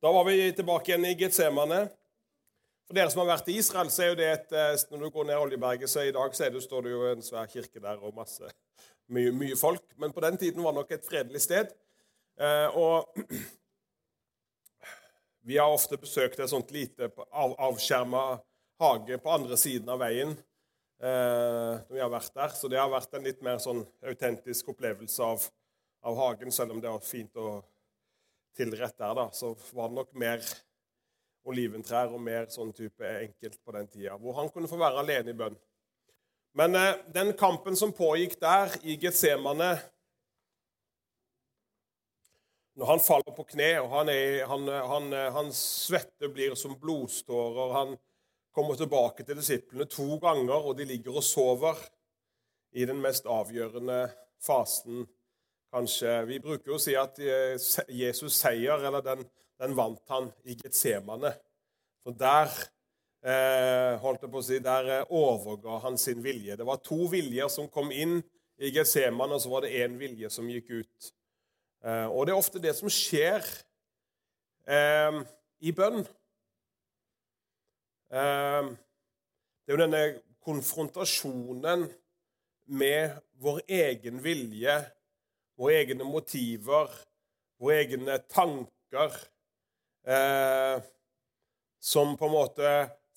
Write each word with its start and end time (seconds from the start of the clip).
Da 0.00 0.12
var 0.12 0.24
vi 0.24 0.52
tilbake 0.52 0.88
igjen 0.88 1.04
i 1.04 1.12
Getsemane. 1.12 1.82
For 2.88 2.96
dere 2.96 3.12
som 3.12 3.20
har 3.20 3.34
vært 3.34 3.50
i 3.52 3.58
Israel, 3.60 3.90
så 3.92 4.06
er 4.06 4.06
jo 4.08 4.14
det 4.16 4.28
et, 4.32 4.52
eh, 4.56 4.84
når 4.88 5.02
du 5.02 5.08
går 5.12 5.26
ned 5.28 5.36
Oljeberget, 5.36 5.90
så 5.92 6.06
i 6.08 6.12
dag 6.16 6.32
så 6.34 6.48
det, 6.48 6.62
står 6.64 6.86
det 6.86 6.92
jo 6.94 7.02
en 7.04 7.22
svær 7.22 7.50
kirke 7.52 7.82
der 7.84 8.00
og 8.00 8.14
masse, 8.16 8.48
mye, 9.12 9.34
mye, 9.36 9.58
folk. 9.60 9.82
Men 10.00 10.14
på 10.16 10.22
den 10.24 10.38
tiden 10.40 10.64
var 10.64 10.72
det 10.72 10.80
nok 10.80 10.94
et 10.96 11.04
fredelig 11.04 11.42
sted. 11.44 11.74
Eh, 12.40 12.78
og 12.80 13.12
vi 15.50 15.58
har 15.60 15.68
ofte 15.68 16.00
besøkt 16.00 16.40
et 16.40 16.48
sånt 16.48 16.72
lite 16.72 17.10
av, 17.28 17.52
avskjerma 17.68 18.22
hage 18.80 19.18
på 19.20 19.34
andre 19.36 19.58
siden 19.60 19.92
av 19.92 20.00
veien 20.00 20.32
eh, 20.32 21.76
når 21.76 21.92
vi 21.92 22.00
har 22.00 22.14
vært 22.14 22.32
der. 22.40 22.56
Så 22.56 22.72
det 22.72 22.80
har 22.80 22.88
vært 22.88 23.20
en 23.20 23.28
litt 23.28 23.44
mer 23.44 23.60
sånn 23.60 23.84
autentisk 24.00 24.72
opplevelse 24.72 25.28
av, 25.28 25.44
av 26.08 26.16
hagen, 26.24 26.56
selv 26.56 26.72
om 26.72 26.80
det 26.80 26.88
var 26.88 27.04
fint 27.04 27.36
og 27.36 27.68
tilrett 28.56 28.96
der, 28.98 29.14
da, 29.16 29.28
så 29.32 29.54
var 29.72 29.90
det 29.90 30.00
nok 30.00 30.12
mer 30.18 30.44
oliventrær 31.48 32.12
og 32.12 32.20
mer 32.22 32.48
sånn 32.52 32.72
type 32.76 33.06
enkelt 33.06 33.58
på 33.64 33.74
den 33.76 33.88
tida, 33.90 34.16
hvor 34.20 34.36
han 34.40 34.50
kunne 34.52 34.68
få 34.70 34.78
være 34.80 35.02
alene 35.04 35.32
i 35.32 35.38
bønn. 35.38 35.56
Men 36.58 36.74
eh, 36.74 36.98
den 37.14 37.32
kampen 37.38 37.78
som 37.78 37.94
pågikk 37.94 38.36
der, 38.42 38.74
i 38.82 38.98
Getsemane 39.00 39.76
Når 42.80 42.86
han 42.86 43.02
faller 43.02 43.34
på 43.36 43.44
kne, 43.50 43.68
og 43.82 43.90
han, 43.92 44.08
er, 44.08 44.44
han, 44.48 44.66
han, 44.66 45.12
han 45.34 45.50
svette 45.54 46.30
blir 46.32 46.54
som 46.56 46.76
blodstårer 46.80 47.74
Han 47.74 47.96
kommer 48.56 48.78
tilbake 48.78 49.26
til 49.26 49.38
disiplene 49.38 49.86
to 49.90 50.16
ganger, 50.22 50.70
og 50.70 50.78
de 50.78 50.86
ligger 50.88 51.18
og 51.20 51.26
sover 51.26 51.78
i 52.74 52.86
den 52.86 52.98
mest 53.02 53.26
avgjørende 53.30 54.04
fasen 54.42 55.04
kanskje 55.70 56.16
Vi 56.28 56.40
bruker 56.42 56.72
jo 56.72 56.78
å 56.78 56.82
si 56.82 56.96
at 56.98 57.18
eh, 57.22 57.54
Jesus' 57.88 58.40
seier, 58.40 58.82
eller 58.88 59.04
den, 59.04 59.24
den 59.60 59.76
vant 59.78 60.02
han 60.12 60.30
i 60.44 60.56
Getsemane. 60.58 61.32
For 62.04 62.16
der 62.16 62.50
eh, 63.22 63.94
holdt 64.02 64.26
jeg 64.26 64.32
på 64.32 64.42
å 64.42 64.46
si, 64.46 64.60
der 64.64 64.90
eh, 64.98 65.14
overga 65.14 65.80
han 65.84 65.98
sin 66.00 66.22
vilje. 66.24 66.58
Det 66.58 66.66
var 66.66 66.82
to 66.84 67.06
viljer 67.12 67.50
som 67.52 67.70
kom 67.72 67.92
inn 67.94 68.18
i 68.60 68.72
Getsemane, 68.74 69.36
og 69.36 69.42
så 69.42 69.52
var 69.52 69.64
det 69.64 69.74
én 69.80 69.96
vilje 70.00 70.30
som 70.32 70.48
gikk 70.50 70.72
ut. 70.82 71.12
Eh, 71.84 72.06
og 72.08 72.26
det 72.26 72.34
er 72.34 72.40
ofte 72.40 72.62
det 72.62 72.74
som 72.76 72.90
skjer 72.92 73.44
eh, 74.68 75.20
i 75.64 75.72
bønn. 75.76 76.02
Eh, 78.10 78.70
det 78.70 79.72
er 79.72 79.76
jo 79.76 79.82
denne 79.84 80.04
konfrontasjonen 80.44 81.86
med 82.70 83.18
vår 83.40 83.62
egen 83.68 84.20
vilje 84.24 84.74
våre 85.60 85.82
egne 85.82 86.06
motiver, 86.08 86.88
våre 87.60 87.82
egne 87.82 88.16
tanker, 88.32 89.16
eh, 90.08 90.80
som 91.80 92.16
på 92.16 92.28
en 92.28 92.32
måte 92.32 92.70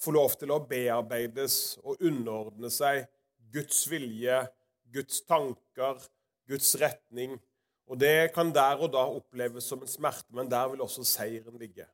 får 0.03 0.15
lov 0.17 0.35
til 0.39 0.51
å 0.51 0.59
bearbeides 0.67 1.77
og 1.83 2.03
underordne 2.03 2.71
seg 2.73 3.05
Guds 3.53 3.85
vilje, 3.87 4.41
Guds 4.91 5.21
tanker, 5.23 6.03
Guds 6.49 6.75
retning. 6.81 7.37
Og 7.87 7.99
Det 7.99 8.33
kan 8.35 8.51
der 8.51 8.79
og 8.79 8.91
da 8.91 9.03
oppleves 9.07 9.67
som 9.67 9.81
en 9.83 9.91
smerte, 9.91 10.31
men 10.35 10.49
der 10.49 10.67
vil 10.71 10.83
også 10.83 11.03
seieren 11.07 11.55
ligge. 11.59 11.87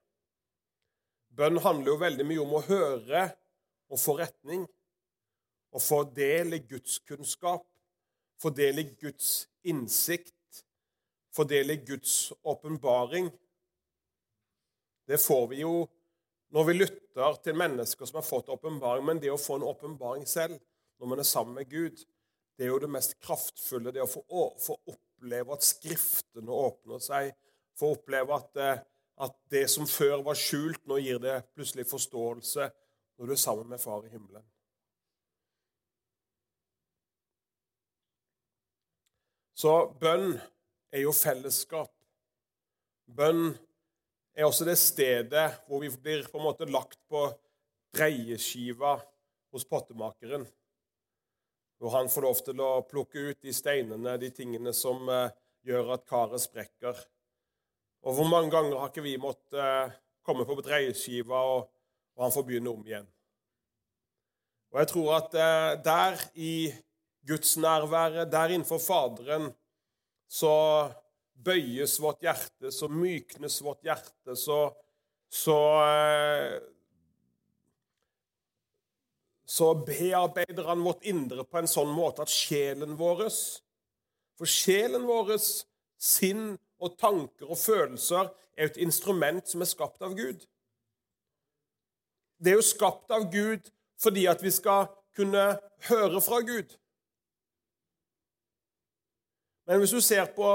Bønn 1.30 1.61
handler 1.61 1.94
jo 1.94 2.02
veldig 2.02 2.25
mye 2.25 2.42
om 2.42 2.58
å 2.58 2.66
høre 2.66 3.27
og 3.89 4.02
få 4.02 4.17
retning. 4.17 4.66
Og 5.70 5.81
få 5.81 6.02
del 6.16 6.55
i 6.58 6.64
Guds 6.66 6.97
kunnskap, 7.05 7.67
få 8.42 8.50
del 8.50 8.81
i 8.81 8.88
Guds 8.97 9.45
innsikt, 9.61 10.33
fordele 11.35 11.75
Guds 11.75 12.33
åpenbaring. 12.41 13.30
Det 15.08 15.17
får 15.17 15.47
vi 15.47 15.63
jo 15.63 15.88
når 16.49 16.66
vi 16.66 16.73
lytter 16.73 17.36
til 17.44 17.58
mennesker 17.58 18.09
som 18.09 18.17
har 18.17 18.25
fått 18.25 18.49
åpenbaring. 18.49 19.05
Men 19.05 19.21
det 19.21 19.31
å 19.33 19.39
få 19.41 19.59
en 19.59 19.67
åpenbaring 19.69 20.25
selv 20.30 20.58
når 20.99 21.11
man 21.11 21.21
er 21.21 21.27
sammen 21.27 21.55
med 21.59 21.69
Gud, 21.69 22.02
det 22.58 22.65
er 22.65 22.73
jo 22.73 22.81
det 22.81 22.92
mest 22.92 23.15
kraftfulle. 23.23 23.93
Det 23.95 24.03
å 24.03 24.09
få, 24.09 24.23
få 24.59 24.77
oppleve 24.89 25.55
at 25.55 25.65
Skriftene 25.65 26.52
åpner 26.52 27.03
seg. 27.03 27.33
Få 27.80 27.93
oppleve 27.95 28.36
at, 28.36 28.58
eh, 28.59 28.82
at, 29.23 29.36
det 29.53 29.65
som 29.71 29.87
før 29.87 30.23
var 30.26 30.39
skjult, 30.39 30.82
nå 30.89 30.98
gir 30.99 31.21
det 31.23 31.37
plutselig 31.53 31.87
forståelse 31.87 32.70
når 33.20 33.30
du 33.30 33.36
er 33.36 33.39
sammen 33.39 33.70
med 33.70 33.82
Far 33.82 34.03
i 34.08 34.11
himmelen. 34.11 34.43
Så 39.59 39.73
bønn 39.99 40.37
er 40.92 41.05
jo 41.05 41.14
fellesskap. 41.16 41.92
Bønn 43.10 43.52
er 44.38 44.48
også 44.48 44.67
det 44.67 44.77
stedet 44.80 45.45
hvor 45.67 45.83
vi 45.83 45.92
blir 45.92 46.27
på 46.30 46.39
en 46.39 46.48
måte 46.48 46.67
lagt 46.70 47.00
på 47.10 47.26
dreieskiva 47.95 48.98
hos 49.54 49.66
pottemakeren. 49.66 50.45
Hvor 51.80 51.95
han 51.95 52.11
får 52.11 52.26
lov 52.26 52.42
til 52.44 52.61
å 52.61 52.72
plukke 52.88 53.30
ut 53.32 53.39
de 53.45 53.54
steinene, 53.55 54.17
de 54.20 54.30
tingene 54.36 54.73
som 54.76 55.08
uh, 55.08 55.32
gjør 55.66 55.95
at 55.95 56.05
karet 56.10 56.44
sprekker. 56.44 56.98
Og 58.04 58.16
hvor 58.16 58.27
mange 58.32 58.52
ganger 58.54 58.80
har 58.80 58.92
ikke 58.92 59.06
vi 59.06 59.16
måttet 59.20 59.56
uh, 59.60 59.95
komme 60.26 60.45
på 60.48 60.60
dreieskiva, 60.64 61.39
og, 61.56 61.70
han 62.20 62.33
får 62.36 62.44
begynne 62.44 62.71
om 62.73 62.82
igjen? 62.83 63.06
Og 64.73 64.82
jeg 64.82 64.89
tror 64.92 65.14
at 65.21 65.36
uh, 65.39 65.71
der 65.83 66.20
i 66.36 66.54
gudsnærværet, 67.27 68.27
der 68.32 68.52
innenfor 68.52 68.82
Faderen, 68.83 69.50
så 70.29 70.53
bøyes 71.33 71.95
vårt 72.01 72.21
hjerte, 72.23 72.71
så 72.71 72.89
myknes 72.91 73.61
vårt 73.65 73.83
hjerte, 73.87 74.35
så, 74.37 74.67
så 75.33 75.57
eh, 75.85 76.59
så 79.49 79.73
bearbeider 79.73 80.63
han 80.63 80.83
vårt 80.85 81.07
indre 81.09 81.41
på 81.41 81.57
en 81.57 81.67
sånn 81.69 81.89
måte 81.89 82.21
at 82.21 82.29
sjelen 82.29 82.93
vår 82.99 83.25
For 84.37 84.45
sjelen 84.45 85.07
vår, 85.09 85.33
sinn 85.99 86.53
og 86.79 86.93
tanker 87.01 87.49
og 87.49 87.57
følelser 87.57 88.29
er 88.55 88.69
et 88.69 88.77
instrument 88.77 89.41
som 89.49 89.65
er 89.65 89.71
skapt 89.71 90.05
av 90.05 90.13
Gud. 90.15 90.45
Det 92.37 92.53
er 92.53 92.59
jo 92.59 92.67
skapt 92.67 93.11
av 93.11 93.25
Gud 93.33 93.71
fordi 93.99 94.27
at 94.31 94.43
vi 94.45 94.53
skal 94.53 94.85
kunne 95.17 95.57
høre 95.89 96.21
fra 96.23 96.39
Gud. 96.45 96.77
Men 99.69 99.80
hvis 99.80 99.93
du 99.93 100.02
ser 100.02 100.25
på 100.33 100.49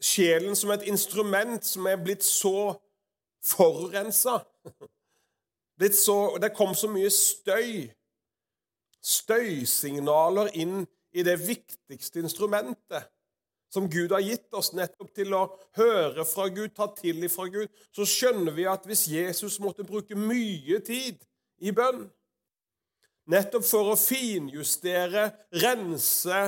sjelen 0.00 0.56
som 0.56 0.72
et 0.72 0.86
instrument 0.88 1.64
som 1.64 1.86
er 1.86 2.00
blitt 2.00 2.24
så 2.24 2.72
forurensa 3.44 4.40
Det 5.80 6.52
kom 6.54 6.70
så 6.78 6.86
mye 6.86 7.10
støy, 7.10 7.88
støysignaler, 9.02 10.52
inn 10.54 10.84
i 11.10 11.24
det 11.26 11.34
viktigste 11.42 12.22
instrumentet 12.22 13.10
som 13.74 13.88
Gud 13.90 14.14
har 14.14 14.22
gitt 14.22 14.54
oss 14.54 14.70
nettopp 14.72 15.10
til 15.18 15.34
å 15.34 15.42
høre 15.74 16.22
fra 16.30 16.46
Gud, 16.46 16.76
ta 16.76 16.86
til 16.94 17.26
ifra 17.26 17.48
Gud, 17.50 17.72
så 17.90 18.06
skjønner 18.06 18.54
vi 18.54 18.68
at 18.70 18.86
hvis 18.86 19.08
Jesus 19.10 19.58
måtte 19.62 19.86
bruke 19.86 20.14
mye 20.14 20.78
tid 20.86 21.18
i 21.58 21.74
bønn, 21.74 22.04
nettopp 23.26 23.66
for 23.66 23.90
å 23.90 23.98
finjustere, 23.98 25.26
rense 25.58 26.44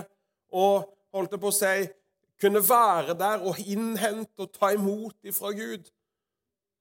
og 0.54 0.86
holdt 1.16 1.36
jeg 1.36 1.42
på 1.42 1.50
å 1.50 1.56
si, 1.56 1.88
kunne 2.40 2.62
være 2.64 3.16
der 3.16 3.44
og 3.48 3.60
innhente 3.64 4.44
og 4.44 4.52
ta 4.54 4.72
imot 4.76 5.28
ifra 5.28 5.52
Gud, 5.56 5.88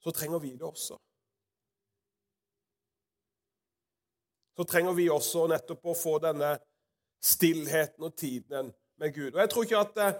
så 0.03 0.13
trenger 0.13 0.41
vi 0.44 0.53
det 0.56 0.68
også. 0.68 0.97
Så 4.56 4.63
trenger 4.63 4.96
vi 4.96 5.09
også 5.12 5.47
nettopp 5.51 5.91
å 5.91 5.97
få 5.97 6.18
denne 6.23 6.56
stillheten 7.23 8.06
og 8.06 8.16
tiden 8.16 8.72
med 9.01 9.16
Gud. 9.16 9.34
Og 9.34 9.40
Jeg 9.41 9.50
tror 9.51 9.66
ikke 9.66 9.81
at 9.81 9.96
det, 9.96 10.12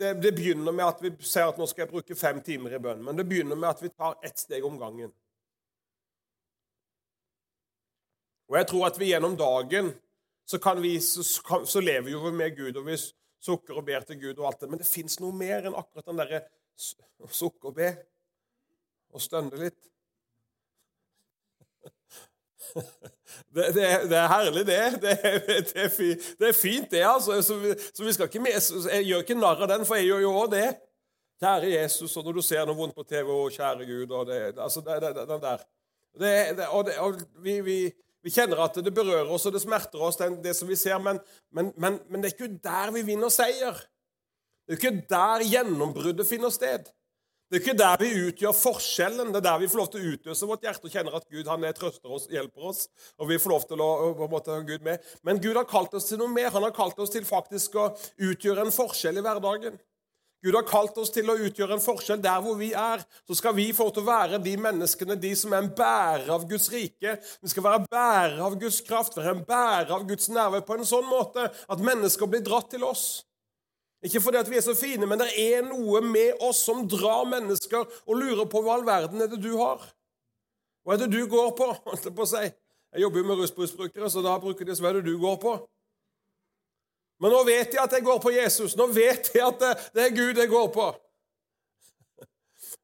det, 0.00 0.12
det 0.22 0.34
begynner 0.36 0.72
med 0.72 0.86
at 0.86 1.02
vi 1.02 1.10
sier 1.20 1.50
at 1.50 1.58
nå 1.60 1.66
skal 1.68 1.84
jeg 1.84 1.92
bruke 1.92 2.16
fem 2.16 2.40
timer 2.44 2.76
i 2.76 2.80
bønn, 2.80 3.02
men 3.04 3.18
det 3.18 3.26
begynner 3.28 3.58
med 3.58 3.72
at 3.72 3.82
vi 3.82 3.92
tar 3.92 4.16
ett 4.24 4.38
steg 4.38 4.64
om 4.64 4.78
gangen. 4.80 5.12
Og 8.52 8.58
jeg 8.60 8.68
tror 8.68 8.86
at 8.88 8.98
vi 9.00 9.10
gjennom 9.12 9.36
dagen 9.36 9.92
så, 10.48 10.58
vi, 10.80 10.96
så, 11.00 11.22
så 11.64 11.80
lever 11.80 12.10
vi 12.12 12.32
med 12.36 12.56
Gud. 12.56 12.76
og 12.76 12.84
hvis 12.84 13.12
sukker 13.42 13.78
og 13.78 13.86
ber 13.86 14.04
til 14.06 14.20
Gud 14.22 14.38
og 14.38 14.50
alt 14.50 14.62
det. 14.62 14.70
Men 14.70 14.82
det 14.82 14.88
fins 14.88 15.18
noe 15.22 15.34
mer 15.36 15.66
enn 15.68 15.78
akkurat 15.78 16.08
den 16.08 16.20
derre 16.22 16.44
sukke 16.76 17.70
og 17.70 17.76
be 17.76 17.90
og 19.12 19.22
stønne 19.22 19.64
litt. 19.66 19.80
Det, 23.52 23.66
det, 23.74 23.84
det, 24.08 24.16
er 24.16 24.28
herlig, 24.28 24.62
det. 24.68 24.76
Det, 25.00 25.12
det 25.72 25.82
er, 26.48 26.52
fint, 26.56 26.90
det, 26.90 27.00
altså. 27.04 27.38
Så 27.44 27.56
vi, 27.60 27.72
så 27.94 28.04
vi 28.04 28.12
ikke 28.24 28.40
med, 28.40 28.56
Jeg 28.92 29.06
gjør 29.08 29.24
ikke 29.24 29.36
narr 29.36 29.64
av 29.64 29.70
den, 29.70 29.84
for 29.88 29.96
jeg 29.96 30.08
gjør 30.10 30.22
jo 30.24 30.32
òg 30.42 30.50
det. 30.52 30.68
Kjære 31.42 31.72
Jesus, 31.72 32.16
og 32.16 32.24
når 32.24 32.38
du 32.38 32.42
ser 32.44 32.68
noe 32.68 32.76
vondt 32.78 32.96
på 32.96 33.04
TV, 33.08 33.28
og 33.28 33.52
kjære 33.52 33.88
Gud 33.88 34.12
og 34.16 34.26
det, 34.28 34.40
altså 34.56 34.80
den 34.84 35.42
der. 35.42 35.64
og, 36.68 36.92
og 36.98 37.20
vi, 37.44 37.58
vi, 37.60 37.78
vi 38.22 38.30
kjenner 38.30 38.62
at 38.62 38.78
det 38.78 38.94
berører 38.94 39.30
oss, 39.34 39.46
og 39.48 39.54
det 39.54 39.62
smerter 39.64 40.02
oss, 40.02 40.20
det 40.42 40.54
som 40.54 40.70
vi 40.70 40.78
ser, 40.78 40.98
men, 41.02 41.18
men, 41.50 41.72
men, 41.76 41.98
men 42.08 42.22
det 42.22 42.30
er 42.30 42.36
ikke 42.36 42.62
der 42.62 42.92
vi 42.94 43.02
vinner 43.06 43.32
seier. 43.34 43.80
Det 44.66 44.76
er 44.76 44.78
ikke 44.78 45.06
der 45.10 45.42
gjennombruddet 45.50 46.28
finner 46.28 46.52
sted. 46.54 46.86
Det 47.52 47.58
er 47.58 47.64
ikke 47.66 47.76
der 47.76 47.98
vi 48.00 48.10
utgjør 48.30 48.54
forskjellen. 48.56 49.32
Det 49.34 49.42
er 49.42 49.44
der 49.44 49.58
vi 49.60 49.66
får 49.68 49.80
lov 49.82 49.88
til 49.92 50.00
å 50.00 50.12
utøse 50.14 50.46
vårt 50.48 50.62
hjerte 50.64 50.88
og 50.88 50.94
kjenner 50.94 51.16
at 51.18 51.26
Gud 51.28 51.50
han 51.50 51.66
er 51.68 51.74
trøster 51.76 52.14
oss, 52.16 52.24
hjelper 52.32 52.70
oss. 52.70 52.86
og 53.18 53.28
vi 53.28 53.36
får 53.42 53.52
lov 53.52 53.66
til 53.68 53.82
å, 53.84 53.88
en 54.14 54.30
måte, 54.32 54.54
ha 54.54 54.62
Gud 54.64 54.86
med. 54.86 55.02
Men 55.20 55.42
Gud 55.42 55.58
har 55.58 55.66
kalt 55.68 55.92
oss 55.98 56.08
til 56.08 56.22
noe 56.22 56.32
mer. 56.32 56.48
Han 56.54 56.64
har 56.64 56.72
kalt 56.72 56.96
oss 57.02 57.12
til 57.12 57.26
faktisk 57.28 57.76
å 57.76 57.90
utgjøre 58.16 58.64
en 58.64 58.72
forskjell 58.72 59.20
i 59.20 59.26
hverdagen. 59.26 59.76
Gud 60.42 60.56
har 60.58 60.64
kalt 60.66 60.96
oss 60.98 61.12
til 61.14 61.28
å 61.30 61.36
utgjøre 61.38 61.76
en 61.76 61.82
forskjell 61.82 62.18
der 62.22 62.40
hvor 62.42 62.56
vi 62.58 62.72
er. 62.74 63.04
Så 63.30 63.36
skal 63.38 63.54
vi 63.54 63.68
få 63.76 63.86
til 63.94 64.02
å 64.02 64.08
være 64.08 64.40
de 64.42 64.56
menneskene, 64.58 65.14
de 65.14 65.30
som 65.38 65.54
er 65.54 65.62
en 65.62 65.70
bærer 65.78 66.32
av 66.34 66.48
Guds 66.50 66.66
rike. 66.72 67.14
Vi 67.42 67.50
skal 67.52 67.66
være 67.68 67.84
bærer 67.86 68.40
av 68.42 68.56
Guds 68.58 68.80
kraft, 68.86 69.14
være 69.16 69.36
en 69.36 69.44
bærer 69.46 69.92
av 69.94 70.08
Guds 70.08 70.26
nerve 70.34 70.64
på 70.66 70.74
en 70.74 70.88
sånn 70.88 71.06
måte 71.06 71.46
at 71.46 71.84
mennesker 71.86 72.30
blir 72.30 72.42
dratt 72.42 72.72
til 72.74 72.82
oss. 72.88 73.22
Ikke 74.02 74.18
fordi 74.24 74.40
at 74.40 74.50
vi 74.50 74.58
er 74.58 74.64
så 74.66 74.74
fine, 74.74 75.06
men 75.06 75.20
det 75.22 75.30
er 75.38 75.62
noe 75.62 76.00
med 76.02 76.42
oss 76.42 76.64
som 76.66 76.82
drar 76.90 77.22
mennesker 77.30 77.86
og 77.86 78.18
lurer 78.18 78.48
på 78.50 78.64
hva 78.64 78.80
all 78.80 78.86
verden 78.86 79.22
er 79.22 79.30
det 79.30 79.38
du 79.44 79.52
har. 79.60 79.84
Hva 80.82 80.96
er 80.96 81.04
det 81.04 81.12
du 81.14 81.22
går 81.30 81.54
på? 81.54 81.70
holdt 81.86 82.10
Jeg 82.10 82.16
på 82.18 82.26
å 82.26 82.32
si. 82.32 82.48
Jeg 82.92 83.06
jobber 83.06 83.22
jo 83.22 83.28
med 83.30 83.38
rusbrukere, 83.40 84.10
så 84.10 84.26
da 84.26 84.34
bruker 84.42 84.66
de 84.66 84.74
hva 84.74 84.90
er 84.90 84.98
det 84.98 85.06
du 85.06 85.14
går 85.22 85.38
på. 85.40 85.54
Men 87.22 87.30
nå 87.30 87.44
vet 87.46 87.76
jeg 87.76 87.82
at 87.82 87.92
jeg 87.94 88.04
går 88.04 88.18
på 88.22 88.34
Jesus. 88.34 88.74
Nå 88.78 88.88
vet 88.90 89.30
jeg 89.30 89.44
at 89.46 89.60
det, 89.62 89.72
det 89.94 90.06
er 90.08 90.16
Gud 90.16 90.40
jeg 90.42 90.50
går 90.50 90.68
på. 90.74 90.88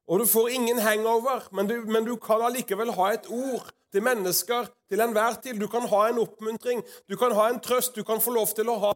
Og 0.09 0.21
du 0.21 0.25
får 0.25 0.55
ingen 0.55 0.79
hangover, 0.81 1.43
men 1.53 1.67
du, 1.69 1.75
men 1.85 2.05
du 2.07 2.15
kan 2.17 2.41
allikevel 2.41 2.93
ha 2.97 3.11
et 3.13 3.27
ord 3.29 3.67
til 3.93 4.05
mennesker 4.05 4.69
til 4.89 5.03
enhver 5.03 5.37
tid. 5.43 5.59
Du 5.61 5.67
kan 5.69 5.85
ha 5.91 6.01
en 6.09 6.21
oppmuntring, 6.23 6.81
du 7.09 7.17
kan 7.17 7.35
ha 7.37 7.49
en 7.49 7.59
trøst, 7.61 7.95
du 7.95 8.03
kan 8.07 8.21
få 8.21 8.33
lov 8.33 8.49
til 8.57 8.71
å 8.71 8.77
ha, 8.87 8.93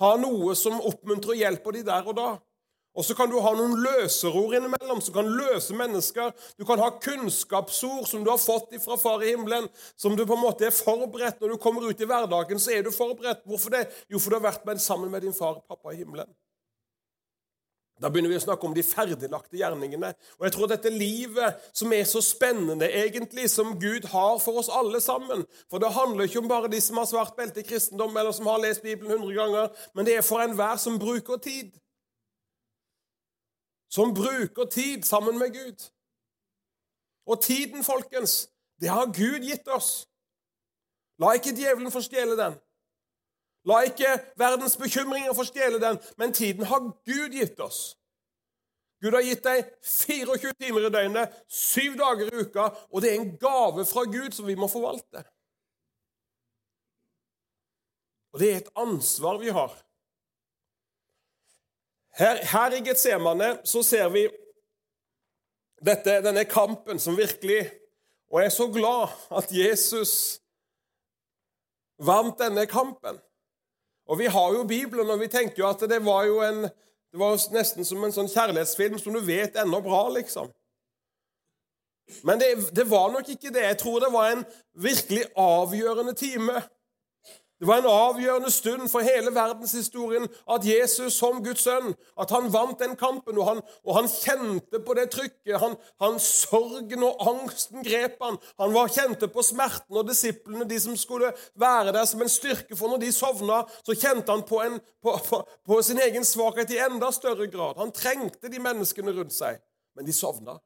ha 0.00 0.14
noe 0.20 0.54
som 0.56 0.80
oppmuntrer 0.80 1.34
og 1.34 1.42
hjelper 1.42 1.76
de 1.76 1.84
der 1.90 2.08
og 2.08 2.16
da. 2.16 2.28
Og 2.94 3.04
så 3.04 3.16
kan 3.18 3.30
du 3.30 3.40
ha 3.42 3.50
noen 3.58 3.74
løserord 3.82 4.54
innimellom 4.54 5.00
som 5.02 5.16
kan 5.16 5.26
løse 5.26 5.74
mennesker. 5.74 6.30
Du 6.58 6.62
kan 6.68 6.78
ha 6.78 6.92
kunnskapsord 7.02 8.06
som 8.06 8.22
du 8.22 8.30
har 8.30 8.38
fått 8.38 8.70
fra 8.84 8.98
Far 9.00 9.24
i 9.26 9.32
himmelen, 9.32 9.66
som 9.98 10.14
du 10.14 10.22
på 10.22 10.36
en 10.36 10.44
måte 10.44 10.68
er 10.68 10.74
forberedt. 10.74 11.42
Når 11.42 11.56
du 11.56 11.62
kommer 11.62 11.88
ut 11.88 12.00
i 12.00 12.08
hverdagen, 12.08 12.62
så 12.62 12.76
er 12.76 12.86
du 12.86 12.94
forberedt. 12.94 13.42
Hvorfor 13.50 13.74
det? 13.74 13.88
Jo, 14.06 14.22
for 14.22 14.30
du 14.30 14.38
har 14.38 14.46
vært 14.46 14.66
med 14.68 14.82
sammen 14.82 15.10
med 15.10 15.26
din 15.26 15.34
far 15.34 15.58
og 15.58 15.66
pappa 15.66 15.90
i 15.90 16.04
himmelen. 16.04 16.30
Da 18.02 18.10
begynner 18.10 18.32
vi 18.32 18.38
å 18.38 18.42
snakke 18.42 18.66
om 18.66 18.72
de 18.74 18.82
ferdiglagte 18.82 19.58
gjerningene. 19.58 20.10
Og 20.38 20.46
jeg 20.46 20.54
tror 20.56 20.70
dette 20.70 20.90
livet 20.90 21.62
som 21.74 21.92
er 21.94 22.02
så 22.10 22.22
spennende, 22.22 22.88
egentlig, 22.90 23.46
som 23.50 23.76
Gud 23.78 24.08
har 24.10 24.40
for 24.42 24.58
oss 24.62 24.70
alle 24.70 24.98
sammen 25.02 25.44
For 25.70 25.82
det 25.82 25.94
handler 25.94 26.26
ikke 26.26 26.42
om 26.42 26.50
bare 26.50 26.70
de 26.70 26.80
som 26.82 26.98
har 26.98 27.06
svart 27.10 27.36
belte 27.38 27.62
i 27.62 27.66
kristendom, 27.66 28.14
eller 28.18 28.34
som 28.34 28.50
har 28.50 28.62
lest 28.62 28.82
Bibelen 28.82 29.14
100 29.14 29.38
ganger, 29.38 29.86
men 29.94 30.06
det 30.06 30.18
er 30.18 30.26
for 30.26 30.42
enhver 30.42 30.78
som 30.82 30.98
bruker 30.98 31.42
tid 31.42 31.70
som 33.94 34.14
bruker 34.14 34.64
tid 34.64 35.04
sammen 35.06 35.38
med 35.38 35.52
Gud. 35.54 35.90
Og 37.26 37.42
tiden, 37.42 37.84
folkens, 37.84 38.48
det 38.80 38.88
har 38.88 39.06
Gud 39.06 39.46
gitt 39.46 39.68
oss. 39.68 40.08
La 41.22 41.36
ikke 41.38 41.54
djevelen 41.54 41.92
få 41.94 42.02
stjele 42.02 42.34
den. 42.36 42.56
La 43.64 43.84
ikke 43.86 44.16
verdens 44.36 44.74
bekymringer 44.76 45.36
få 45.36 45.46
stjele 45.48 45.78
den, 45.80 46.00
men 46.18 46.34
tiden 46.34 46.66
har 46.66 46.82
Gud 47.06 47.36
gitt 47.38 47.60
oss. 47.60 47.94
Gud 49.00 49.14
har 49.14 49.24
gitt 49.24 49.44
deg 49.44 49.70
24 49.84 50.52
timer 50.58 50.88
i 50.88 50.90
døgnet, 50.92 51.32
syv 51.48 51.94
dager 52.00 52.28
i 52.28 52.42
uka, 52.42 52.66
og 52.90 53.02
det 53.04 53.12
er 53.12 53.20
en 53.20 53.32
gave 53.40 53.86
fra 53.88 54.04
Gud 54.10 54.34
som 54.34 54.48
vi 54.48 54.58
må 54.58 54.68
forvalte. 54.68 55.22
Og 58.34 58.42
det 58.42 58.50
er 58.50 58.62
et 58.62 58.76
ansvar 58.80 59.38
vi 59.38 59.54
har. 59.54 59.74
Her, 62.18 62.38
her 62.46 62.76
i 62.76 62.82
Getsemane 62.86 63.58
så 63.66 63.82
ser 63.82 64.08
vi 64.14 64.28
dette, 65.84 66.20
denne 66.22 66.44
kampen 66.46 67.00
som 67.02 67.16
virkelig 67.18 67.66
Og 68.30 68.40
jeg 68.40 68.46
er 68.46 68.54
så 68.54 68.66
glad 68.72 69.12
at 69.30 69.50
Jesus 69.52 70.40
vant 72.02 72.38
denne 72.38 72.66
kampen. 72.66 73.20
Og 74.06 74.18
Vi 74.18 74.26
har 74.26 74.52
jo 74.52 74.64
Bibelen, 74.64 75.10
og 75.10 75.20
vi 75.20 75.28
tenker 75.28 75.62
jo 75.62 75.68
at 75.68 75.80
det 75.80 76.00
var 76.04 76.24
jo 76.24 76.40
en, 76.42 76.64
det 76.64 77.20
var 77.20 77.38
nesten 77.54 77.86
som 77.86 78.02
en 78.04 78.12
sånn 78.12 78.28
kjærlighetsfilm 78.28 78.98
som 78.98 79.14
du 79.14 79.20
vet 79.22 79.54
ender 79.60 79.84
bra, 79.84 80.08
liksom. 80.16 80.50
Men 82.26 82.42
det, 82.42 82.50
det 82.74 82.88
var 82.90 83.12
nok 83.12 83.28
ikke 83.28 83.52
det. 83.54 83.62
Jeg 83.62 83.78
tror 83.80 84.02
det 84.02 84.10
var 84.12 84.32
en 84.32 84.44
virkelig 84.74 85.24
avgjørende 85.36 86.16
time 86.18 86.58
det 87.60 87.68
var 87.68 87.78
en 87.78 87.86
avgjørende 87.86 88.50
stund 88.50 88.88
for 88.90 89.06
hele 89.06 89.30
verdenshistorien 89.34 90.26
at 90.50 90.64
Jesus 90.66 91.14
som 91.14 91.38
Guds 91.44 91.62
sønn 91.62 91.92
at 92.20 92.32
han 92.34 92.48
vant 92.52 92.80
den 92.82 92.96
kampen. 92.98 93.38
Og 93.38 93.46
han, 93.46 93.60
og 93.86 93.94
han 94.00 94.08
kjente 94.10 94.80
på 94.82 94.96
det 94.98 95.06
trykket. 95.14 95.54
Han, 95.62 95.76
han, 96.02 96.18
Sorgen 96.18 97.06
og 97.06 97.22
angsten 97.30 97.86
grep 97.86 98.18
han. 98.24 98.40
Han 98.58 98.74
var, 98.74 98.90
kjente 98.90 99.30
på 99.30 99.46
smerten, 99.46 99.94
og 99.94 100.08
disiplene, 100.10 100.66
de 100.68 100.80
som 100.82 100.98
skulle 100.98 101.30
være 101.60 101.94
der 101.94 102.10
som 102.10 102.26
en 102.26 102.32
styrke 102.32 102.76
for 102.76 102.90
når 102.90 103.04
de 103.06 103.14
sovna, 103.14 103.62
så 103.86 103.94
kjente 103.94 104.34
han 104.34 104.42
på, 104.48 104.60
en, 104.64 104.80
på, 105.02 105.14
på, 105.28 105.42
på 105.66 105.82
sin 105.86 106.02
egen 106.02 106.26
svakhet 106.26 106.74
i 106.74 106.82
enda 106.82 107.12
større 107.14 107.46
grad. 107.46 107.78
Han 107.78 107.94
trengte 107.94 108.50
de 108.50 108.62
menneskene 108.62 109.14
rundt 109.14 109.36
seg, 109.36 109.62
men 109.94 110.10
de 110.10 110.16
sovna. 110.16 110.58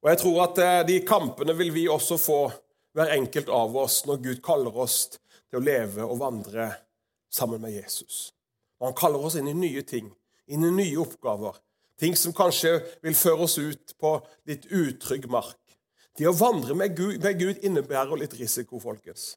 Og 0.00 0.08
jeg 0.08 0.20
tror 0.22 0.42
at 0.46 0.60
eh, 0.64 0.82
de 0.88 0.98
kampene 1.06 1.54
vil 1.56 1.72
vi 1.74 1.88
også 1.88 2.16
få, 2.20 2.40
hver 2.96 3.12
enkelt 3.14 3.50
av 3.54 3.76
oss, 3.78 4.00
når 4.08 4.22
Gud 4.24 4.38
kaller 4.42 4.76
oss 4.82 5.04
til 5.12 5.60
å 5.60 5.62
leve 5.62 6.02
og 6.02 6.18
vandre 6.18 6.70
sammen 7.30 7.60
med 7.62 7.76
Jesus. 7.76 8.32
Og 8.80 8.88
Han 8.88 8.96
kaller 8.98 9.26
oss 9.26 9.36
inn 9.38 9.50
i 9.50 9.54
nye 9.54 9.84
ting, 9.86 10.08
inn 10.50 10.64
i 10.66 10.72
nye 10.74 10.98
oppgaver. 10.98 11.60
Ting 12.00 12.16
som 12.16 12.34
kanskje 12.34 12.78
vil 13.04 13.14
føre 13.14 13.46
oss 13.46 13.58
ut 13.60 13.94
på 14.00 14.16
litt 14.48 14.66
utrygg 14.72 15.28
mark. 15.30 15.58
Det 16.16 16.26
å 16.26 16.34
vandre 16.34 16.74
med 16.74 16.96
Gud, 16.96 17.20
med 17.22 17.38
Gud 17.38 17.62
innebærer 17.62 18.18
litt 18.18 18.34
risiko, 18.40 18.80
folkens. 18.82 19.36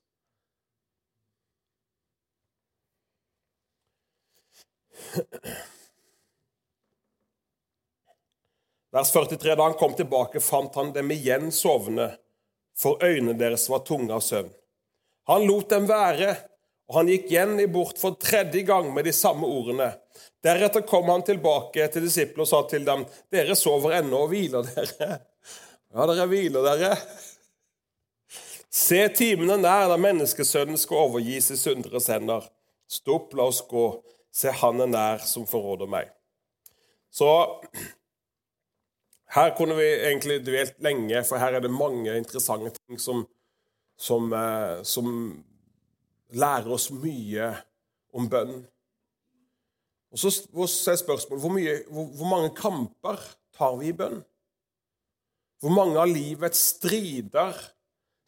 Vers 8.94 9.12
43. 9.12 9.56
Da 9.56 9.64
han 9.64 9.74
kom 9.74 9.94
tilbake, 9.98 10.40
fant 10.40 10.76
han 10.76 10.92
dem 10.94 11.12
igjen 11.12 11.52
sovende, 11.52 12.12
for 12.78 13.02
øynene 13.02 13.34
deres 13.38 13.66
var 13.70 13.82
tunge 13.88 14.14
av 14.14 14.22
søvn. 14.22 14.52
Han 15.30 15.46
lot 15.48 15.72
dem 15.72 15.88
være, 15.90 16.36
og 16.90 17.00
han 17.00 17.10
gikk 17.10 17.32
igjen 17.32 17.56
i 17.64 17.68
bort 17.72 17.98
for 17.98 18.20
tredje 18.22 18.62
gang 18.68 18.92
med 18.94 19.08
de 19.08 19.14
samme 19.16 19.50
ordene. 19.50 19.90
Deretter 20.44 20.84
kom 20.86 21.10
han 21.10 21.24
tilbake 21.26 21.88
til 21.90 22.06
disiplene 22.06 22.46
og 22.46 22.50
sa 22.50 22.62
til 22.70 22.86
dem, 22.86 23.06
'Dere 23.32 23.56
sover 23.56 23.98
ennå 24.02 24.26
og 24.26 24.34
hviler 24.34 24.68
dere.' 24.68 25.22
Ja, 25.94 26.06
dere 26.10 26.28
hviler 26.28 26.66
dere. 26.66 26.98
Se, 28.70 29.08
timene 29.14 29.58
nær 29.62 29.88
da 29.90 29.98
menneskesønnen 30.02 30.78
skal 30.82 31.06
overgis 31.08 31.52
i 31.54 31.58
synderes 31.58 32.10
hender. 32.10 32.46
Stopp, 32.90 33.34
la 33.38 33.46
oss 33.46 33.62
gå. 33.70 34.02
Se, 34.34 34.50
han 34.50 34.82
er 34.82 34.90
nær 34.90 35.22
som 35.22 35.46
forråder 35.50 35.90
meg. 35.90 36.10
Så 37.14 37.30
her 39.34 39.54
kunne 39.58 39.76
vi 39.78 39.88
egentlig 39.88 40.42
dvelt 40.46 40.78
lenge, 40.86 41.24
for 41.26 41.42
her 41.42 41.58
er 41.58 41.64
det 41.64 41.72
mange 41.74 42.18
interessante 42.18 42.74
ting 42.78 43.00
som, 43.02 43.24
som, 43.98 44.30
eh, 44.34 44.84
som 44.86 45.08
lærer 46.38 46.70
oss 46.74 46.92
mye 46.94 47.50
om 48.14 48.30
bønn. 48.30 48.60
Og 50.14 50.22
så 50.22 50.30
er 50.30 51.02
spørsmålet 51.02 51.42
hvor, 51.42 51.54
mye, 51.56 51.76
hvor, 51.90 52.06
hvor 52.14 52.30
mange 52.30 52.54
kamper 52.56 53.22
tar 53.58 53.78
vi 53.80 53.90
i 53.90 53.98
bønn? 53.98 54.22
Hvor 55.64 55.74
mange 55.74 55.98
av 55.98 56.12
livets 56.12 56.60
strider 56.76 57.58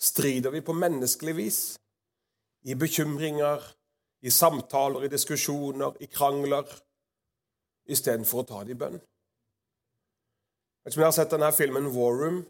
strider 0.01 0.53
vi 0.53 0.63
på 0.65 0.73
menneskelig 0.73 1.35
vis? 1.37 1.59
I 2.65 2.73
bekymringer, 2.73 3.61
i 4.25 4.31
samtaler, 4.33 5.05
i 5.05 5.11
diskusjoner, 5.11 5.99
i 6.01 6.09
krangler, 6.09 6.65
istedenfor 7.85 8.41
å 8.41 8.47
ta 8.49 8.63
det 8.65 8.73
i 8.73 8.79
bønn? 8.79 8.97
Vet 10.85 10.93
ikke 10.93 10.99
om 10.99 11.05
jeg 11.05 11.11
har 11.11 11.17
sett 11.17 11.33
denne 11.33 11.53
filmen 11.55 11.87
War 11.95 12.19
Room. 12.19 12.43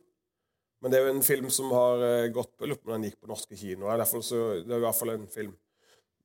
Men 0.84 0.92
det 0.92 0.98
er 1.00 1.06
jo 1.08 1.14
en 1.16 1.24
film 1.26 1.48
som 1.54 1.72
har 1.74 2.02
eh, 2.04 2.32
gått 2.36 2.52
på 2.60 2.68
Lurer 2.68 2.82
på 2.82 2.92
den 2.92 3.08
gikk 3.08 3.22
på 3.24 3.30
norske 3.32 3.58
kinoer. 3.58 4.02
Det 4.02 4.06
er 4.06 4.76
i 4.76 4.84
hvert 4.84 4.98
fall 5.00 5.14
en 5.16 5.30
film. 5.32 5.56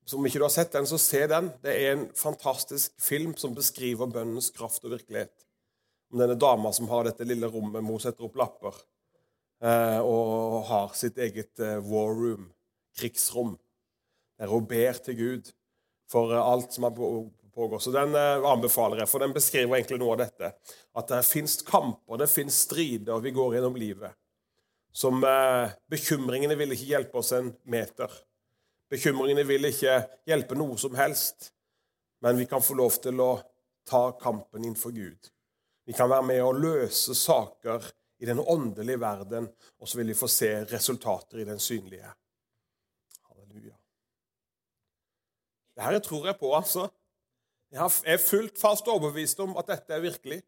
Så 0.04 0.18
om 0.18 0.26
ikke 0.26 0.40
du 0.42 0.44
har 0.44 0.52
sett 0.52 0.72
den, 0.74 0.88
så 0.90 0.98
se 0.98 1.22
den. 1.30 1.52
Det 1.62 1.70
er 1.70 1.92
en 1.94 2.08
fantastisk 2.18 2.96
film 3.00 3.36
som 3.38 3.54
beskriver 3.54 4.10
bønnens 4.10 4.50
kraft 4.52 4.84
og 4.84 4.96
virkelighet. 4.96 5.46
Om 6.10 6.24
denne 6.24 6.38
dama 6.40 6.72
som 6.74 6.90
har 6.90 7.06
dette 7.06 7.28
lille 7.28 7.46
rommet 7.46 7.78
hvor 7.78 7.94
hun 7.94 8.02
setter 8.02 8.26
opp 8.26 8.38
lapper 8.40 8.80
eh, 9.62 10.00
og 10.02 10.64
har 10.66 10.96
sitt 10.98 11.20
eget 11.22 11.62
eh, 11.62 11.78
war 11.86 12.10
room, 12.10 12.48
krigsrom, 12.98 13.54
der 14.40 14.50
hun 14.50 14.66
ber 14.66 14.98
til 14.98 15.20
Gud 15.20 15.52
for 16.10 16.34
alt 16.34 16.74
som 16.74 16.88
har 16.88 16.96
pågår. 17.60 17.78
Så 17.78 17.90
Den 17.90 18.14
eh, 18.14 18.50
anbefaler 18.50 19.02
jeg, 19.02 19.08
for 19.08 19.20
den 19.20 19.34
beskriver 19.36 19.76
egentlig 19.76 19.98
noe 20.00 20.14
av 20.16 20.22
dette. 20.22 20.52
At 20.96 21.12
det 21.12 21.20
fins 21.28 21.58
kamper, 21.66 22.16
det 22.22 22.30
fins 22.32 22.62
strider 22.64 23.20
vi 23.20 23.34
går 23.36 23.58
gjennom 23.58 23.76
livet. 23.76 24.16
Som 24.92 25.20
eh, 25.24 25.74
Bekymringene 25.92 26.56
vil 26.56 26.72
ikke 26.72 26.88
hjelpe 26.94 27.20
oss 27.20 27.34
en 27.36 27.52
meter. 27.68 28.14
Bekymringene 28.90 29.44
vil 29.44 29.68
ikke 29.68 29.98
hjelpe 30.26 30.56
noe 30.56 30.78
som 30.80 30.96
helst. 30.96 31.52
men 32.20 32.36
vi 32.36 32.44
kan 32.46 32.60
få 32.60 32.74
lov 32.76 32.96
til 33.00 33.20
å 33.20 33.30
ta 33.88 34.12
kampen 34.20 34.64
innenfor 34.64 34.90
Gud. 34.92 35.28
Vi 35.88 35.92
kan 35.96 36.10
være 36.10 36.26
med 36.28 36.42
å 36.44 36.52
løse 36.52 37.14
saker 37.16 37.86
i 38.20 38.28
den 38.28 38.40
åndelige 38.40 39.00
verden, 39.00 39.48
og 39.80 39.88
så 39.88 39.98
vil 39.98 40.12
vi 40.12 40.18
få 40.18 40.28
se 40.28 40.50
resultater 40.68 41.40
i 41.40 41.46
den 41.48 41.58
synlige. 41.58 42.12
Halleluja. 43.28 43.72
Dette 45.80 46.02
tror 46.04 46.28
jeg 46.28 46.36
på, 46.42 46.52
altså. 46.52 46.90
Jeg 47.70 47.90
er 48.04 48.18
fullt 48.18 48.58
fast 48.58 48.88
overbevist 48.90 49.40
om 49.40 49.54
at 49.56 49.68
dette 49.70 49.94
er 49.94 50.00
virkelig. 50.02 50.40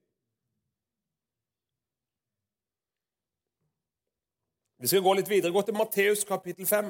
Vi 4.82 4.90
skal 4.90 5.02
gå 5.02 5.12
litt 5.14 5.28
videre, 5.30 5.52
gå 5.54 5.62
til 5.62 5.76
Matteus 5.78 6.24
kapittel 6.26 6.66
5. 6.66 6.88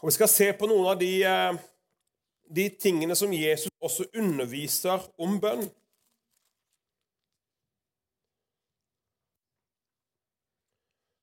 Og 0.00 0.06
Vi 0.08 0.12
skal 0.16 0.28
se 0.28 0.46
på 0.56 0.66
noen 0.66 0.86
av 0.88 0.96
de, 1.00 1.10
eh, 1.24 1.58
de 2.56 2.68
tingene 2.80 3.16
som 3.16 3.32
Jesus 3.32 3.68
også 3.80 4.06
underviser 4.16 5.04
om 5.18 5.36
bønn. 5.40 5.68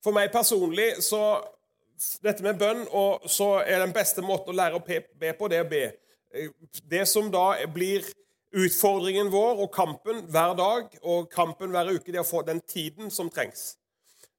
For 0.04 0.14
meg 0.14 0.32
personlig 0.32 1.02
så 1.02 1.42
dette 2.22 2.44
med 2.44 2.58
bønn 2.62 2.88
og 2.90 3.26
så 3.30 3.64
er 3.66 3.80
den 3.80 3.94
beste 3.94 4.22
måten 4.22 4.54
å 4.54 4.58
lære 4.58 4.78
å 4.78 4.86
be 4.86 5.34
på, 5.34 5.48
det 5.48 5.66
å 5.66 5.70
be. 5.70 5.84
Det 6.90 7.06
som 7.10 7.30
da 7.32 7.54
blir 7.74 8.06
utfordringen 8.52 9.32
vår 9.32 9.64
og 9.66 9.72
kampen 9.74 10.26
hver 10.32 10.56
dag 10.60 10.98
og 11.02 11.30
kampen 11.32 11.72
hver 11.72 11.94
uke, 11.94 12.12
det 12.12 12.20
er 12.20 12.26
å 12.26 12.28
få 12.28 12.44
den 12.48 12.62
tiden 12.68 13.12
som 13.14 13.30
trengs. 13.32 13.76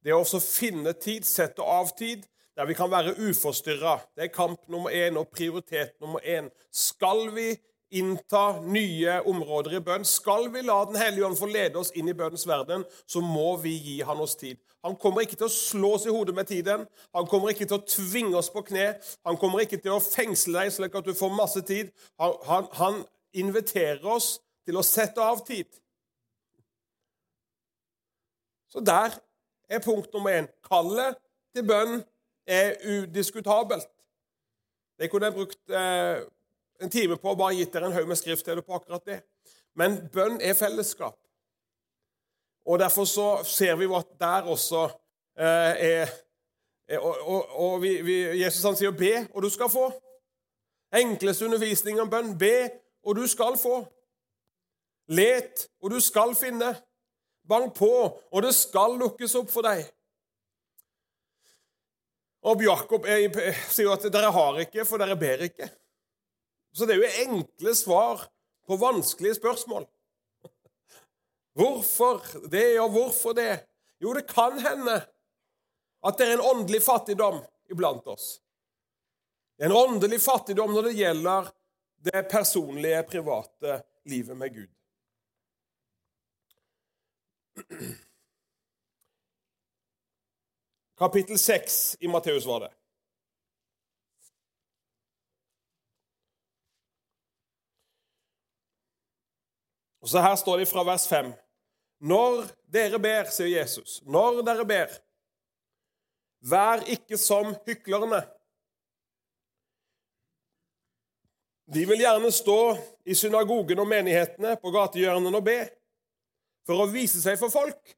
Det 0.03 0.13
er 0.13 0.19
også 0.19 0.41
å 0.41 0.45
finne 0.45 0.93
tid, 0.99 1.27
sette 1.29 1.63
av 1.63 1.93
tid, 1.99 2.25
der 2.57 2.69
vi 2.69 2.77
kan 2.77 2.91
være 2.93 3.15
uforstyrra. 3.17 3.99
Det 4.17 4.27
er 4.27 4.35
kamp 4.35 4.67
nummer 4.73 4.93
én 4.93 5.17
og 5.21 5.31
prioritet 5.33 5.95
nummer 6.03 6.21
én. 6.21 6.51
Skal 6.73 7.31
vi 7.37 7.53
innta 7.93 8.61
nye 8.65 9.19
områder 9.29 9.77
i 9.77 9.83
bønn, 9.85 10.05
skal 10.09 10.49
vi 10.53 10.63
la 10.65 10.79
Den 10.89 10.99
hellige 11.01 11.27
ånd 11.27 11.39
få 11.39 11.49
lede 11.51 11.79
oss 11.81 11.93
inn 11.99 12.09
i 12.09 12.17
bønnens 12.17 12.47
verden, 12.49 12.85
så 13.07 13.21
må 13.21 13.57
vi 13.63 13.75
gi 13.77 13.97
han 14.07 14.21
oss 14.21 14.37
tid. 14.41 14.61
Han 14.83 14.97
kommer 14.99 15.23
ikke 15.23 15.39
til 15.39 15.47
å 15.47 15.55
slå 15.55 15.93
oss 15.97 16.07
i 16.09 16.15
hodet 16.15 16.35
med 16.35 16.49
tiden. 16.51 16.87
Han 17.15 17.27
kommer 17.31 17.53
ikke 17.53 17.69
til 17.71 17.79
å 17.79 17.87
tvinge 17.87 18.35
oss 18.39 18.51
på 18.51 18.65
kne. 18.67 18.89
Han 19.29 19.39
kommer 19.39 19.63
ikke 19.63 19.79
til 19.79 19.95
å 19.95 20.03
fengsle 20.03 20.59
deg 20.59 20.73
slik 20.75 20.97
at 20.99 21.07
du 21.07 21.15
får 21.15 21.37
masse 21.37 21.63
tid. 21.69 21.93
Han, 22.19 22.35
han, 22.49 22.67
han 22.81 22.99
inviterer 23.39 24.03
oss 24.11 24.35
til 24.67 24.79
å 24.79 24.87
sette 24.87 25.23
av 25.23 25.45
tid. 25.47 25.71
Så 28.73 28.83
der 28.83 29.15
er 29.71 29.85
punkt 29.85 30.11
nummer 30.15 30.35
én. 30.35 30.51
Kallet 30.67 31.19
til 31.55 31.67
bønn 31.69 32.01
er 32.49 32.75
udiskutabelt. 32.83 33.87
Det 34.99 35.11
kunne 35.11 35.29
jeg 35.29 35.37
brukt 35.37 35.71
eh, 35.71 36.25
en 36.83 36.91
time 36.91 37.17
på 37.17 37.33
og 37.33 37.39
bare 37.39 37.57
gitt 37.59 37.73
dere 37.75 37.89
en 37.91 37.97
haug 37.97 38.09
med 38.09 38.19
skriftsteder 38.19 38.65
på 38.67 38.75
akkurat 38.77 39.05
det. 39.07 39.21
Men 39.79 39.99
bønn 40.13 40.41
er 40.41 40.59
fellesskap. 40.59 41.17
Og 42.67 42.79
Derfor 42.79 43.05
så 43.05 43.29
ser 43.45 43.75
vi 43.77 43.89
at 43.95 44.13
der 44.21 44.51
også 44.53 44.85
eh, 45.39 45.73
er, 45.89 46.13
er 46.89 46.99
Og, 46.99 47.17
og, 47.29 47.59
og 47.59 47.83
vi, 47.83 48.03
vi, 48.03 48.17
Jesus 48.43 48.65
han 48.65 48.77
sier 48.77 48.91
'be, 48.91 49.29
og 49.35 49.43
du 49.43 49.49
skal 49.51 49.67
få'. 49.67 49.91
Enkleste 50.93 51.45
undervisning 51.45 52.01
om 52.01 52.11
bønn. 52.11 52.39
Be, 52.39 52.71
og 53.03 53.17
du 53.17 53.27
skal 53.27 53.59
få. 53.59 53.87
Let, 55.09 55.69
og 55.83 55.91
du 55.91 56.01
skal 56.01 56.35
finne. 56.35 56.77
Bank 57.49 57.75
på, 57.75 58.21
og 58.33 58.43
det 58.43 58.55
skal 58.55 58.95
lukkes 59.01 59.35
opp 59.35 59.51
for 59.51 59.67
deg. 59.67 59.83
Og 62.43 62.63
Jakob 62.63 63.07
sier 63.07 63.87
jo 63.87 63.93
at 63.95 64.07
dere 64.15 64.31
har 64.35 64.61
ikke, 64.65 64.85
for 64.87 64.99
dere 65.03 65.17
ber 65.19 65.43
ikke. 65.47 65.69
Så 66.73 66.87
det 66.87 66.95
er 66.95 67.03
jo 67.03 67.25
enkle 67.27 67.75
svar 67.77 68.29
på 68.67 68.77
vanskelige 68.81 69.35
spørsmål. 69.35 69.85
Hvorfor 71.59 72.23
det, 72.49 72.81
og 72.81 72.91
hvorfor 72.91 73.33
det? 73.37 73.67
Jo, 74.01 74.15
det 74.17 74.27
kan 74.27 74.59
hende 74.59 75.07
at 76.03 76.19
det 76.19 76.27
er 76.27 76.33
en 76.35 76.41
åndelig 76.41 76.83
fattigdom 76.83 77.43
iblant 77.71 78.07
oss. 78.11 78.41
En 79.63 79.73
åndelig 79.73 80.23
fattigdom 80.25 80.73
når 80.75 80.83
det 80.89 80.93
gjelder 80.99 81.51
det 82.03 82.23
personlige, 82.31 83.03
private 83.07 83.83
livet 84.11 84.37
med 84.37 84.55
Gud. 84.55 84.69
Kapittel 90.99 91.39
6 91.39 91.97
i 92.01 92.09
Matteus 92.09 92.47
var 92.47 92.61
det. 92.61 92.73
Og 100.03 100.11
så 100.11 100.21
Her 100.21 100.37
står 100.37 100.63
det 100.63 100.69
fra 100.71 100.83
vers 100.87 101.07
5. 101.09 101.33
Når 102.03 102.45
dere 102.75 102.99
ber, 102.99 103.31
sier 103.31 103.61
Jesus, 103.61 104.01
når 104.03 104.43
dere 104.43 104.67
ber, 104.67 104.95
vær 106.43 106.83
ikke 106.91 107.19
som 107.21 107.53
hyklerne. 107.67 108.25
De 111.73 111.85
vil 111.87 112.03
gjerne 112.03 112.33
stå 112.35 112.59
i 113.07 113.15
synagogen 113.15 113.79
og 113.79 113.89
menighetene 113.89 114.57
på 114.61 114.73
gatehjørnene 114.75 115.39
og 115.39 115.47
be 115.47 115.61
for 116.67 116.83
å 116.83 116.91
vise 116.91 117.23
seg 117.23 117.39
for 117.39 117.55
folk. 117.55 117.95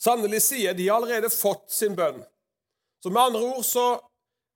Sannelig 0.00 0.42
sier 0.42 0.74
de 0.74 0.90
allerede 0.90 1.30
fått 1.32 1.70
sin 1.72 1.94
bønn. 1.96 2.18
Så 3.00 3.12
med 3.12 3.22
andre 3.30 3.42
ord 3.54 3.66
så 3.66 3.88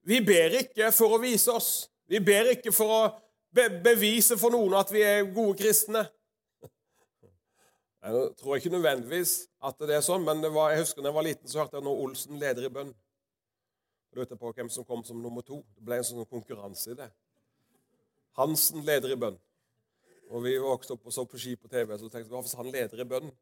Vi 0.05 0.19
ber 0.21 0.53
ikke 0.59 0.91
for 0.93 1.15
å 1.17 1.19
vise 1.23 1.49
oss. 1.49 1.87
Vi 2.13 2.19
ber 2.21 2.51
ikke 2.51 2.69
for 2.77 2.91
å 2.93 3.05
be 3.55 3.69
bevise 3.85 4.37
for 4.41 4.55
noen 4.55 4.75
at 4.79 4.91
vi 4.93 5.03
er 5.07 5.25
gode 5.35 5.57
kristne. 5.61 6.05
Jeg 8.05 8.31
tror 8.37 8.59
ikke 8.59 8.73
nødvendigvis 8.75 9.47
at 9.65 9.79
det 9.81 9.97
er 9.97 10.03
sånn, 10.05 10.27
men 10.27 10.43
var, 10.53 10.75
jeg 10.75 10.83
husker 10.83 11.01
da 11.01 11.09
jeg 11.09 11.17
var 11.17 11.25
liten, 11.25 11.49
så 11.49 11.63
hørte 11.63 11.79
jeg 11.79 11.87
når 11.87 12.03
Olsen 12.05 12.41
leder 12.43 12.67
i 12.67 12.73
bønn. 12.73 12.91
Vet 14.15 14.35
på 14.39 14.53
hvem 14.55 14.69
som 14.71 14.85
kom 14.87 15.01
som 15.07 15.23
nummer 15.23 15.43
to. 15.43 15.63
Det 15.75 15.87
ble 15.87 15.99
en 15.99 16.07
sånn 16.07 16.29
konkurranse 16.29 16.93
i 16.93 16.99
det. 16.99 17.09
Hansen 18.39 18.85
leder 18.87 19.15
i 19.15 19.19
bønn. 19.19 19.39
Og 20.31 20.45
vi 20.45 20.53
vokste 20.61 20.95
opp 20.95 21.09
og 21.09 21.15
så 21.15 21.25
på 21.29 21.41
ski 21.41 21.57
på 21.57 21.71
TV, 21.73 21.97
så 21.97 22.11
tenkte 22.11 22.29
vi 22.29 22.37
hvorfor 22.37 22.63
han 22.63 22.71
leder 22.75 23.01
i 23.01 23.09
bønn? 23.09 23.33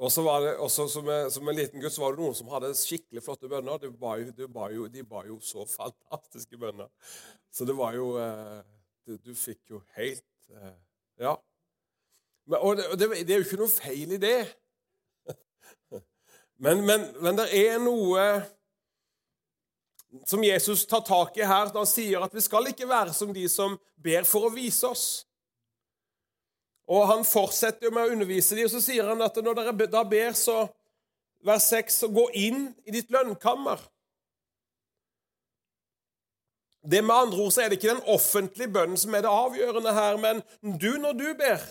Og 0.00 0.08
så 0.12 0.22
var 0.24 0.40
det 0.40 0.52
også 0.56 0.86
som, 0.88 1.08
som, 1.30 1.48
en 1.48 1.56
liten 1.56 1.80
gutt 1.82 1.92
så 1.92 2.00
var 2.00 2.14
det 2.14 2.22
noen 2.22 2.36
som 2.36 2.48
hadde 2.54 2.72
skikkelig 2.78 3.20
flotte 3.24 3.50
bønner. 3.52 3.80
De 3.82 3.90
ba 3.92 4.14
jo, 4.16 4.30
de 4.32 4.46
ba 4.48 4.70
jo, 4.72 4.86
de 4.88 5.04
ba 5.04 5.26
jo 5.28 5.36
så 5.44 5.66
fantastiske 5.68 6.56
bønner. 6.60 6.88
Så 7.52 7.66
det 7.68 7.76
var 7.76 7.96
jo 7.98 8.14
eh, 8.20 8.60
Du, 9.04 9.16
du 9.20 9.34
fikk 9.34 9.74
jo 9.74 9.82
helt 9.98 10.24
eh, 10.54 10.78
Ja. 11.20 11.34
Men, 12.48 12.58
og 12.64 12.76
det, 12.78 12.86
det, 12.96 13.10
det, 13.26 13.34
er 13.34 13.42
jo 13.42 13.46
ikke 13.48 13.60
noe 13.60 13.72
feil 13.72 14.16
i 14.16 14.20
det. 14.20 14.38
Men, 16.60 16.82
men, 16.84 17.06
men 17.24 17.38
det 17.38 17.46
er 17.56 17.78
noe 17.80 18.24
som 20.28 20.42
Jesus 20.44 20.82
tar 20.86 21.00
tak 21.00 21.38
i 21.38 21.46
her 21.46 21.70
han 21.72 21.88
sier 21.88 22.20
at 22.20 22.34
vi 22.36 22.42
skal 22.44 22.68
ikke 22.68 22.88
være 22.88 23.14
som 23.16 23.32
de 23.32 23.46
som 23.48 23.78
ber 23.96 24.26
for 24.28 24.48
å 24.48 24.52
vise 24.52 24.84
oss. 24.88 25.06
Og 26.90 27.06
Han 27.06 27.24
fortsetter 27.24 27.86
jo 27.86 27.94
med 27.94 28.08
å 28.08 28.16
undervise 28.16 28.56
dem, 28.58 28.66
og 28.66 28.72
så 28.72 28.82
sier 28.82 29.06
han 29.06 29.22
at 29.22 29.36
når 29.38 29.58
dere 29.60 29.88
da 29.92 30.02
ber, 30.02 30.34
så 30.34 30.64
vers 31.46 31.68
6, 31.70 32.02
så 32.02 32.10
gå 32.10 32.26
inn 32.36 32.64
i 32.84 32.94
ditt 32.94 33.12
lønnkammer. 33.14 33.78
Det 36.90 37.02
med 37.04 37.14
andre 37.14 37.44
ord 37.44 37.52
så 37.52 37.62
er 37.62 37.70
det 37.70 37.78
ikke 37.78 37.92
den 37.92 38.06
offentlige 38.08 38.72
bønnen 38.72 38.98
som 38.98 39.14
er 39.14 39.22
det 39.24 39.32
avgjørende 39.32 39.92
her, 39.94 40.18
men 40.20 40.40
du 40.80 40.94
når 40.98 41.18
du 41.18 41.26
ber. 41.38 41.62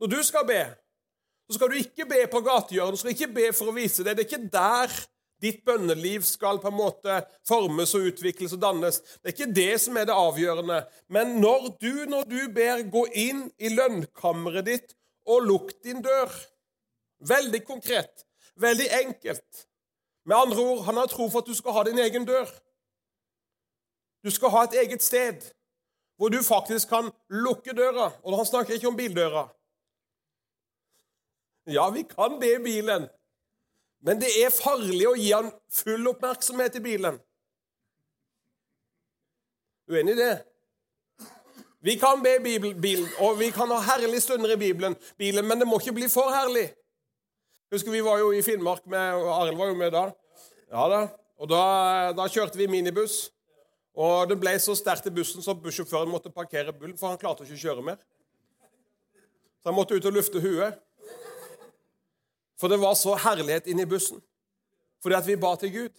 Når 0.00 0.12
du 0.14 0.20
skal 0.24 0.46
be, 0.48 0.60
så 1.50 1.58
skal 1.58 1.72
du 1.72 1.80
ikke 1.80 2.06
be 2.08 2.22
på 2.30 2.40
gatehjørnet, 2.46 2.96
du 2.96 3.02
skal 3.02 3.16
ikke 3.16 3.32
be 3.34 3.48
for 3.52 3.68
å 3.68 3.76
vise 3.76 4.06
deg. 4.06 4.16
Det 4.16 4.24
er 4.24 4.30
ikke 4.30 4.52
der 4.54 4.94
Ditt 5.40 5.62
bønneliv 5.64 6.24
skal 6.28 6.60
på 6.60 6.68
en 6.68 6.76
måte 6.76 7.20
formes 7.48 7.94
og 7.96 8.10
utvikles 8.10 8.52
og 8.56 8.62
dannes. 8.62 9.00
Det 9.20 9.30
er 9.30 9.36
ikke 9.36 9.54
det 9.56 9.72
som 9.80 9.96
er 9.96 10.08
det 10.10 10.16
avgjørende. 10.16 10.80
Men 11.08 11.38
når 11.40 11.70
du, 11.80 11.92
når 12.10 12.28
du 12.28 12.40
ber, 12.54 12.84
gå 12.92 13.06
inn 13.16 13.46
i 13.58 13.72
lønnkammeret 13.72 14.68
ditt 14.68 14.96
og 15.28 15.46
lukk 15.48 15.76
din 15.84 16.02
dør 16.04 16.32
Veldig 17.20 17.58
konkret. 17.68 18.24
Veldig 18.56 18.86
enkelt. 19.04 19.66
Med 20.24 20.36
andre 20.36 20.62
ord, 20.62 20.84
han 20.84 20.96
har 20.96 21.06
tro 21.06 21.28
for 21.28 21.42
at 21.42 21.48
du 21.48 21.54
skal 21.54 21.74
ha 21.76 21.82
din 21.84 21.98
egen 22.00 22.24
dør. 22.24 22.48
Du 24.24 24.30
skal 24.32 24.52
ha 24.54 24.62
et 24.64 24.76
eget 24.84 25.04
sted 25.04 25.44
hvor 26.20 26.28
du 26.28 26.42
faktisk 26.44 26.88
kan 26.88 27.08
lukke 27.28 27.72
døra. 27.76 28.10
Og 28.24 28.36
han 28.36 28.46
snakker 28.46 28.74
ikke 28.74 28.88
om 28.88 28.96
bildøra. 28.96 29.46
Ja, 31.68 31.86
vi 31.90 32.02
kan 32.02 32.36
be 32.40 32.54
i 32.56 32.62
bilen, 32.64 33.06
men 34.06 34.20
det 34.20 34.30
er 34.40 34.52
farlig 34.54 35.06
å 35.08 35.16
gi 35.18 35.32
han 35.32 35.50
full 35.72 36.06
oppmerksomhet 36.12 36.78
i 36.78 36.84
bilen. 36.84 37.18
Uenig 39.90 40.14
i 40.14 40.20
det? 40.20 40.34
Vi 41.80 41.96
kan 42.00 42.20
be 42.22 42.36
bil, 42.40 43.06
og 43.24 43.38
vi 43.40 43.48
kan 43.56 43.70
ha 43.72 43.80
herlige 43.94 44.20
stunder 44.20 44.52
i 44.52 44.60
Bibelen, 44.60 44.96
bilen, 45.18 45.46
men 45.48 45.60
det 45.60 45.68
må 45.68 45.78
ikke 45.80 45.96
bli 45.96 46.10
for 46.12 46.28
herlig. 46.32 46.68
Husker 47.72 47.92
Vi 47.94 48.02
var 48.04 48.18
jo 48.18 48.32
i 48.34 48.42
Finnmark 48.42 48.86
med 48.90 49.14
og 49.14 49.30
Arild 49.36 49.58
var 49.58 49.70
jo 49.70 49.76
med 49.78 49.92
da. 49.94 50.08
Ja 50.70 50.86
da. 50.90 51.00
Og 51.40 51.48
da, 51.48 51.62
da 52.16 52.26
kjørte 52.28 52.58
vi 52.58 52.66
minibuss. 52.68 53.30
Og 53.96 54.28
det 54.28 54.36
ble 54.40 54.52
så 54.60 54.74
sterkt 54.78 55.08
i 55.08 55.14
bussen 55.14 55.42
så 55.42 55.54
bussjåføren 55.56 56.10
måtte 56.10 56.32
parkere 56.32 56.72
bullen, 56.72 56.98
for 56.98 57.10
han 57.10 57.20
klarte 57.20 57.46
ikke 57.46 57.56
å 57.56 57.62
kjøre 57.64 57.84
mer. 57.86 57.98
Så 59.60 59.70
han 59.70 59.76
måtte 59.76 59.96
ut 59.96 60.08
og 60.08 60.16
lufte 60.16 60.42
huet. 60.42 60.78
For 62.60 62.68
det 62.68 62.80
var 62.80 62.94
så 62.94 63.16
herlighet 63.16 63.66
inni 63.66 63.86
bussen. 63.88 64.20
Fordi 65.02 65.16
at 65.16 65.26
vi 65.26 65.36
ba 65.40 65.54
til 65.56 65.72
Gud. 65.72 65.94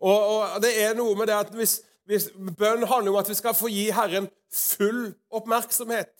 Og, 0.00 0.28
og 0.28 0.62
det 0.64 0.72
er 0.82 0.94
noe 0.96 1.16
med 1.16 1.28
det 1.28 1.36
at 1.36 1.52
hvis, 1.56 1.80
hvis 2.08 2.30
Bønn 2.34 2.86
handler 2.88 3.12
om 3.12 3.20
at 3.20 3.28
vi 3.28 3.36
skal 3.36 3.56
få 3.56 3.68
gi 3.72 3.90
Herren 3.92 4.28
full 4.52 5.10
oppmerksomhet. 5.30 6.12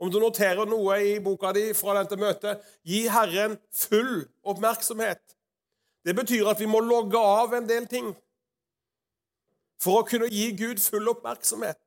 Om 0.00 0.10
du 0.12 0.16
noterer 0.20 0.64
noe 0.68 0.96
i 1.04 1.18
boka 1.20 1.52
di 1.52 1.66
fra 1.76 1.98
dette 1.98 2.16
møtet 2.16 2.64
gi 2.88 3.02
Herren 3.12 3.58
full 3.72 4.24
oppmerksomhet. 4.48 5.20
Det 6.04 6.16
betyr 6.16 6.48
at 6.48 6.60
vi 6.60 6.68
må 6.70 6.80
logge 6.80 7.20
av 7.20 7.52
en 7.54 7.68
del 7.68 7.84
ting 7.88 8.14
for 9.80 10.00
å 10.00 10.06
kunne 10.08 10.30
gi 10.32 10.50
Gud 10.56 10.80
full 10.80 11.08
oppmerksomhet. 11.12 11.78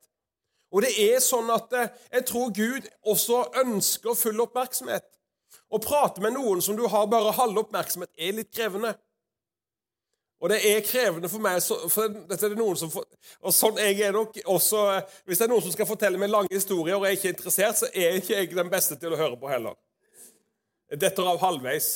Og 0.74 0.82
det 0.82 0.94
er 0.98 1.20
sånn 1.22 1.50
at 1.54 1.74
eh, 1.78 1.90
jeg 2.18 2.26
tror 2.30 2.54
Gud 2.54 2.86
også 3.06 3.44
ønsker 3.62 4.16
full 4.18 4.42
oppmerksomhet. 4.42 5.06
Å 5.74 5.80
prate 5.82 6.22
med 6.22 6.36
noen 6.36 6.62
som 6.62 6.76
du 6.78 6.84
har 6.90 7.08
bare 7.10 7.34
halv 7.34 7.64
oppmerksomhet, 7.64 8.12
er 8.14 8.36
litt 8.36 8.52
krevende. 8.54 8.94
Og 10.44 10.50
det 10.52 10.58
er 10.68 10.82
krevende 10.84 11.28
for 11.32 11.40
meg 11.40 11.62
for 11.64 12.10
dette 12.12 12.44
er 12.44 12.52
det 12.52 12.58
noen 12.58 12.76
som, 12.76 12.90
og 12.92 13.54
sånn 13.54 13.78
jeg 13.80 14.02
er 14.04 14.12
nok 14.12 14.36
også, 14.50 14.82
Hvis 15.24 15.40
det 15.40 15.46
er 15.46 15.52
noen 15.54 15.64
som 15.64 15.72
skal 15.72 15.88
fortelle 15.88 16.20
meg 16.20 16.28
lange 16.28 16.52
historier 16.52 16.98
og 16.98 17.06
jeg 17.06 17.14
er 17.14 17.20
ikke 17.20 17.32
interessert, 17.32 17.78
så 17.80 17.88
er 17.88 18.18
ikke 18.18 18.36
jeg 18.36 18.50
den 18.52 18.72
beste 18.72 18.98
til 19.00 19.14
å 19.14 19.20
høre 19.20 19.38
på 19.40 19.48
heller. 19.48 19.78
Detter 20.92 21.30
av 21.30 21.40
halvveis. 21.40 21.88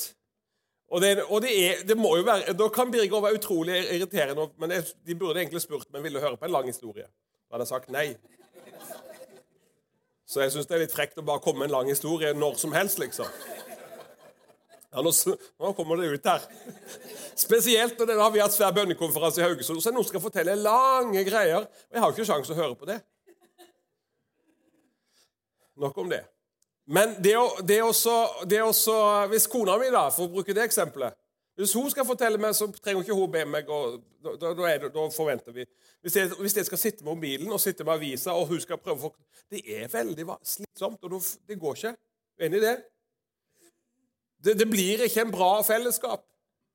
Og, 0.89 1.03
det, 1.03 1.11
og 1.27 1.43
det, 1.45 1.53
er, 1.53 1.83
det, 1.85 1.97
må 1.99 2.15
jo 2.17 2.25
være, 2.25 2.55
Da 2.57 2.67
kan 2.73 2.89
Birger 2.91 3.21
være 3.21 3.37
utrolig 3.37 3.77
irriterende, 3.93 4.49
men 4.57 4.73
jeg, 4.73 4.87
de 5.05 5.15
burde 5.15 5.43
egentlig 5.43 5.61
spurt 5.61 5.85
om 5.85 5.99
jeg 5.99 6.07
ville 6.07 6.23
høre 6.23 6.39
på 6.41 6.49
en 6.49 6.55
lang 6.55 6.67
historie. 6.67 7.05
Da 7.05 7.55
hadde 7.55 7.67
jeg 7.67 7.73
sagt 7.75 7.93
nei. 7.93 8.07
Så 10.29 10.41
jeg 10.41 10.53
syns 10.53 10.67
det 10.69 10.77
er 10.77 10.83
litt 10.87 10.93
frekt 10.93 11.21
å 11.21 11.25
bare 11.25 11.41
komme 11.45 11.61
med 11.61 11.69
en 11.69 11.77
lang 11.77 11.93
historie 11.93 12.33
når 12.33 12.57
som 12.61 12.73
helst, 12.73 12.97
liksom. 13.01 13.29
Ja, 14.89 15.03
nå, 15.05 15.11
nå 15.61 15.71
kommer 15.77 15.99
det 16.01 16.09
ut 16.15 16.25
her. 16.25 16.45
Spesielt 17.37 17.99
når 17.99 18.23
har 18.23 18.31
vi 18.33 18.41
hatt 18.41 18.55
svær 18.55 18.73
bønnekonferanse 18.73 19.41
i 19.41 19.45
Haugesund. 19.45 19.83
Så 19.83 19.93
nå 19.93 20.01
skal 20.01 20.19
skal 20.19 20.23
fortelle 20.23 20.57
lange 20.57 21.23
greier. 21.27 21.61
Og 21.61 21.95
jeg 21.95 22.03
har 22.03 22.13
ikke 22.15 22.27
sjanse 22.27 22.55
å 22.55 22.57
høre 22.57 22.75
på 22.75 22.89
det. 22.89 22.97
Nok 25.79 25.97
om 25.97 26.09
det. 26.11 26.23
Men 26.89 27.13
det, 27.21 27.35
det, 27.69 27.83
også, 27.85 28.15
det 28.49 28.63
også, 28.63 29.27
Hvis 29.29 29.47
kona 29.47 29.77
mi, 29.77 29.91
da, 29.93 30.07
for 30.09 30.25
å 30.25 30.33
bruke 30.33 30.55
det 30.57 30.63
eksempelet 30.65 31.13
Hvis 31.59 31.75
hun 31.77 31.91
skal 31.93 32.07
fortelle 32.07 32.41
meg, 32.41 32.55
så 32.57 32.65
trenger 32.73 33.05
ikke 33.05 33.15
hun 33.15 33.31
be 33.31 33.45
meg. 33.45 33.69
og 33.69 34.01
Da, 34.19 34.33
da, 34.41 34.53
det, 34.57 34.89
da 34.91 35.03
forventer 35.13 35.53
vi. 35.55 35.63
Hvis 36.01 36.15
jeg, 36.17 36.31
hvis 36.39 36.57
jeg, 36.57 36.65
skal 36.65 36.81
sitte 36.81 37.03
med 37.05 37.13
mobilen 37.13 37.51
og 37.53 37.61
sitte 37.61 37.85
med 37.85 37.93
avisa, 37.93 38.33
og 38.33 38.49
hun 38.49 38.59
skal 38.59 38.81
prøve 38.81 39.11
å 39.11 39.15
Det 39.51 39.61
er 39.63 39.87
veldig 39.87 40.25
slitsomt, 40.43 41.03
og 41.03 41.21
det 41.47 41.59
går 41.59 41.77
ikke. 41.77 41.93
Enig 42.39 42.59
i 42.59 42.65
det? 42.65 42.73
Det? 44.43 44.57
Det 44.59 44.67
blir 44.69 45.05
ikke 45.05 45.25
en 45.25 45.33
bra 45.33 45.51
fellesskap. 45.63 46.25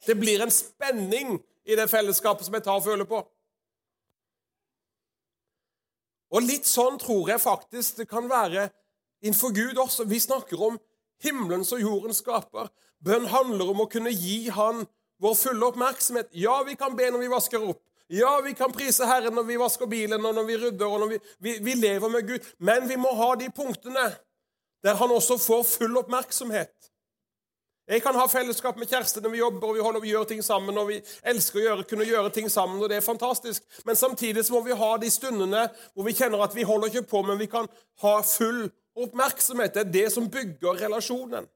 Det 0.06 0.16
blir 0.20 0.42
en 0.44 0.52
spenning 0.52 1.38
i 1.64 1.76
det 1.78 1.88
fellesskapet 1.90 2.46
som 2.46 2.56
jeg 2.56 2.64
tar 2.66 2.80
og 2.80 2.86
føler 2.86 3.08
på. 3.08 3.22
Og 6.34 6.42
litt 6.42 6.66
sånn 6.66 6.98
tror 6.98 7.30
jeg 7.30 7.42
faktisk 7.42 8.02
det 8.02 8.08
kan 8.10 8.26
være 8.28 8.68
innenfor 9.24 9.54
Gud 9.54 9.78
også. 9.78 10.08
Vi 10.10 10.20
snakker 10.20 10.60
om 10.68 10.78
himmelens 11.22 11.72
og 11.72 11.82
jordens 11.84 12.20
skaper. 12.24 12.68
Bønn 13.04 13.28
handler 13.30 13.70
om 13.70 13.84
å 13.84 13.90
kunne 13.90 14.12
gi 14.12 14.48
Han 14.52 14.84
vår 15.22 15.34
fulle 15.38 15.68
oppmerksomhet. 15.70 16.32
Ja, 16.36 16.58
vi 16.66 16.74
kan 16.76 16.96
be 16.96 17.06
når 17.10 17.22
vi 17.22 17.32
vasker 17.32 17.62
opp. 17.64 17.80
Ja, 18.12 18.40
vi 18.44 18.52
kan 18.54 18.72
prise 18.74 19.06
Herren 19.08 19.32
når 19.34 19.46
vi 19.48 19.56
vasker 19.56 19.88
bilen, 19.88 20.26
og 20.26 20.34
når 20.36 20.44
vi 20.44 20.56
rydder, 20.60 20.86
og 20.86 21.00
når 21.00 21.12
vi, 21.14 21.18
vi, 21.40 21.54
vi 21.64 21.76
lever 21.78 22.12
med 22.12 22.26
Gud. 22.28 22.48
Men 22.58 22.88
vi 22.88 22.98
må 23.00 23.14
ha 23.16 23.30
de 23.40 23.48
punktene 23.54 24.10
der 24.84 24.98
Han 25.00 25.14
også 25.14 25.38
får 25.40 25.62
full 25.64 25.96
oppmerksomhet. 25.96 26.74
Jeg 27.88 28.00
kan 28.00 28.16
ha 28.16 28.24
fellesskap 28.32 28.78
med 28.80 28.88
Kjersti 28.88 29.20
når 29.20 29.32
vi 29.34 29.40
jobber 29.42 29.68
og 29.68 29.76
vi 29.76 29.82
holder, 29.84 30.00
vi 30.00 30.12
gjør 30.14 30.28
ting 30.28 30.44
sammen. 30.44 30.78
og 30.80 30.88
Vi 30.88 31.02
elsker 31.32 31.60
å 31.60 31.64
gjøre, 31.64 31.88
kunne 31.88 32.06
gjøre 32.08 32.30
ting 32.32 32.48
sammen, 32.50 32.80
og 32.80 32.88
det 32.88 32.96
er 32.96 33.04
fantastisk. 33.04 33.60
Men 33.84 33.96
samtidig 33.96 34.46
så 34.46 34.54
må 34.56 34.62
vi 34.64 34.78
ha 34.78 34.94
de 35.00 35.10
stundene 35.12 35.66
hvor 35.92 36.08
vi 36.08 36.16
kjenner 36.16 36.46
at 36.46 36.56
vi 36.56 36.64
holder 36.64 36.88
ikke 36.88 37.10
på, 37.10 37.20
men 37.28 37.38
vi 37.38 37.50
kan 37.52 37.68
ha 38.00 38.14
full 38.24 38.70
oppmerksomhet. 38.96 39.76
Det 39.76 39.84
er 39.84 39.92
det 39.98 40.06
som 40.14 40.30
bygger 40.32 40.80
relasjonen. 40.86 41.50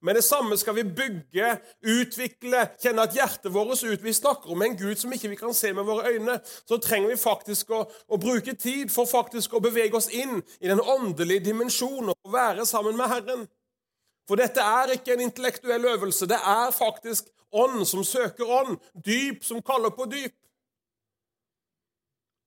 Men 0.00 0.16
det 0.16 0.24
samme 0.24 0.56
skal 0.56 0.78
vi 0.78 0.86
bygge, 0.96 1.50
utvikle, 1.84 2.64
kjenne 2.80 3.04
at 3.04 3.12
hjertet 3.12 3.52
vårt 3.52 3.82
ut. 3.84 4.00
Vi 4.00 4.16
snakker 4.16 4.54
om 4.54 4.62
en 4.64 4.76
Gud 4.80 4.96
som 4.96 5.12
ikke 5.12 5.28
vi 5.28 5.36
kan 5.36 5.52
se 5.54 5.74
med 5.76 5.84
våre 5.84 6.14
øyne. 6.14 6.38
Så 6.64 6.80
trenger 6.80 7.12
vi 7.12 7.20
faktisk 7.20 7.76
å, 7.76 7.84
å 7.84 8.16
bruke 8.16 8.56
tid 8.56 8.88
for 8.88 9.04
faktisk 9.04 9.52
å 9.52 9.60
bevege 9.60 10.00
oss 10.00 10.08
inn 10.08 10.40
i 10.40 10.72
den 10.72 10.80
åndelige 10.80 11.50
dimensjonen 11.50 12.14
og 12.14 12.32
være 12.32 12.64
sammen 12.64 12.96
med 12.96 13.12
Herren. 13.12 13.44
For 14.30 14.38
dette 14.38 14.62
er 14.62 14.92
ikke 14.94 15.16
en 15.16 15.24
intellektuell 15.24 15.88
øvelse. 15.90 16.28
Det 16.30 16.38
er 16.38 16.70
faktisk 16.70 17.32
ånd 17.50 17.82
som 17.90 18.04
søker 18.06 18.46
ånd, 18.46 18.76
dyp 18.94 19.42
som 19.42 19.58
kaller 19.66 19.90
på 19.90 20.06
dyp. 20.06 20.36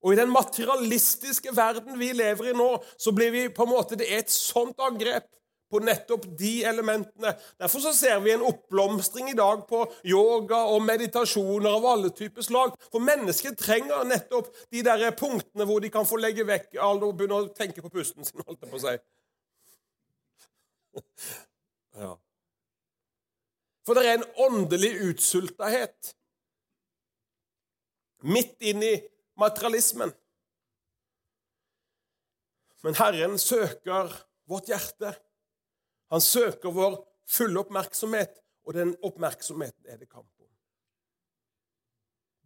Og 0.03 0.13
I 0.13 0.19
den 0.21 0.31
materialistiske 0.31 1.51
verden 1.55 1.99
vi 1.99 2.13
lever 2.15 2.53
i 2.53 2.55
nå, 2.55 2.69
så 2.97 3.11
blir 3.11 3.31
vi 3.35 3.49
på 3.51 3.67
en 3.67 3.73
måte, 3.75 3.99
det 3.99 4.07
er 4.07 4.23
et 4.23 4.31
sånt 4.31 4.79
angrep 4.79 5.27
på 5.71 5.83
nettopp 5.83 6.25
de 6.39 6.53
elementene. 6.69 7.35
Derfor 7.59 7.83
så 7.83 7.93
ser 7.97 8.19
vi 8.23 8.31
en 8.31 8.47
oppblomstring 8.47 9.31
i 9.33 9.37
dag 9.37 9.67
på 9.67 9.83
yoga 10.07 10.63
og 10.71 10.83
meditasjoner 10.87 11.67
av 11.67 11.87
alle 11.97 12.11
typer 12.15 12.47
slag. 12.47 12.75
For 12.93 13.03
mennesker 13.03 13.59
trenger 13.59 14.07
nettopp 14.07 14.53
de 14.71 14.83
der 14.87 15.09
punktene 15.19 15.67
hvor 15.67 15.83
de 15.83 15.91
kan 15.91 16.07
få 16.07 16.19
legge 16.21 16.47
vekk 16.47 16.77
alle 16.79 17.09
og 17.09 17.17
begynne 17.19 17.43
å 17.43 17.55
tenke 17.57 17.83
på 17.83 17.91
pusten 17.91 18.23
sin. 18.23 18.43
holdt 18.47 18.63
jeg 18.63 18.71
på 18.71 18.83
si. 18.85 18.99
Ja. 21.99 22.13
For 23.84 23.97
det 23.97 24.06
er 24.08 24.17
en 24.17 24.29
åndelig 24.39 24.93
utsultahet 25.10 26.13
midt 28.23 28.62
inn 28.63 28.84
i 28.84 28.93
materialismen. 29.39 30.13
Men 32.84 32.95
Herren 32.99 33.36
søker 33.39 34.12
vårt 34.47 34.71
hjerte. 34.71 35.13
Han 36.12 36.23
søker 36.23 36.71
vår 36.71 36.97
fulle 37.27 37.60
oppmerksomhet, 37.63 38.39
og 38.63 38.75
den 38.75 38.95
oppmerksomheten 39.03 39.88
er 39.88 39.99
det 39.99 40.10
kamp 40.10 40.27
om. 40.27 40.49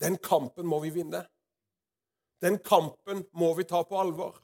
Den 0.02 0.18
kampen 0.22 0.68
må 0.70 0.80
vi 0.84 0.94
vinne. 0.94 1.24
Den 2.42 2.60
kampen 2.62 3.24
må 3.34 3.54
vi 3.58 3.66
ta 3.66 3.82
på 3.86 3.98
alvor. 3.98 4.38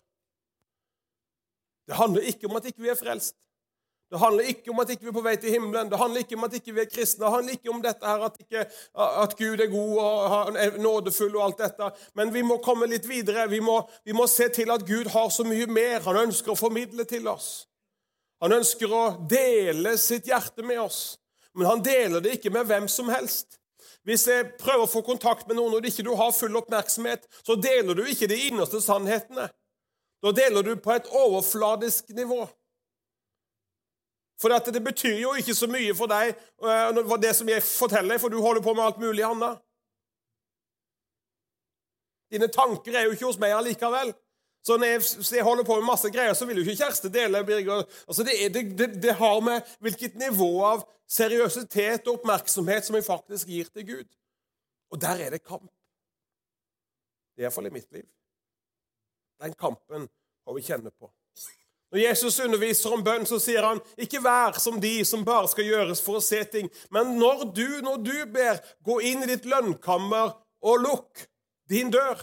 Det 1.86 1.98
handler 2.00 2.26
ikke 2.30 2.50
om 2.50 2.58
at 2.58 2.66
ikke 2.70 2.86
vi 2.86 2.90
er 2.94 2.98
frelst. 2.98 3.38
Det 4.14 4.20
handler 4.22 4.44
ikke 4.46 4.70
om 4.70 4.80
at 4.80 4.92
ikke 4.94 5.08
vi 5.08 5.10
er 5.10 5.16
på 5.16 5.22
vei 5.26 5.32
til 5.42 5.56
himmelen, 5.56 5.88
det 5.90 5.98
handler 5.98 6.22
ikke 6.22 6.36
om 6.38 6.44
at 6.46 6.54
ikke 6.54 6.74
vi 6.76 6.82
er 6.84 6.90
kristne. 6.92 7.24
Det 7.26 7.32
handler 7.34 7.56
ikke 7.56 7.72
om 7.74 7.80
dette 7.82 8.06
her 8.06 8.26
at, 8.28 8.36
ikke, 8.44 8.66
at 9.24 9.34
Gud 9.40 9.64
er 9.64 9.72
god 9.72 9.96
og 10.04 10.60
er 10.62 10.78
nådefull 10.78 11.38
og 11.40 11.46
alt 11.48 11.64
dette. 11.64 11.90
Men 12.14 12.34
vi 12.36 12.44
må 12.46 12.60
komme 12.62 12.86
litt 12.92 13.08
videre. 13.10 13.48
Vi 13.50 13.58
må, 13.66 13.80
vi 14.06 14.14
må 14.14 14.28
se 14.30 14.52
til 14.54 14.70
at 14.70 14.86
Gud 14.86 15.10
har 15.16 15.34
så 15.34 15.48
mye 15.50 15.66
mer 15.66 16.06
han 16.06 16.22
ønsker 16.28 16.54
å 16.54 16.60
formidle 16.60 17.08
til 17.10 17.26
oss. 17.34 17.66
Han 18.46 18.54
ønsker 18.60 18.94
å 18.94 19.04
dele 19.34 19.98
sitt 19.98 20.30
hjerte 20.30 20.62
med 20.62 20.86
oss, 20.86 21.18
men 21.58 21.72
han 21.72 21.82
deler 21.82 22.22
det 22.22 22.38
ikke 22.38 22.54
med 22.54 22.70
hvem 22.70 22.86
som 22.92 23.10
helst. 23.10 23.58
Hvis 24.06 24.30
jeg 24.30 24.52
prøver 24.62 24.86
å 24.86 24.94
få 24.94 25.02
kontakt 25.02 25.50
med 25.50 25.58
noen 25.58 25.80
og 25.80 25.90
ikke 25.90 26.06
du 26.06 26.14
har 26.20 26.36
full 26.38 26.62
oppmerksomhet, 26.62 27.26
så 27.42 27.58
deler 27.58 27.98
du 27.98 28.06
ikke 28.06 28.30
de 28.30 28.44
innerste 28.52 28.78
sannhetene. 28.84 29.50
Da 30.22 30.38
deler 30.38 30.70
du 30.70 30.76
på 30.78 30.94
et 30.94 31.10
overfladisk 31.10 32.14
nivå. 32.14 32.46
For 34.42 34.50
det 34.50 34.82
betyr 34.84 35.20
jo 35.22 35.36
ikke 35.40 35.56
så 35.56 35.70
mye 35.72 35.94
for 35.96 36.12
deg, 36.12 36.34
uh, 36.64 37.18
det 37.22 37.36
som 37.38 37.50
jeg 37.50 37.64
forteller, 37.64 38.20
for 38.20 38.34
du 38.34 38.42
holder 38.42 38.64
på 38.66 38.74
med 38.74 38.84
alt 38.84 39.00
mulig 39.02 39.24
annet. 39.24 39.62
Dine 42.34 42.50
tanker 42.50 42.96
er 42.98 43.06
jo 43.06 43.14
ikke 43.14 43.28
hos 43.30 43.40
meg 43.42 43.54
allikevel. 43.54 44.14
Så 44.64 44.78
når 44.80 44.88
jeg, 45.36 45.44
holder 45.44 45.66
på 45.68 45.76
med 45.76 45.86
masse 45.86 46.10
greier, 46.10 46.34
så 46.34 46.48
vil 46.48 46.62
jo 46.62 46.64
ikke 46.64 46.86
Kjersti 46.86 47.12
dele. 47.12 47.44
Altså 48.08 48.24
det, 48.24 48.38
det, 48.54 48.64
det, 48.80 48.90
det, 49.04 49.16
har 49.20 49.42
med 49.44 49.62
hvilket 49.84 50.16
nivå 50.16 50.50
av 50.64 50.86
seriøsitet 51.12 52.08
og 52.08 52.22
oppmerksomhet 52.22 52.88
som 52.88 52.96
vi 52.96 53.04
faktisk 53.04 53.52
gir 53.52 53.68
til 53.74 53.86
Gud. 53.90 54.08
Og 54.90 55.02
der 55.02 55.20
er 55.26 55.36
det 55.36 55.44
kamp. 55.44 55.68
Det 57.36 57.44
er 57.44 57.50
iallfall 57.50 57.68
i 57.68 57.74
mitt 57.76 57.92
liv. 57.92 58.08
Den 59.44 59.54
kampen 59.60 60.08
har 60.46 60.56
vi 60.56 60.64
kjenne 60.64 60.94
på. 60.96 61.12
Når 61.94 62.02
Jesus 62.02 62.40
underviser 62.42 62.94
om 62.96 63.04
bønn, 63.06 63.26
så 63.30 63.38
sier 63.38 63.62
han 63.62 63.80
ikke 64.02 64.24
vær 64.24 64.58
som 64.58 64.80
de 64.82 64.96
som 65.06 65.22
bare 65.28 65.50
skal 65.52 65.68
gjøres 65.68 66.00
for 66.02 66.18
å 66.18 66.24
se 66.26 66.40
ting. 66.50 66.72
Men 66.90 67.12
når 67.20 67.44
du, 67.54 67.68
når 67.86 68.00
du 68.02 68.16
ber, 68.34 68.58
gå 68.82 68.98
inn 69.12 69.22
i 69.22 69.30
ditt 69.30 69.46
lønnkammer 69.46 70.34
og 70.66 70.82
lukk 70.82 71.28
din 71.70 71.94
dør. 71.94 72.18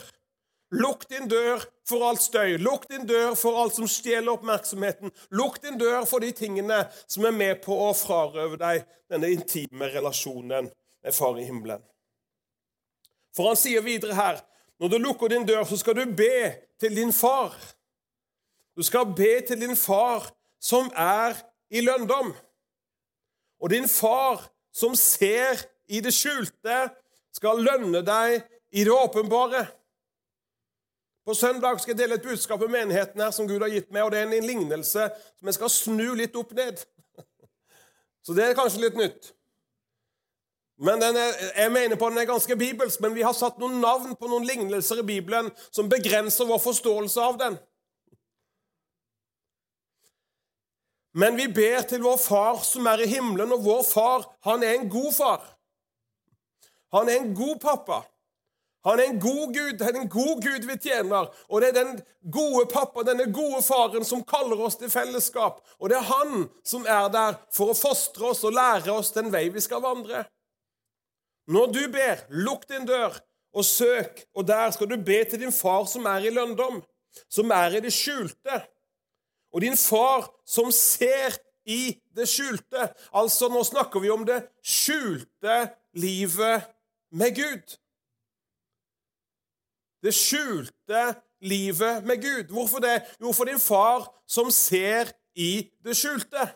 Lukk 0.74 1.06
din 1.11 1.30
dør 1.30 1.62
for 1.87 2.09
alt 2.09 2.22
støy. 2.22 2.56
Lukk 2.59 2.88
din 2.90 3.06
dør 3.06 3.37
for 3.38 3.62
alt 3.62 3.78
som 3.78 3.87
stjeler 3.90 4.33
oppmerksomheten. 4.35 5.14
Lukk 5.38 5.62
din 5.62 5.78
dør 5.78 6.02
for 6.06 6.22
de 6.22 6.33
tingene 6.35 6.83
som 7.06 7.30
er 7.30 7.35
med 7.35 7.62
på 7.62 7.74
å 7.74 7.92
frarøve 7.94 8.59
deg 8.59 8.85
denne 9.11 9.30
intime 9.35 9.90
relasjonen 9.94 10.66
med 10.70 11.14
Far 11.14 11.38
i 11.38 11.46
himmelen. 11.46 11.83
For 13.35 13.52
han 13.52 13.59
sier 13.59 13.87
videre 13.87 14.18
her 14.18 14.42
når 14.80 14.94
du 14.94 14.98
lukker 14.98 15.30
din 15.30 15.46
dør, 15.46 15.62
så 15.68 15.76
skal 15.76 15.98
du 15.98 16.06
be 16.16 16.50
til 16.80 16.94
din 16.96 17.12
far. 17.12 17.54
Du 18.81 18.85
skal 18.85 19.07
be 19.16 19.40
til 19.45 19.61
din 19.61 19.77
far 19.77 20.31
som 20.61 20.87
er 20.97 21.35
i 21.71 21.83
lønndom. 21.85 22.31
Og 23.61 23.71
din 23.71 23.88
far 23.88 24.47
som 24.73 24.95
ser 24.97 25.61
i 25.88 26.01
det 26.01 26.14
skjulte, 26.16 26.79
skal 27.37 27.61
lønne 27.61 28.01
deg 28.01 28.38
i 28.73 28.87
det 28.88 28.95
åpenbare. 28.95 29.66
På 31.29 31.37
søndag 31.37 31.83
skal 31.83 31.93
jeg 31.93 31.99
dele 31.99 32.16
et 32.16 32.25
budskap 32.25 32.64
med 32.64 32.73
menigheten 32.79 33.21
her 33.21 33.37
som 33.37 33.49
Gud 33.49 33.61
har 33.61 33.69
gitt 33.69 33.93
meg, 33.93 34.07
og 34.07 34.14
det 34.14 34.23
er 34.23 34.33
en 34.33 34.49
lignelse 34.49 35.11
som 35.12 35.53
jeg 35.53 35.59
skal 35.59 35.77
snu 35.77 36.14
litt 36.16 36.40
opp 36.40 36.57
ned. 36.57 36.81
Så 38.25 38.33
det 38.33 38.49
er 38.49 38.57
kanskje 38.57 38.87
litt 38.87 38.97
nytt. 38.97 39.35
Men 40.81 41.05
er, 41.05 41.19
Jeg 41.53 41.73
mener 41.73 42.01
på 42.01 42.09
den 42.09 42.19
er 42.19 42.33
ganske 42.33 42.57
bibelsk, 42.57 43.05
men 43.05 43.12
vi 43.12 43.29
har 43.29 43.37
satt 43.37 43.61
noen 43.61 43.83
navn 43.85 44.16
på 44.16 44.33
noen 44.33 44.49
lignelser 44.49 45.05
i 45.05 45.11
Bibelen 45.12 45.53
som 45.69 45.93
begrenser 45.93 46.49
vår 46.49 46.64
forståelse 46.64 47.21
av 47.21 47.37
den. 47.45 47.61
Men 51.12 51.37
vi 51.37 51.49
ber 51.49 51.83
til 51.90 52.05
vår 52.05 52.20
Far 52.23 52.61
som 52.66 52.87
er 52.87 53.03
i 53.03 53.11
himmelen, 53.11 53.53
og 53.53 53.64
vår 53.64 53.83
far, 53.87 54.29
han 54.46 54.62
er 54.62 54.77
en 54.79 54.88
god 54.90 55.12
far. 55.14 55.42
Han 56.94 57.09
er 57.09 57.20
en 57.20 57.35
god 57.35 57.59
pappa. 57.62 58.03
Han 58.85 59.01
er 59.01 59.11
en 59.11 59.18
god 59.20 59.53
Gud, 59.53 59.73
det 59.79 59.87
er 59.87 59.96
en 60.01 60.09
god 60.09 60.40
Gud 60.42 60.64
vi 60.64 60.77
tjener. 60.81 61.29
Og 61.49 61.61
det 61.61 61.68
er 61.68 61.77
den 61.83 61.99
gode 62.33 62.64
pappa, 62.70 63.05
denne 63.05 63.27
gode 63.33 63.61
faren, 63.62 64.07
som 64.09 64.25
kaller 64.25 64.61
oss 64.64 64.79
til 64.81 64.90
fellesskap. 64.90 65.61
Og 65.79 65.90
det 65.92 65.99
er 65.99 66.09
han 66.09 66.46
som 66.64 66.87
er 66.88 67.11
der 67.12 67.37
for 67.53 67.73
å 67.73 67.77
fostre 67.77 68.31
oss 68.33 68.44
og 68.49 68.57
lære 68.57 68.94
oss 68.94 69.12
den 69.12 69.29
vei 69.35 69.49
vi 69.53 69.61
skal 69.61 69.85
vandre. 69.85 70.25
Når 71.51 71.75
du 71.75 71.83
ber, 71.92 72.25
lukk 72.31 72.66
din 72.70 72.88
dør 72.88 73.18
og 73.53 73.66
søk, 73.66 74.25
og 74.38 74.46
der 74.49 74.70
skal 74.73 74.88
du 74.88 74.96
be 74.96 75.18
til 75.29 75.42
din 75.42 75.53
far 75.53 75.85
som 75.90 76.07
er 76.09 76.25
i 76.25 76.33
lønndom, 76.33 76.81
som 77.29 77.53
er 77.53 77.77
i 77.77 77.85
det 77.85 77.92
skjulte. 77.92 78.62
Og 79.51 79.61
din 79.65 79.77
far 79.77 80.29
som 80.47 80.71
ser 80.73 81.39
i 81.67 82.01
det 82.17 82.29
skjulte. 82.29 82.89
Altså, 83.15 83.49
nå 83.49 83.63
snakker 83.67 84.03
vi 84.03 84.11
om 84.11 84.25
det 84.27 84.41
skjulte 84.63 85.57
livet 85.99 86.67
med 87.11 87.35
Gud. 87.37 87.77
Det 90.01 90.15
skjulte 90.17 91.03
livet 91.41 92.05
med 92.05 92.23
Gud. 92.23 92.53
Hvorfor 92.55 92.79
det? 92.79 93.03
Jo, 93.21 93.33
for 93.33 93.45
din 93.45 93.61
far 93.61 94.09
som 94.27 94.51
ser 94.51 95.13
i 95.35 95.71
det 95.85 95.97
skjulte. 95.97 96.47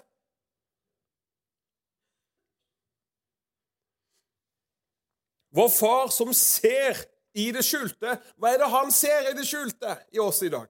Vår 5.55 5.69
far 5.71 6.09
som 6.11 6.33
ser 6.35 6.99
i 7.35 7.51
det 7.55 7.63
skjulte. 7.67 8.17
Hva 8.39 8.55
er 8.55 8.63
det 8.63 8.71
han 8.73 8.91
ser 8.95 9.31
i 9.31 9.37
det 9.39 9.47
skjulte 9.47 9.99
i 10.15 10.23
oss 10.23 10.43
i 10.43 10.51
dag? 10.51 10.67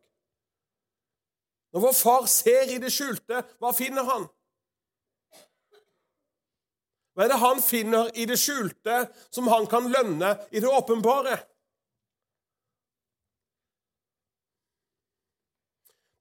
Når 1.75 1.83
vår 1.83 1.95
far 1.99 2.27
ser 2.31 2.71
i 2.71 2.79
det 2.79 2.93
skjulte, 2.95 3.41
hva 3.59 3.73
finner 3.75 4.07
han? 4.07 4.29
Hva 7.15 7.25
er 7.25 7.33
det 7.33 7.39
han 7.43 7.63
finner 7.63 8.13
i 8.15 8.27
det 8.31 8.39
skjulte 8.39 9.01
som 9.35 9.51
han 9.51 9.67
kan 9.71 9.89
lønne 9.91 10.37
i 10.55 10.63
det 10.63 10.71
åpenbare? 10.71 11.35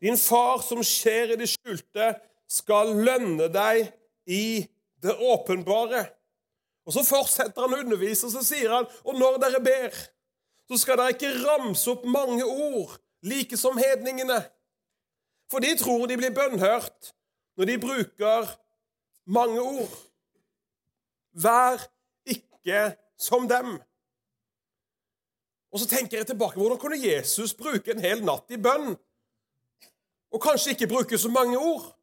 Din 0.04 0.18
far 0.18 0.66
som 0.66 0.82
skjer 0.84 1.36
i 1.36 1.40
det 1.40 1.48
skjulte, 1.54 2.10
skal 2.50 2.92
lønne 3.06 3.48
deg 3.54 3.88
i 4.30 4.66
det 5.02 5.14
åpenbare. 5.16 6.04
Og 6.86 6.98
Så 6.98 7.06
fortsetter 7.08 7.62
han 7.62 7.78
å 7.78 7.80
undervise, 7.86 8.28
og 8.28 8.34
så 8.34 8.44
sier 8.44 8.74
han, 8.74 8.90
og 9.06 9.16
når 9.22 9.40
dere 9.46 9.62
ber, 9.64 10.02
så 10.68 10.82
skal 10.82 11.00
dere 11.00 11.16
ikke 11.16 11.32
ramse 11.46 11.88
opp 11.94 12.04
mange 12.10 12.44
ord, 12.44 12.98
like 13.24 13.58
som 13.58 13.80
hedningene. 13.80 14.42
For 15.52 15.64
de 15.64 15.74
tror 15.78 16.08
de 16.08 16.18
blir 16.18 16.34
bønnhørt 16.34 17.14
når 17.58 17.70
de 17.70 17.80
bruker 17.82 18.54
mange 19.26 19.62
ord. 19.62 19.98
Vær 21.34 21.82
ikke 22.26 22.94
som 23.18 23.48
dem. 23.50 23.76
Og 25.74 25.82
så 25.82 25.88
tenker 25.90 26.18
jeg 26.18 26.28
tilbake, 26.28 26.60
Hvordan 26.60 26.78
kunne 26.78 27.02
Jesus 27.02 27.54
bruke 27.54 27.92
en 27.92 28.00
hel 28.00 28.22
natt 28.26 28.52
i 28.54 28.62
bønn? 28.62 28.94
Og 30.34 30.42
kanskje 30.42 30.74
ikke 30.74 30.88
bruke 30.88 31.18
så 31.18 31.30
mange 31.30 31.58
ord? 31.58 31.94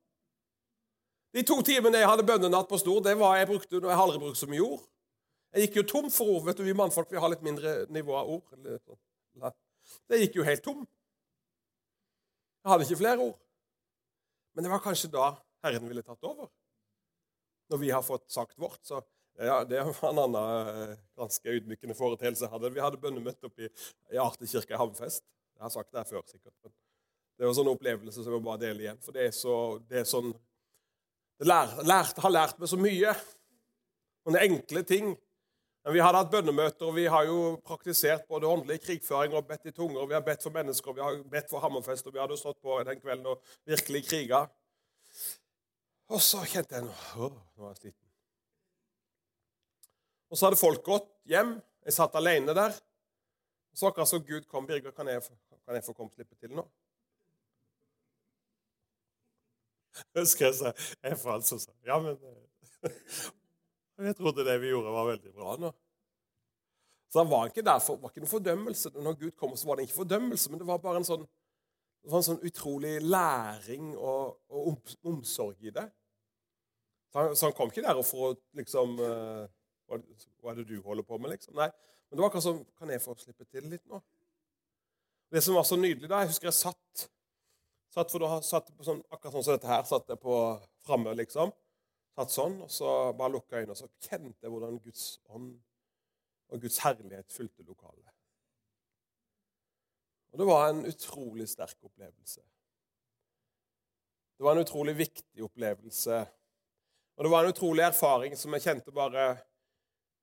De 1.34 1.42
to 1.46 1.60
timene 1.62 1.98
jeg 1.98 2.10
hadde 2.10 2.26
bønnenatt 2.26 2.68
på 2.68 2.78
Stor, 2.78 3.02
det 3.02 3.14
var 3.18 3.36
jeg 3.38 3.46
brukte 3.46 3.78
når 3.78 3.92
jeg 3.92 4.02
aldri 4.02 4.18
brukte 4.18 4.40
så 4.40 4.48
mye 4.50 4.64
ord. 4.66 4.82
Jeg 5.54 5.66
gikk 5.66 5.76
jo 5.76 5.86
tom 5.86 6.10
for 6.10 6.30
ord. 6.34 6.44
vet 6.46 6.58
du, 6.58 6.62
Vi 6.62 6.74
mannfolk 6.74 7.10
vi 7.10 7.18
har 7.18 7.30
litt 7.30 7.42
mindre 7.42 7.86
nivå 7.90 8.14
av 8.18 8.30
ord. 8.30 8.42
Sånn. 8.86 9.54
Det 10.10 10.20
gikk 10.20 10.40
jo 10.40 10.46
helt 10.46 10.62
tom. 10.62 10.82
Jeg 12.60 12.72
hadde 12.72 12.86
ikke 12.86 13.00
flere 13.00 13.24
ord. 13.24 13.38
Men 14.54 14.66
det 14.66 14.72
var 14.72 14.82
kanskje 14.84 15.12
da 15.12 15.30
Herren 15.64 15.88
ville 15.88 16.04
tatt 16.04 16.26
over. 16.28 16.50
Når 17.70 17.80
vi 17.80 17.90
har 17.94 18.04
fått 18.04 18.26
sagt 18.32 18.58
vårt, 18.60 18.80
så 18.82 19.00
ja, 19.40 19.64
Det 19.64 19.80
var 19.80 20.10
en 20.10 20.18
annen 20.18 20.90
eh, 20.90 20.96
ganske 21.16 21.48
ydmykende 21.48 21.94
foreteelse. 21.96 22.48
Vi 22.74 22.82
hadde 22.82 23.00
bønnemøte 23.00 23.48
oppe 23.48 23.64
i, 23.64 23.70
i 24.12 24.18
Arte 24.20 24.44
kirke 24.44 24.74
i 24.74 24.80
Hammerfest. 24.80 25.24
Jeg 25.56 25.64
har 25.64 25.72
sagt 25.72 25.92
det 25.92 26.02
her 26.02 26.08
før, 26.08 26.24
sikkert. 26.28 26.52
men 26.62 26.72
Det 27.38 27.46
var 27.46 27.54
en 27.54 27.58
sånn 27.60 27.70
opplevelse 27.72 28.24
som 28.24 28.36
jeg 28.36 28.44
bare 28.44 28.60
deler 28.60 28.84
igjen. 28.84 29.00
For 29.00 29.16
det 29.16 29.30
er, 29.30 29.32
så, 29.36 29.54
det 29.88 30.02
er 30.02 30.08
sånn 30.10 30.34
Det 31.40 31.48
lær, 31.48 31.72
lært, 31.88 32.20
har 32.20 32.34
lært 32.34 32.60
meg 32.60 32.68
så 32.68 32.76
mye. 32.76 33.14
Noen 34.28 34.40
enkle 34.42 34.84
ting. 34.84 35.14
Men 35.84 35.96
vi 35.96 36.02
hadde 36.04 36.20
hatt 36.20 36.32
bønnemøter, 36.32 36.88
og 36.90 36.96
vi 36.98 37.06
har 37.08 37.24
jo 37.24 37.38
praktisert 37.64 38.26
både 38.28 38.48
åndelig 38.48 38.82
krigføring 38.84 39.32
og 39.36 39.46
bedt 39.48 39.70
i 39.70 39.72
tunger. 39.72 40.04
Vi 40.06 40.16
har 40.16 40.24
bedt 40.24 40.44
for 40.44 40.52
mennesker, 40.52 40.92
vi 40.96 41.00
har 41.00 41.22
bedt 41.32 41.48
for 41.48 41.64
Hammerfest, 41.64 42.06
og 42.06 42.16
vi 42.16 42.20
hadde 42.20 42.36
stått 42.36 42.60
på 42.60 42.76
den 42.84 43.00
kvelden 43.00 43.30
og 43.32 43.40
virkelig 43.68 44.04
kriga. 44.10 44.42
Og 46.10 46.20
så 46.20 46.42
kjente 46.44 46.76
jeg 46.76 46.84
nå, 46.84 47.30
nå 47.30 47.64
er 47.64 47.72
jeg 47.72 47.80
sliten. 47.80 48.06
Og 50.30 50.36
så 50.36 50.46
hadde 50.46 50.60
folk 50.60 50.84
gått 50.84 51.08
hjem. 51.30 51.56
Jeg 51.86 51.96
satt 51.96 52.20
alene 52.20 52.54
der. 52.54 52.76
Så 53.74 53.88
akkurat 53.88 54.10
så 54.10 54.20
Gud 54.20 54.44
kom, 54.50 54.66
Birger, 54.68 54.92
kan 54.92 55.08
jeg, 55.08 55.24
kan 55.64 55.78
jeg 55.78 55.86
få 55.86 55.96
komme 55.96 56.12
slippe 56.12 56.36
til 56.36 56.52
nå? 56.58 56.66
Husker 60.18 60.50
jeg 60.50 60.54
sa 60.58 60.70
Jeg 61.02 61.18
falt 61.18 61.48
så 61.48 61.58
sa 61.58 61.72
Ja, 61.86 61.98
men 62.02 62.18
eh, 64.00 64.08
Jeg 64.10 64.16
trodde 64.18 64.46
det 64.46 64.56
vi 64.62 64.72
gjorde, 64.72 64.96
var 64.96 65.08
veldig 65.12 65.32
bra 65.36 65.56
nå. 65.60 65.70
Så 67.10 67.22
han 67.22 67.30
var 67.30 67.50
ikke 67.50 67.66
der 67.66 67.78
for, 67.82 67.98
var 67.98 68.12
ikke 68.12 68.22
noen 68.22 68.30
fordømmelse. 68.30 68.92
Når 68.94 69.16
Gud 69.20 69.30
kom, 69.38 69.56
så 69.58 69.68
var 69.68 69.76
det 69.76 69.88
ikke 69.88 70.00
fordømmelse, 70.00 70.50
men 70.50 70.60
det 70.60 70.66
var 70.68 70.82
bare 70.82 71.00
en 71.02 71.06
sånn, 71.06 71.24
det 72.04 72.12
en 72.14 72.26
sånn 72.28 72.44
utrolig 72.46 72.92
læring 73.02 73.96
og, 73.98 74.36
og 74.48 74.92
omsorg 75.10 75.58
i 75.66 75.74
det. 75.74 75.88
Så 77.10 77.18
han, 77.18 77.34
så 77.36 77.48
han, 77.48 77.56
kom 77.58 77.72
ikke 77.72 77.82
der 77.82 77.98
for 78.06 78.28
å 78.28 78.34
liksom 78.54 78.94
uh, 79.02 79.42
hva, 79.90 80.52
er 80.52 80.60
det 80.60 80.68
du 80.68 80.76
holder 80.84 81.06
på 81.06 81.18
med, 81.18 81.34
liksom? 81.34 81.56
Nei. 81.58 81.66
Men 82.08 82.16
det 82.16 82.22
var 82.22 82.30
akkurat 82.30 82.46
som 82.46 82.60
Kan 82.78 82.90
jeg 82.94 83.02
få 83.02 83.16
slippe 83.18 83.46
til 83.46 83.66
litt 83.70 83.82
nå? 83.90 83.98
Det 85.30 85.42
som 85.42 85.58
var 85.58 85.66
så 85.66 85.78
nydelig 85.78 86.10
da 86.10 86.22
Jeg 86.22 86.32
husker 86.32 86.50
jeg 86.50 86.58
satt 86.58 87.04
satt 87.94 88.10
for 88.10 88.22
da 88.22 88.38
satt 88.46 88.70
på 88.70 88.86
sånn, 88.86 89.02
Akkurat 89.10 89.34
sånn 89.34 89.46
som 89.46 89.56
dette 89.56 89.70
her. 89.70 89.82
Satt 89.86 90.10
jeg 90.10 90.22
på 90.22 90.36
framme, 90.86 91.14
liksom. 91.18 91.50
Satt 92.18 92.32
sånn, 92.34 92.56
og 92.64 92.70
så 92.72 92.88
bare 93.16 93.36
lukka 93.36 93.60
øynene, 93.60 93.74
og 93.74 93.78
så 93.78 93.88
kjente 94.02 94.44
jeg 94.44 94.52
hvordan 94.52 94.80
Guds 94.82 95.04
ånd 95.30 95.52
og 96.50 96.64
Guds 96.64 96.80
herlighet 96.82 97.32
fulgte 97.32 97.62
lokalet. 97.62 98.08
Og 100.30 100.38
det 100.38 100.46
var 100.46 100.68
en 100.68 100.82
utrolig 100.86 101.46
sterk 101.50 101.78
opplevelse. 101.86 102.42
Det 104.38 104.44
var 104.46 104.56
en 104.56 104.64
utrolig 104.64 104.94
viktig 104.98 105.44
opplevelse. 105.44 106.18
Og 107.16 107.24
det 107.24 107.30
var 107.30 107.44
en 107.44 107.54
utrolig 107.54 107.84
erfaring 107.84 108.36
som 108.38 108.54
jeg 108.56 108.64
kjente 108.64 108.94
bare 108.94 109.34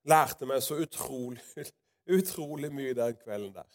lærte 0.08 0.48
meg 0.48 0.62
så 0.64 0.80
utrolig, 0.82 1.44
utrolig 2.18 2.72
mye 2.74 2.96
den 2.96 3.20
kvelden 3.20 3.52
der. 3.54 3.68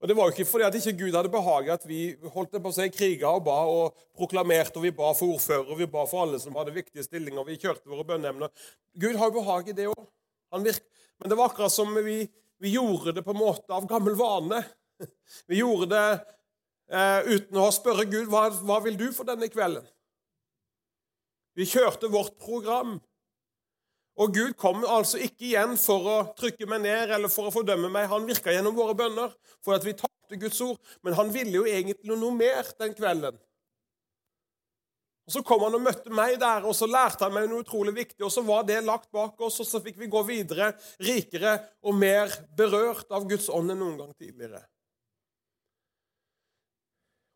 Og 0.00 0.08
Det 0.08 0.16
var 0.16 0.28
jo 0.28 0.32
ikke 0.32 0.48
fordi 0.48 0.64
at 0.64 0.76
ikke 0.78 0.96
Gud 1.02 1.16
hadde 1.16 1.28
behaget 1.32 1.74
at 1.74 1.82
vi 1.88 2.14
holdt 2.32 2.54
det 2.54 2.62
på 2.64 2.70
å 2.72 2.76
si 2.76 2.86
kriga 2.88 3.34
og 3.36 3.44
ba 3.44 3.58
og 3.68 3.98
proklamerte, 4.16 4.80
og 4.80 4.86
vi 4.86 4.94
ba 4.96 5.10
for 5.16 5.34
ordfører, 5.34 5.66
og 5.68 5.76
vi 5.76 5.88
ba 5.92 6.06
for 6.08 6.24
alle 6.24 6.40
som 6.40 6.56
hadde 6.56 6.72
viktige 6.72 7.04
stillinger, 7.04 7.42
og 7.42 7.50
vi 7.50 7.58
kjørte 7.60 7.90
våre 7.90 8.06
bønneemner. 8.08 8.48
Gud 8.96 9.18
har 9.20 9.28
jo 9.28 9.36
behag 9.36 9.68
i 9.68 9.76
det 9.76 9.90
òg. 9.92 10.08
Men 10.56 11.28
det 11.28 11.36
var 11.36 11.50
akkurat 11.50 11.72
som 11.72 11.92
vi, 11.94 12.24
vi, 12.58 12.72
gjorde 12.72 13.12
det 13.12 13.22
på 13.26 13.34
en 13.34 13.42
måte 13.42 13.76
av 13.76 13.86
gammel 13.88 14.16
vane. 14.18 14.64
Vi 15.48 15.60
gjorde 15.60 15.86
det 15.94 16.08
eh, 16.92 17.28
uten 17.30 17.56
å 17.56 17.70
spørre 17.72 18.04
Gud 18.04 18.26
hva, 18.28 18.50
hva 18.52 18.80
vil 18.84 18.98
du 19.00 19.06
for 19.16 19.24
denne 19.24 19.48
kvelden. 19.48 19.86
Vi 21.56 21.64
kjørte 21.68 22.10
vårt 22.12 22.34
program. 22.42 22.98
Og 24.18 24.34
Gud 24.34 24.56
kom 24.58 24.82
altså 24.84 25.20
ikke 25.22 25.52
igjen 25.52 25.76
for 25.80 26.08
å 26.10 26.16
trykke 26.36 26.66
meg 26.68 26.82
ned 26.84 27.12
eller 27.16 27.30
for 27.32 27.48
å 27.48 27.54
fordømme 27.54 27.88
meg. 27.92 28.08
Han 28.10 28.26
virka 28.28 28.52
gjennom 28.52 28.74
våre 28.76 28.96
bønner 28.98 29.30
for 29.62 29.76
at 29.76 29.86
vi 29.86 29.94
tapte 29.96 30.40
Guds 30.40 30.60
ord. 30.64 30.80
Men 31.06 31.16
han 31.16 31.30
ville 31.32 31.60
jo 31.60 31.68
egentlig 31.68 32.18
noe 32.18 32.34
mer 32.34 32.68
den 32.80 32.96
kvelden. 32.96 33.38
Og 35.30 35.34
Så 35.36 35.44
kom 35.46 35.62
han 35.62 35.76
og 35.78 35.84
møtte 35.84 36.10
meg 36.10 36.40
der, 36.42 36.64
og 36.66 36.74
så 36.74 36.88
lærte 36.90 37.22
han 37.22 37.34
meg 37.36 37.44
noe 37.46 37.62
utrolig 37.62 37.94
viktig. 37.94 38.24
Og 38.26 38.32
så 38.34 38.42
var 38.42 38.64
det 38.66 38.80
lagt 38.82 39.12
bak 39.14 39.38
oss, 39.46 39.60
og 39.62 39.68
så 39.68 39.78
fikk 39.84 40.00
vi 40.00 40.10
gå 40.10 40.24
videre, 40.26 40.72
rikere 40.98 41.54
og 41.86 41.94
mer 41.94 42.34
berørt 42.58 43.06
av 43.14 43.28
Guds 43.30 43.46
ånd 43.46 43.70
enn 43.70 43.78
noen 43.78 43.98
gang 44.00 44.10
tidligere. 44.18 44.64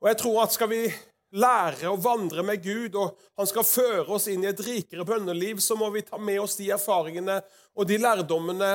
Og 0.03 0.11
jeg 0.11 0.19
tror 0.21 0.43
at 0.43 0.53
skal 0.53 0.69
vi 0.69 0.83
lære 1.35 1.91
å 1.91 1.99
vandre 1.99 2.45
med 2.47 2.63
Gud, 2.63 2.95
og 2.99 3.19
han 3.39 3.49
skal 3.51 3.67
føre 3.67 4.07
oss 4.17 4.29
inn 4.31 4.45
i 4.45 4.51
et 4.51 4.63
rikere 4.63 5.07
bønneliv, 5.07 5.61
så 5.63 5.77
må 5.79 5.91
vi 5.95 6.05
ta 6.07 6.19
med 6.21 6.41
oss 6.43 6.57
de 6.61 6.71
erfaringene 6.75 7.41
og 7.75 7.89
de 7.91 7.99
lærdommene 7.99 8.71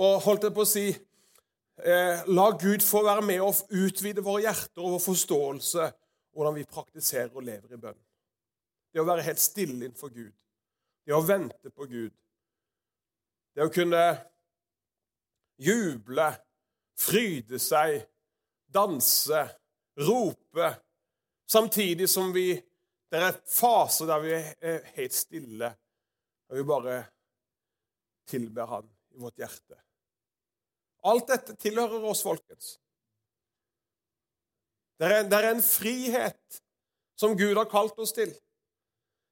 og 0.00 0.20
holdt 0.24 0.48
jeg 0.48 0.56
på 0.56 0.64
å 0.64 0.70
si 0.70 0.86
eh, 0.90 2.22
La 2.30 2.48
Gud 2.58 2.84
få 2.86 3.04
være 3.06 3.24
med 3.26 3.42
og 3.44 3.62
utvide 3.70 4.24
våre 4.26 4.46
hjerter 4.48 4.82
og 4.82 4.96
vår 4.96 5.04
forståelse 5.06 5.90
hvordan 6.34 6.56
vi 6.58 6.66
praktiserer 6.70 7.30
og 7.34 7.46
lever 7.46 7.74
i 7.74 7.80
bønn. 7.80 7.98
Det 8.90 9.02
å 9.02 9.06
være 9.06 9.26
helt 9.26 9.42
stille 9.42 9.76
innenfor 9.76 10.10
Gud. 10.14 10.34
Det 11.06 11.14
å 11.14 11.22
vente 11.26 11.70
på 11.70 11.86
Gud. 11.90 12.12
Det 13.54 13.66
å 13.66 13.72
kunne 13.72 14.04
juble, 15.60 16.28
fryde 16.98 17.58
seg, 17.62 17.98
danse, 18.70 19.42
rope 20.00 20.70
Samtidig 21.50 22.08
som 22.08 22.32
vi 22.32 22.62
Det 23.10 23.18
er 23.18 23.38
faser 23.50 24.06
der 24.06 24.20
vi 24.22 24.34
er 24.38 24.84
helt 24.94 25.14
stille, 25.16 25.72
og 26.46 26.60
vi 26.60 26.62
bare 26.62 26.98
tilber 28.30 28.68
Han 28.70 28.86
i 28.86 29.18
vårt 29.18 29.40
hjerte. 29.42 29.74
Alt 31.10 31.26
dette 31.26 31.56
tilhører 31.58 32.06
oss, 32.06 32.22
folkens. 32.22 32.76
Det 35.00 35.10
er, 35.10 35.26
det 35.26 35.40
er 35.40 35.48
en 35.50 35.64
frihet 35.64 36.60
som 37.18 37.34
Gud 37.34 37.56
har 37.58 37.66
kalt 37.66 37.98
oss 37.98 38.14
til. 38.14 38.30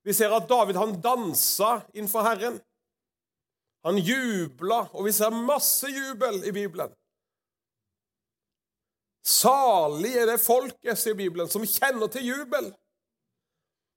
Vi 0.02 0.16
ser 0.16 0.35
at 0.35 0.48
David 0.50 0.81
han 0.81 0.98
dansa 1.04 1.85
innenfor 1.92 2.26
Herren. 2.26 2.59
Han 3.87 3.98
jubla, 4.02 4.88
og 4.90 5.07
vi 5.07 5.14
ser 5.14 5.31
masse 5.31 5.87
jubel 5.87 6.42
i 6.48 6.54
Bibelen. 6.57 6.90
Salig 9.24 10.14
er 10.16 10.28
det 10.31 10.40
folket, 10.40 10.98
sier 10.98 11.16
Bibelen, 11.18 11.50
som 11.50 11.66
kjenner 11.66 12.11
til 12.12 12.26
jubel. 12.31 12.70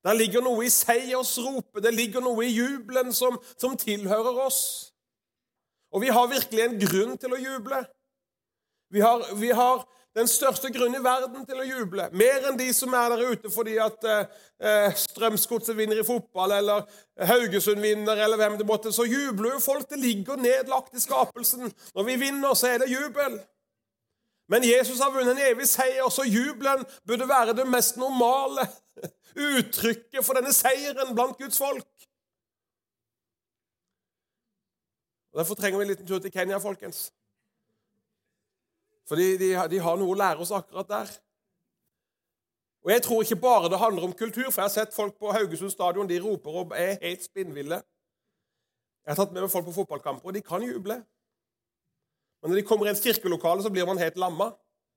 Det 0.02 0.16
ligger 0.18 0.42
noe 0.42 0.66
i 0.66 0.74
seiersropet, 0.74 1.84
det 1.86 1.94
ligger 1.94 2.24
noe 2.26 2.46
i 2.46 2.54
jubelen 2.56 3.14
som, 3.14 3.38
som 3.62 3.78
tilhører 3.78 4.40
oss. 4.48 4.62
Og 5.94 6.02
vi 6.02 6.10
har 6.10 6.30
virkelig 6.32 6.64
en 6.64 6.78
grunn 6.82 7.18
til 7.22 7.36
å 7.36 7.42
juble. 7.42 7.84
Vi 8.92 9.04
har, 9.04 9.24
vi 9.40 9.52
har, 9.56 9.84
den 10.16 10.28
største 10.28 10.68
grunnen 10.76 11.00
i 11.00 11.04
verden 11.04 11.46
til 11.48 11.62
å 11.62 11.66
juble. 11.66 12.10
Mer 12.12 12.50
enn 12.50 12.58
de 12.60 12.68
som 12.76 12.92
er 12.98 13.14
der 13.14 13.32
ute 13.32 13.52
fordi 13.54 13.78
at 13.80 14.04
eh, 14.04 14.98
Strømsgodset 15.06 15.78
vinner 15.78 16.02
i 16.02 16.04
fotball, 16.08 16.52
eller 16.58 16.84
Haugesund 17.30 17.80
vinner, 17.80 18.20
eller 18.20 18.40
hvem 18.42 18.58
det 18.60 18.68
måtte. 18.68 18.92
Så 18.92 19.06
jubler 19.08 19.56
jo 19.56 19.62
folk. 19.64 19.88
Det 19.88 20.02
ligger 20.02 20.42
nedlagt 20.42 20.98
i 20.98 21.04
skapelsen. 21.04 21.72
Når 21.96 22.10
vi 22.10 22.18
vinner, 22.26 22.58
så 22.60 22.74
er 22.74 22.84
det 22.84 22.92
jubel. 22.92 23.40
Men 24.52 24.66
Jesus 24.68 25.00
har 25.00 25.14
vunnet 25.14 25.32
en 25.32 25.46
evig 25.48 25.68
seier, 25.70 26.10
så 26.12 26.26
jubelen 26.28 26.84
burde 27.08 27.28
være 27.30 27.56
det 27.56 27.68
mest 27.72 27.98
normale 28.02 28.66
uttrykket 29.56 30.26
for 30.26 30.36
denne 30.36 30.52
seieren 30.56 31.16
blant 31.16 31.40
Guds 31.40 31.60
folk. 31.62 31.88
Og 35.32 35.40
Derfor 35.40 35.56
trenger 35.56 35.80
vi 35.80 35.86
en 35.88 35.92
liten 35.94 36.08
tur 36.08 36.20
til 36.20 36.32
Kenya, 36.32 36.60
folkens. 36.60 37.14
Fordi 39.08 39.38
de, 39.38 39.54
de 39.72 39.80
har 39.80 39.96
noe 40.00 40.12
å 40.12 40.20
lære 40.20 40.44
oss 40.44 40.52
akkurat 40.56 40.90
der. 40.90 41.14
Og 42.84 42.92
Jeg 42.92 43.04
tror 43.06 43.24
ikke 43.24 43.40
bare 43.40 43.70
det 43.70 43.80
handler 43.80 44.04
om 44.10 44.14
kultur, 44.14 44.50
for 44.50 44.62
jeg 44.62 44.68
har 44.68 44.76
sett 44.76 44.94
folk 44.96 45.16
på 45.20 45.32
Haugesund 45.32 45.72
stadion 45.72 46.10
de 46.10 46.20
roper 46.20 46.60
og 46.64 46.76
er 46.76 46.98
helt 47.02 47.24
spinnville. 47.24 47.80
Jeg 49.06 49.14
har 49.14 49.20
tatt 49.20 49.32
med 49.34 49.46
meg 49.46 49.52
folk 49.54 49.66
på 49.70 49.80
fotballkamper, 49.80 50.28
og 50.28 50.36
de 50.36 50.44
kan 50.44 50.64
juble. 50.66 51.00
Men 52.42 52.52
når 52.52 52.62
de 52.62 52.66
kommer 52.68 52.88
i 52.88 52.90
et 52.92 53.04
kirkelokale, 53.04 53.64
så 53.64 53.70
blir 53.70 53.86
man 53.86 54.02
helt 54.02 54.18
lamma. 54.18 54.52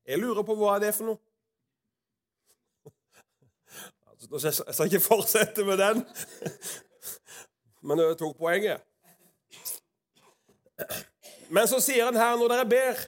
Jeg 0.09 0.19
lurer 0.19 0.45
på 0.45 0.57
hva 0.57 0.77
er 0.77 0.87
det 0.87 0.95
for 0.97 1.13
noe. 1.13 1.21
Altså, 4.33 4.49
jeg 4.49 4.75
skal 4.75 4.89
ikke 4.89 5.05
fortsette 5.05 5.65
med 5.69 5.77
den, 5.77 5.99
men 7.87 8.01
jeg 8.01 8.17
tok 8.17 8.39
poenget. 8.39 8.81
Men 11.55 11.69
så 11.69 11.77
sier 11.85 12.09
han 12.09 12.17
her, 12.17 12.39
når 12.41 12.49
dere 12.55 12.65
ber, 12.67 13.03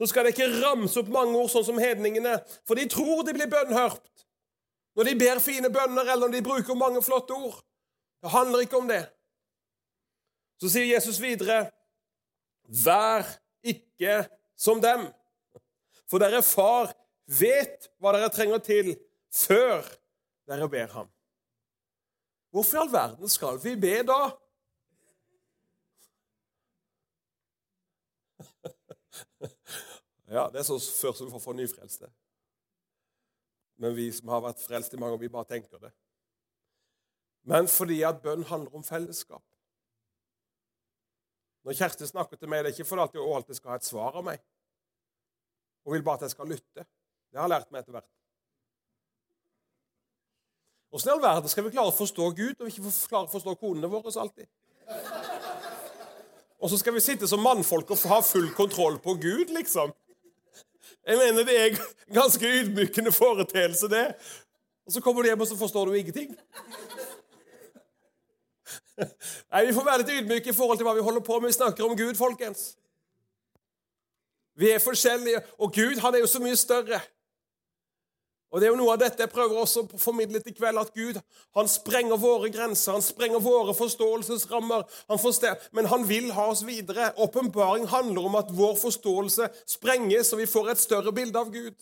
så 0.00 0.08
skal 0.08 0.24
dere 0.24 0.32
ikke 0.32 0.62
ramse 0.64 0.98
opp 1.02 1.10
mange 1.12 1.36
ord 1.36 1.50
sånn 1.52 1.66
som 1.68 1.78
hedningene, 1.78 2.38
for 2.66 2.80
de 2.80 2.88
tror 2.90 3.22
de 3.28 3.34
blir 3.36 3.50
bønnhørt. 3.52 4.00
Når 4.96 5.10
de 5.10 5.14
ber 5.20 5.42
fine 5.44 5.70
bønner, 5.74 6.06
eller 6.06 6.24
når 6.24 6.32
de 6.38 6.42
bruker 6.48 6.78
mange 6.78 7.02
flotte 7.04 7.36
ord. 7.36 7.60
Det 8.24 8.32
handler 8.32 8.64
ikke 8.64 8.80
om 8.80 8.88
det. 8.88 9.02
Så 10.62 10.70
sier 10.72 10.86
Jesus 10.88 11.20
videre, 11.20 11.66
vær 12.84 13.26
ikke 13.64 14.24
som 14.56 14.80
dem. 14.82 15.06
For 16.10 16.22
dere 16.22 16.42
far 16.44 16.92
vet 17.26 17.88
hva 17.98 18.12
dere 18.14 18.30
trenger 18.32 18.60
til 18.64 18.94
før 19.32 19.82
dere 20.48 20.68
ber 20.70 20.92
ham. 20.92 21.08
Hvorfor 22.54 22.76
i 22.76 22.82
all 22.84 22.92
verden 22.92 23.28
skal 23.32 23.58
vi 23.64 23.74
be 23.80 23.96
da? 24.06 24.20
Ja, 30.34 30.48
det 30.50 30.62
er 30.62 30.66
sånn 30.66 30.80
først 30.80 31.20
vi 31.20 31.30
får 31.30 31.42
få 31.42 31.52
nyfrelste. 31.54 32.08
Men 33.78 33.94
vi 33.94 34.06
som 34.14 34.30
har 34.32 34.40
vært 34.42 34.62
frelst 34.62 34.94
i 34.94 34.98
mange 34.98 35.14
år, 35.14 35.20
vi 35.20 35.30
bare 35.30 35.46
tenker 35.50 35.78
det. 35.82 35.90
Men 37.44 37.68
fordi 37.68 38.00
at 38.08 38.22
bønn 38.24 38.46
handler 38.48 38.74
om 38.74 38.86
fellesskap. 38.86 39.44
Når 41.64 41.78
Kjersti 41.78 42.08
snakker 42.08 42.36
til 42.36 42.50
meg, 42.50 42.64
det 42.64 42.72
er 42.72 42.76
ikke 42.76 42.88
fordi 42.88 43.20
hun 43.22 43.38
alltid 43.38 43.56
skal 43.56 43.72
ha 43.72 43.78
et 43.80 43.86
svar 43.86 44.18
av 44.20 44.26
meg. 44.26 44.42
Hun 45.84 45.96
vil 45.96 46.04
bare 46.04 46.20
at 46.20 46.26
jeg 46.28 46.34
skal 46.36 46.50
lytte. 46.52 46.84
Det 46.84 47.40
har 47.40 47.48
jeg 47.48 47.54
lært 47.54 47.72
meg 47.72 47.82
etter 47.82 47.96
hvert. 47.96 48.10
Åssen 50.94 51.10
i 51.10 51.14
all 51.16 51.24
verden 51.24 51.50
skal 51.50 51.64
vi 51.66 51.72
klare 51.74 51.90
å 51.90 51.96
forstå 51.96 52.28
Gud 52.38 52.60
og 52.60 52.68
ikke 52.70 52.92
klare 53.10 53.26
å 53.26 53.32
forstå 53.32 53.56
konene 53.58 53.90
våre 53.90 54.12
alltid? 54.22 54.46
Og 56.62 56.70
så 56.70 56.78
skal 56.80 56.94
vi 56.94 57.02
sitte 57.02 57.28
som 57.28 57.42
mannfolk 57.44 57.90
og 57.90 58.04
ha 58.12 58.20
full 58.24 58.46
kontroll 58.56 59.00
på 59.02 59.16
Gud, 59.20 59.50
liksom? 59.56 59.92
Jeg 61.04 61.18
mener 61.20 61.44
det 61.44 61.56
er 61.60 61.80
ganske 62.20 62.48
ydmykende 62.60 63.12
foreteelse, 63.12 63.90
det. 63.92 64.06
Og 64.86 64.94
så 64.94 65.02
kommer 65.04 65.24
du 65.24 65.28
hjem, 65.28 65.42
og 65.44 65.48
så 65.50 65.58
forstår 65.58 65.90
du 65.90 65.98
ingenting. 65.98 66.36
Nei, 68.98 69.66
Vi 69.66 69.74
får 69.74 69.86
være 69.86 70.02
litt 70.02 70.14
ydmyke 70.18 70.52
i 70.52 70.56
forhold 70.56 70.78
til 70.78 70.88
hva 70.88 70.94
vi 70.96 71.04
holder 71.04 71.24
på 71.24 71.40
med. 71.40 71.50
Vi 71.50 71.58
snakker 71.58 71.86
om 71.86 71.96
Gud, 71.98 72.14
folkens. 72.18 72.74
Vi 74.54 74.70
er 74.70 74.78
forskjellige, 74.78 75.42
og 75.58 75.72
Gud 75.74 75.98
han 75.98 76.14
er 76.14 76.22
jo 76.22 76.30
så 76.30 76.40
mye 76.42 76.56
større. 76.56 77.00
Og 78.54 78.60
Det 78.60 78.68
er 78.68 78.70
jo 78.70 78.78
noe 78.78 78.92
av 78.94 79.00
dette 79.02 79.18
jeg 79.18 79.32
prøver 79.32 79.58
også 79.58 79.82
å 79.82 79.98
formidle 79.98 80.38
til 80.38 80.54
kveld, 80.54 80.78
at 80.78 80.92
Gud 80.94 81.16
han 81.58 81.66
sprenger 81.66 82.20
våre 82.22 82.52
grenser, 82.54 82.94
han 82.94 83.02
sprenger 83.02 83.42
våre 83.42 83.74
forståelsesrammer. 83.74 84.84
Han 85.10 85.18
forstår, 85.18 85.58
men 85.74 85.88
han 85.90 86.06
vil 86.06 86.28
ha 86.36 86.44
oss 86.52 86.62
videre. 86.62 87.08
Åpenbaring 87.18 87.88
handler 87.90 88.28
om 88.30 88.38
at 88.38 88.54
vår 88.54 88.76
forståelse 88.78 89.48
sprenges, 89.74 90.30
så 90.30 90.38
vi 90.38 90.46
får 90.46 90.70
et 90.70 90.84
større 90.84 91.10
bilde 91.16 91.42
av 91.42 91.50
Gud. 91.50 91.74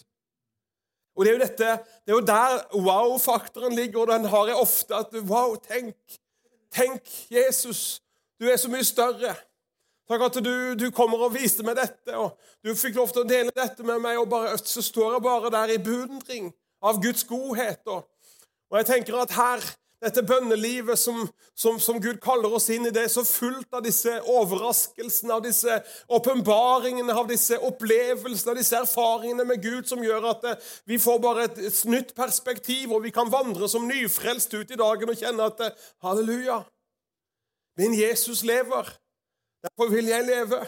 Og 1.12 1.26
Det 1.26 1.28
er 1.28 1.36
jo 1.36 1.44
dette, 1.44 1.70
det 2.06 2.14
er 2.14 2.16
jo 2.16 2.24
der 2.24 2.56
wow-faktoren 2.72 3.76
ligger, 3.76 4.06
og 4.06 4.14
den 4.14 4.24
har 4.32 4.48
jeg 4.48 4.56
ofte. 4.56 4.96
at 4.96 5.12
Wow, 5.28 5.58
tenk 5.60 6.21
Tenk, 6.72 7.02
Jesus, 7.30 8.02
du 8.40 8.48
er 8.48 8.56
så 8.56 8.70
mye 8.72 8.84
større. 8.84 9.34
Takk 10.08 10.24
at 10.26 10.38
du, 10.44 10.54
du, 10.76 10.88
kommer 10.94 11.20
og 11.26 11.34
viste 11.36 11.64
meg 11.64 11.76
dette, 11.78 12.16
og 12.16 12.34
du 12.64 12.72
fikk 12.76 12.98
lov 12.98 13.12
til 13.12 13.22
å 13.22 13.28
dele 13.28 13.54
dette 13.54 13.84
med 13.86 14.00
meg. 14.02 14.18
og 14.20 14.28
bare, 14.32 14.56
Så 14.58 14.82
står 14.82 15.14
jeg 15.16 15.24
bare 15.24 15.52
der 15.52 15.74
i 15.74 15.78
beundring 15.82 16.50
av 16.82 17.00
Guds 17.02 17.24
godhet. 17.28 17.80
Og, 17.86 18.02
og 18.72 18.80
jeg 18.80 18.88
tenker 18.88 19.20
at 19.20 19.36
her, 19.36 19.64
dette 20.02 20.22
bønnelivet 20.26 20.98
som, 20.98 21.20
som, 21.54 21.78
som, 21.80 22.00
Gud 22.02 22.18
kaller 22.22 22.52
oss 22.56 22.66
inn 22.74 22.88
i, 22.88 22.92
det 22.94 23.04
er 23.04 23.12
så 23.12 23.22
fullt 23.26 23.70
av 23.76 23.84
disse 23.84 24.16
overraskelsene, 24.30 25.36
av 25.36 25.44
disse 25.44 25.76
åpenbaringene, 26.10 27.14
av 27.14 27.28
disse 27.30 27.58
opplevelsene, 27.62 28.54
av 28.54 28.58
disse 28.58 28.80
erfaringene 28.80 29.46
med 29.46 29.62
Gud 29.62 29.86
som 29.90 30.02
gjør 30.02 30.26
at 30.32 30.46
eh, 30.50 30.70
vi 30.90 30.98
får 31.02 31.22
bare 31.22 31.46
et, 31.46 31.60
et 31.70 31.80
nytt 31.92 32.14
perspektiv, 32.18 32.96
og 32.96 33.06
vi 33.06 33.14
kan 33.14 33.30
vandre 33.32 33.70
som 33.70 33.86
nyfrelst 33.86 34.54
ut 34.58 34.74
i 34.74 34.80
dagen 34.80 35.12
og 35.12 35.18
kjenne 35.22 35.50
at 35.52 35.62
eh, 35.68 35.90
halleluja, 36.02 36.62
min 37.78 37.94
Jesus 37.96 38.42
lever. 38.44 38.90
Derfor 39.62 39.92
vil 39.92 40.10
jeg 40.10 40.26
leve. 40.26 40.64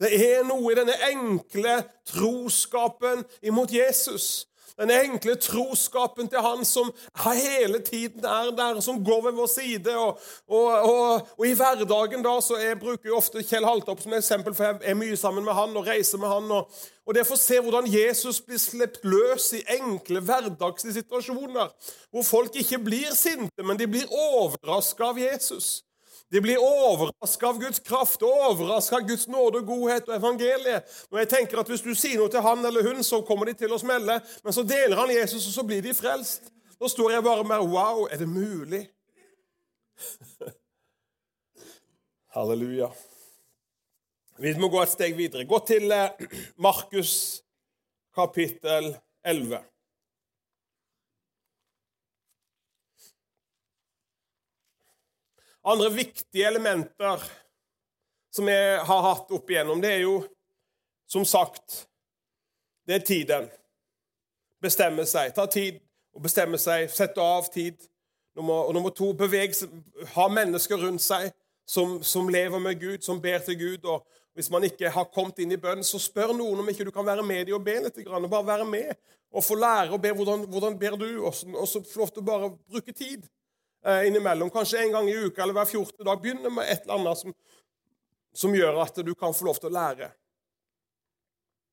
Det 0.00 0.08
er 0.16 0.40
noe 0.48 0.72
i 0.72 0.78
denne 0.78 0.96
enkle 1.12 1.76
troskapen 2.08 3.22
imot 3.44 3.70
Jesus 3.76 4.48
Den 4.82 4.90
enkle 4.90 5.36
troskapen 5.38 6.26
til 6.28 6.42
Han 6.42 6.64
som 6.66 6.88
hele 7.22 7.78
tiden 7.86 8.24
er 8.26 8.50
der, 8.56 8.80
som 8.80 9.04
går 9.04 9.20
ved 9.28 9.36
vår 9.36 9.46
side. 9.46 9.94
Og, 9.96 10.18
og, 10.48 10.70
og, 10.90 11.28
og 11.38 11.46
i 11.46 11.54
hverdagen 11.54 12.24
da, 12.24 12.32
så 12.42 12.58
jeg 12.58 12.80
bruker 12.80 13.06
jeg 13.06 13.14
ofte 13.14 13.44
Kjell 13.46 13.66
Haltorp 13.68 14.02
som 14.02 14.16
eksempel, 14.18 14.56
for 14.58 14.64
jeg 14.64 14.80
er 14.82 14.98
mye 14.98 15.16
sammen 15.16 15.46
med 15.46 15.54
han 15.54 15.76
og 15.78 15.86
reiser 15.86 16.18
med 16.18 16.32
han. 16.32 16.50
Og, 16.50 16.82
og 17.06 17.14
det 17.14 17.22
å 17.22 17.38
se 17.38 17.60
hvordan 17.62 17.86
Jesus 17.92 18.42
blir 18.42 18.58
sluppet 18.58 19.06
løs 19.06 19.52
i 19.54 19.62
enkle, 19.78 20.24
hverdagslige 20.26 20.98
situasjoner. 20.98 21.70
Hvor 22.10 22.26
folk 22.26 22.58
ikke 22.58 22.82
blir 22.82 23.14
sinte, 23.14 23.62
men 23.62 23.78
de 23.78 23.86
blir 23.86 24.10
overraska 24.10 25.12
av 25.12 25.22
Jesus. 25.22 25.78
De 26.32 26.40
blir 26.40 26.56
overraska 26.58 27.46
av 27.46 27.58
Guds 27.60 27.78
kraft, 27.78 28.22
overraska 28.22 28.96
av 28.96 29.02
Guds 29.08 29.26
nåde 29.28 29.60
og 29.60 29.66
godhet 29.68 30.06
og 30.08 30.14
evangeliet. 30.16 30.88
Og 31.10 31.18
jeg 31.20 31.28
tenker 31.28 31.60
at 31.60 31.68
Hvis 31.68 31.84
du 31.84 31.92
sier 31.92 32.16
noe 32.16 32.32
til 32.32 32.40
han 32.40 32.64
eller 32.64 32.86
hun, 32.88 33.02
så 33.04 33.20
kommer 33.28 33.50
de 33.50 33.54
til 33.60 33.72
å 33.74 33.80
smelle. 33.80 34.16
Men 34.44 34.56
så 34.56 34.64
deler 34.64 34.96
han 34.96 35.12
Jesus, 35.12 35.44
og 35.50 35.52
så 35.58 35.64
blir 35.68 35.84
de 35.84 35.92
frelst. 35.94 36.48
Da 36.80 36.88
står 36.88 37.12
jeg 37.12 37.26
bare 37.26 37.44
med 37.44 37.68
Wow, 37.74 38.06
er 38.08 38.16
det 38.22 38.28
mulig? 38.28 38.86
Halleluja. 42.34 42.88
Vi 44.40 44.54
må 44.56 44.72
gå 44.72 44.80
et 44.80 44.94
steg 44.94 45.20
videre. 45.20 45.44
Gå 45.44 45.60
til 45.68 45.92
eh, 45.92 46.16
Markus 46.66 47.42
kapittel 48.16 48.94
11. 49.20 49.60
Andre 55.62 55.90
viktige 55.94 56.46
elementer 56.48 57.22
som 58.34 58.46
vi 58.46 58.56
har 58.76 59.02
hatt 59.02 59.30
opp 59.30 59.50
igjennom, 59.50 59.80
det 59.80 59.92
er 59.92 60.04
jo 60.06 60.22
som 61.06 61.24
sagt 61.28 61.84
det 62.88 62.94
er 62.94 63.04
tiden. 63.06 63.48
Bestemme 64.62 65.04
seg. 65.06 65.34
Ta 65.36 65.44
tid 65.46 65.78
og 66.16 66.24
bestemme 66.24 66.58
seg. 66.58 66.88
Sette 66.90 67.22
av 67.22 67.46
tid. 67.52 67.76
Nummer, 68.34 68.64
og 68.66 68.74
nummer 68.74 68.90
to 68.96 69.10
beveg, 69.12 69.52
ha 70.14 70.24
mennesker 70.32 70.80
rundt 70.80 71.04
seg 71.04 71.28
som, 71.68 71.98
som, 72.02 72.30
lever 72.32 72.62
med 72.64 72.80
Gud, 72.80 73.02
som 73.04 73.20
ber 73.20 73.44
til 73.44 73.58
Gud. 73.60 73.84
og 73.84 74.06
Hvis 74.34 74.50
man 74.50 74.64
ikke 74.64 74.90
har 74.90 75.10
kommet 75.14 75.38
inn 75.44 75.52
i 75.52 75.60
bønn, 75.60 75.84
så 75.84 76.00
spør 76.00 76.32
noen 76.34 76.62
om 76.62 76.72
ikke 76.72 76.88
du 76.88 76.90
kan 76.94 77.06
være 77.06 77.22
med 77.26 77.52
i 77.52 77.54
å 77.54 77.60
be 77.62 77.76
litt. 77.84 78.00
Bare 78.08 78.46
være 78.48 78.66
med 78.66 78.96
og 79.32 79.44
få 79.44 79.60
lære 79.60 79.94
å 79.94 80.00
be. 80.00 80.14
Hvordan, 80.16 80.48
hvordan 80.48 80.80
ber 80.80 80.96
du? 80.98 81.06
Og 81.28 81.34
så 81.36 81.84
få 81.84 82.02
lov 82.02 82.14
til 82.16 82.24
å 82.24 82.28
bare 82.32 82.50
bruke 82.72 82.96
tid 82.96 83.28
innimellom. 84.06 84.50
Kanskje 84.50 84.82
en 84.82 84.92
gang 84.94 85.10
i 85.10 85.16
uka 85.26 85.42
eller 85.42 85.56
hver 85.56 85.68
14. 85.68 86.04
dag. 86.06 86.22
Begynne 86.22 86.50
med 86.54 86.70
et 86.70 86.84
eller 86.84 87.00
annet 87.00 87.18
som, 87.18 87.34
som, 88.34 88.54
gjør 88.54 88.82
at 88.84 89.02
du 89.04 89.14
kan 89.14 89.34
få 89.34 89.48
lov 89.48 89.60
til 89.60 89.72
å 89.72 89.76
lære. 89.76 90.12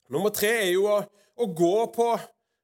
Nummer 0.09 0.33
tre 0.33 0.51
er 0.63 0.73
jo 0.73 0.87
å, 0.89 0.99
å 1.39 1.49
gå 1.53 1.75
på 1.93 2.11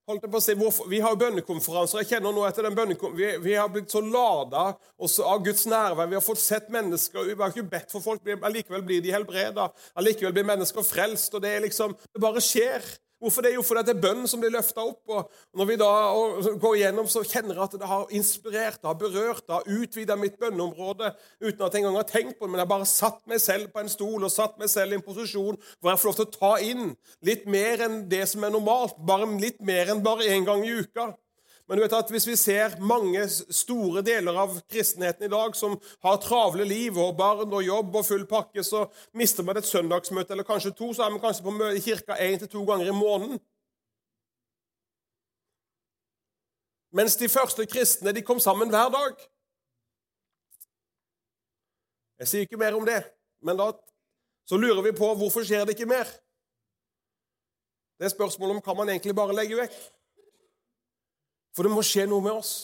på 0.05 0.37
å 0.37 0.41
si, 0.41 0.53
Vi 0.87 0.99
har 1.01 1.13
jo 1.15 1.17
bønnekonferanser. 1.17 2.03
jeg 2.03 2.07
kjenner 2.07 2.31
nå 2.31 2.43
etter 2.45 2.67
den 2.67 2.75
vi, 3.15 3.37
vi 3.41 3.53
har 3.55 3.69
blitt 3.69 3.89
så 3.89 4.01
lada 4.01 4.75
av 4.77 5.43
Guds 5.43 5.65
nærvær. 5.65 6.07
Vi 6.07 6.13
har 6.13 6.21
fått 6.21 6.39
sett 6.39 6.69
mennesker 6.69 7.23
Vi 7.23 7.33
har 7.41 7.49
ikke 7.49 7.69
bedt 7.69 7.91
for 7.91 8.01
folk, 8.01 8.21
allikevel 8.21 8.83
blir 8.85 9.01
de 9.01 9.11
helbreda. 9.11 9.71
Allikevel 9.95 10.33
blir 10.33 10.45
mennesker 10.45 10.83
frelst. 10.83 11.33
og 11.33 11.41
Det 11.41 11.55
er 11.55 11.65
liksom, 11.65 11.95
det 12.13 12.21
bare 12.21 12.41
skjer. 12.41 12.85
Hvorfor 13.19 13.45
det? 13.45 13.53
Jo, 13.55 13.63
fordi 13.63 13.83
det 13.87 13.93
er 13.95 14.01
bønnen 14.03 14.27
som 14.27 14.41
blir 14.43 14.51
løfta 14.51 14.83
opp. 14.83 15.01
og 15.07 15.31
Når 15.55 15.69
vi 15.69 15.77
da 15.79 15.91
går 16.61 16.75
igjennom, 16.75 17.07
så 17.07 17.23
kjenner 17.23 17.55
jeg 17.55 17.63
at 17.63 17.77
det 17.79 17.89
har 17.89 18.11
inspirert, 18.11 18.81
det 18.81 18.89
har 18.89 18.99
berørt, 18.99 19.45
det 19.47 19.55
har 19.55 19.69
utvida 19.71 20.17
mitt 20.19 20.35
bønneområde 20.41 21.13
uten 21.39 21.65
at 21.65 21.73
jeg 21.73 21.83
engang 21.83 21.99
har 22.01 22.09
tenkt 22.09 22.37
på 22.37 22.45
det. 22.45 22.51
Men 22.51 22.59
jeg 22.59 22.67
har 22.67 22.73
bare 22.75 22.89
satt 22.91 23.21
meg 23.31 23.39
selv 23.43 23.71
på 23.71 23.83
en 23.83 23.91
stol 23.91 24.27
og 24.27 24.33
satt 24.33 24.59
meg 24.59 24.71
selv 24.71 24.91
i 24.91 24.99
en 24.99 25.05
posisjon 25.05 25.59
hvor 25.79 25.91
jeg 25.93 26.01
får 26.01 26.11
lov 26.11 26.17
til 26.19 26.27
å 26.27 26.35
ta 26.35 26.53
inn 26.65 26.95
litt 27.25 27.47
mer 27.47 27.85
enn 27.87 28.01
det 28.11 28.25
som 28.31 28.43
er 28.43 28.53
normalt. 28.53 28.99
Bare 29.07 29.29
litt 29.39 29.63
mer 29.63 29.93
enn 29.93 30.03
bare 30.03 30.27
én 30.35 30.47
gang 30.47 30.67
i 30.67 30.75
uka. 30.83 31.13
Men 31.65 31.77
du 31.77 31.81
vet 31.81 31.95
at 31.97 32.11
hvis 32.13 32.27
vi 32.29 32.35
ser 32.37 32.75
mange 32.77 33.23
store 33.33 34.03
deler 34.05 34.37
av 34.37 34.59
kristenheten 34.69 35.25
i 35.25 35.31
dag 35.31 35.55
som 35.57 35.73
har 36.05 36.19
travle 36.21 36.67
liv 36.67 36.97
og 37.01 37.15
barn 37.17 37.49
og 37.49 37.65
jobb 37.65 37.95
og 37.97 38.05
full 38.05 38.25
pakke, 38.29 38.61
så 38.63 38.83
mister 39.17 39.45
man 39.45 39.57
et 39.57 39.65
søndagsmøte 39.65 40.35
eller 40.35 40.45
kanskje 40.45 40.75
to. 40.77 40.91
Så 40.93 41.05
er 41.05 41.13
man 41.13 41.23
kanskje 41.23 41.45
på 41.47 41.71
kirka 41.87 42.19
én 42.21 42.37
til 42.37 42.51
to 42.53 42.61
ganger 42.69 42.91
i 42.91 42.95
måneden. 42.95 43.41
Mens 46.95 47.17
de 47.19 47.27
første 47.29 47.65
kristne 47.65 48.13
de 48.13 48.23
kom 48.23 48.39
sammen 48.39 48.69
hver 48.69 48.93
dag. 48.93 49.25
Jeg 52.21 52.29
sier 52.29 52.45
ikke 52.45 52.61
mer 52.61 52.77
om 52.77 52.85
det, 52.87 53.01
men 53.43 53.57
da 53.59 53.73
så 54.47 54.55
lurer 54.61 54.85
vi 54.85 54.93
på 54.95 55.09
hvorfor 55.17 55.43
skjer 55.43 55.65
det 55.65 55.73
ikke 55.75 55.89
mer. 55.89 56.07
Det 57.97 58.05
er 58.05 58.13
spørsmålet 58.13 58.55
om 58.55 58.61
kan 58.63 58.77
man 58.77 58.93
egentlig 58.93 59.15
bare 59.17 59.35
legge 59.35 59.57
vekk. 59.57 59.75
For 61.55 61.63
det 61.63 61.71
må 61.71 61.83
skje 61.85 62.05
noe 62.11 62.23
med 62.23 62.35
oss. 62.35 62.55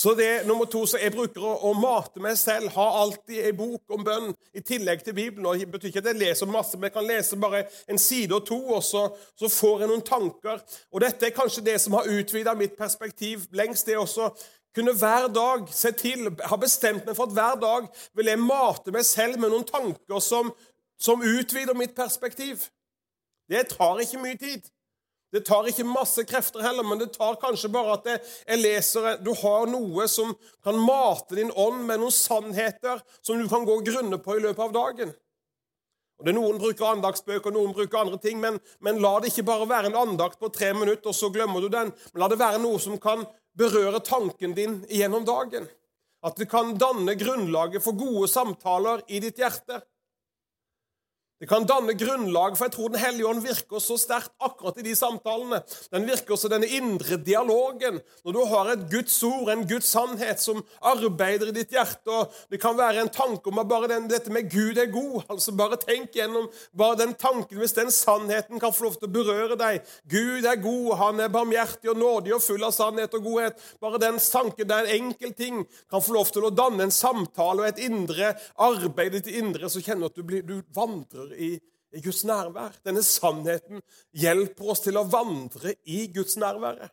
Så 0.00 0.14
det 0.14 0.46
nummer 0.46 0.64
to, 0.64 0.86
så 0.86 0.98
Jeg 0.98 1.12
bruker 1.12 1.42
å, 1.44 1.72
mate 1.76 2.22
meg 2.24 2.38
selv, 2.40 2.70
ha 2.72 2.84
alltid 3.02 3.42
ei 3.44 3.50
bok 3.52 3.92
om 3.92 4.04
bønn 4.04 4.30
i 4.56 4.62
tillegg 4.64 5.02
til 5.04 5.14
Bibelen. 5.14 5.46
og 5.46 5.58
Det 5.58 5.66
betyr 5.70 5.90
ikke 5.90 6.00
at 6.00 6.08
jeg 6.12 6.20
leser 6.22 6.48
masse, 6.48 6.78
men 6.78 6.88
jeg 6.88 6.94
kan 6.94 7.04
lese 7.04 7.36
bare 7.36 7.64
en 7.88 7.98
side 7.98 8.34
og 8.34 8.46
to, 8.46 8.58
og 8.78 8.80
så, 8.86 9.02
så 9.36 9.50
får 9.52 9.80
jeg 9.80 9.90
noen 9.90 10.06
tanker. 10.06 10.62
Og 10.92 11.04
Dette 11.04 11.26
er 11.26 11.36
kanskje 11.36 11.66
det 11.66 11.76
som 11.84 11.98
har 11.98 12.08
utvida 12.08 12.54
mitt 12.56 12.78
perspektiv 12.78 13.44
lengst. 13.52 13.86
det 13.86 13.98
også 13.98 14.30
kunne 14.74 14.96
hver 14.96 15.28
dag 15.34 15.68
se 15.68 15.92
til, 15.92 16.30
ha 16.48 16.56
bestemt 16.56 17.04
meg 17.04 17.16
for 17.16 17.28
at 17.28 17.36
hver 17.36 17.60
dag 17.60 17.88
vil 18.16 18.32
jeg 18.32 18.40
mate 18.40 18.94
meg 18.94 19.04
selv 19.04 19.36
med 19.38 19.50
noen 19.50 19.68
tanker 19.68 20.20
som, 20.24 20.54
som 20.96 21.20
utvider 21.20 21.76
mitt 21.76 21.92
perspektiv. 21.96 22.70
Det 23.50 23.66
tar 23.76 24.00
ikke 24.00 24.22
mye 24.22 24.38
tid. 24.38 24.64
Det 25.30 25.44
tar 25.46 25.68
ikke 25.70 25.86
masse 25.86 26.24
krefter 26.26 26.62
heller, 26.64 26.82
men 26.86 26.98
det 26.98 27.12
tar 27.14 27.38
kanskje 27.38 27.70
bare 27.70 27.94
at 27.98 28.08
jeg 28.10 28.58
leser 28.58 29.20
Du 29.22 29.30
har 29.42 29.68
noe 29.70 30.08
som 30.10 30.32
kan 30.64 30.78
mate 30.78 31.38
din 31.38 31.52
ånd 31.54 31.84
med 31.86 32.02
noen 32.02 32.14
sannheter 32.14 33.02
som 33.22 33.38
du 33.38 33.46
kan 33.50 33.66
gå 33.66 33.78
og 33.78 33.86
grunne 33.86 34.18
på 34.18 34.36
i 34.36 34.42
løpet 34.42 34.64
av 34.66 34.74
dagen. 34.74 35.12
Og 36.20 36.26
det 36.26 36.34
er 36.34 36.36
Noen 36.36 36.58
bruker 36.60 36.84
andaktsbøker, 36.90 37.54
noen 37.54 37.72
bruker 37.72 38.02
andre 38.02 38.18
ting, 38.20 38.40
men, 38.42 38.58
men 38.84 38.98
la 39.00 39.14
det 39.20 39.30
ikke 39.30 39.46
bare 39.48 39.68
være 39.70 39.88
en 39.88 40.00
andakt 40.02 40.36
på 40.42 40.50
tre 40.52 40.74
minutter, 40.76 41.08
og 41.08 41.16
så 41.16 41.30
glemmer 41.32 41.64
du 41.64 41.70
den. 41.72 41.94
Men 42.12 42.24
la 42.24 42.28
det 42.28 42.40
være 42.42 42.60
noe 42.60 42.80
som 42.82 42.98
kan 43.00 43.24
berøre 43.56 44.02
tanken 44.04 44.52
din 44.56 44.82
gjennom 44.90 45.24
dagen. 45.24 45.64
At 46.20 46.36
det 46.36 46.50
kan 46.52 46.74
danne 46.76 47.14
grunnlaget 47.16 47.80
for 47.80 47.96
gode 47.96 48.28
samtaler 48.28 49.00
i 49.08 49.22
ditt 49.24 49.40
hjerte. 49.40 49.80
Det 51.40 51.48
kan 51.48 51.64
danne 51.64 51.94
grunnlag, 51.96 52.56
for 52.58 52.68
jeg 52.68 52.74
tror 52.74 52.90
Den 52.92 53.00
hellige 53.00 53.28
ånd 53.30 53.40
virker 53.40 53.80
så 53.80 53.96
sterkt 53.96 54.34
akkurat 54.44 54.76
i 54.76 54.84
de 54.84 54.92
samtalene. 54.96 55.62
Den 55.88 56.04
virker 56.04 56.34
også 56.34 56.50
denne 56.52 56.68
indre 56.68 57.16
dialogen. 57.16 58.00
Når 58.26 58.36
du 58.36 58.40
har 58.50 58.72
et 58.74 58.82
Guds 58.92 59.16
ord, 59.24 59.48
en 59.48 59.64
Guds 59.68 59.88
sannhet, 59.88 60.42
som 60.42 60.60
arbeider 60.84 61.48
i 61.48 61.54
ditt 61.56 61.72
hjerte 61.72 62.12
og 62.12 62.34
Det 62.50 62.60
kan 62.60 62.76
være 62.76 63.00
en 63.00 63.08
tanke 63.08 63.48
om 63.48 63.58
at 63.62 63.68
bare 63.68 63.88
den, 63.88 64.08
dette 64.10 64.30
med 64.30 64.50
Gud 64.52 64.76
er 64.76 64.90
god. 64.92 65.22
altså 65.30 65.54
Bare 65.56 65.78
tenk 65.80 66.12
gjennom 66.12 66.50
bare 66.76 66.98
den 67.00 67.14
tanken, 67.14 67.58
hvis 67.58 67.72
den 67.72 67.90
sannheten 67.90 68.60
kan 68.60 68.72
få 68.72 68.90
lov 68.90 68.98
til 68.98 69.08
å 69.08 69.12
berøre 69.14 69.56
deg. 69.56 69.80
Gud 70.10 70.44
er 70.44 70.60
god, 70.60 70.92
han 71.00 71.24
er 71.24 71.32
barmhjertig 71.32 71.90
og 71.94 71.98
nådig 72.02 72.34
og 72.36 72.44
full 72.44 72.68
av 72.68 72.76
sannhet 72.76 73.16
og 73.16 73.24
godhet. 73.24 73.56
Bare 73.80 74.02
den 74.02 74.20
tanken, 74.20 74.68
det 74.68 74.76
er 74.76 74.90
en 74.90 75.06
enkel 75.06 75.32
ting, 75.32 75.64
kan 75.90 76.04
få 76.04 76.18
lov 76.18 76.28
til 76.34 76.44
å 76.44 76.52
danne 76.52 76.84
en 76.84 76.94
samtale 76.94 77.64
og 77.64 77.70
et 77.70 77.80
indre 77.88 78.34
arbeid 78.60 79.16
ditt 79.16 79.32
indre, 79.40 79.70
så 79.72 79.80
kjenner 79.80 80.08
du 80.08 80.10
at 80.10 80.20
du, 80.20 80.24
blir, 80.26 80.44
du 80.44 80.60
vandrer 80.76 81.29
i, 81.36 81.50
i 81.96 82.02
Guds 82.04 82.24
nærvær. 82.28 82.78
Denne 82.86 83.02
sannheten 83.06 83.82
hjelper 84.16 84.72
oss 84.74 84.84
til 84.86 84.98
å 85.00 85.06
vandre 85.10 85.74
i 85.84 86.06
Guds 86.14 86.38
nærvære. 86.40 86.90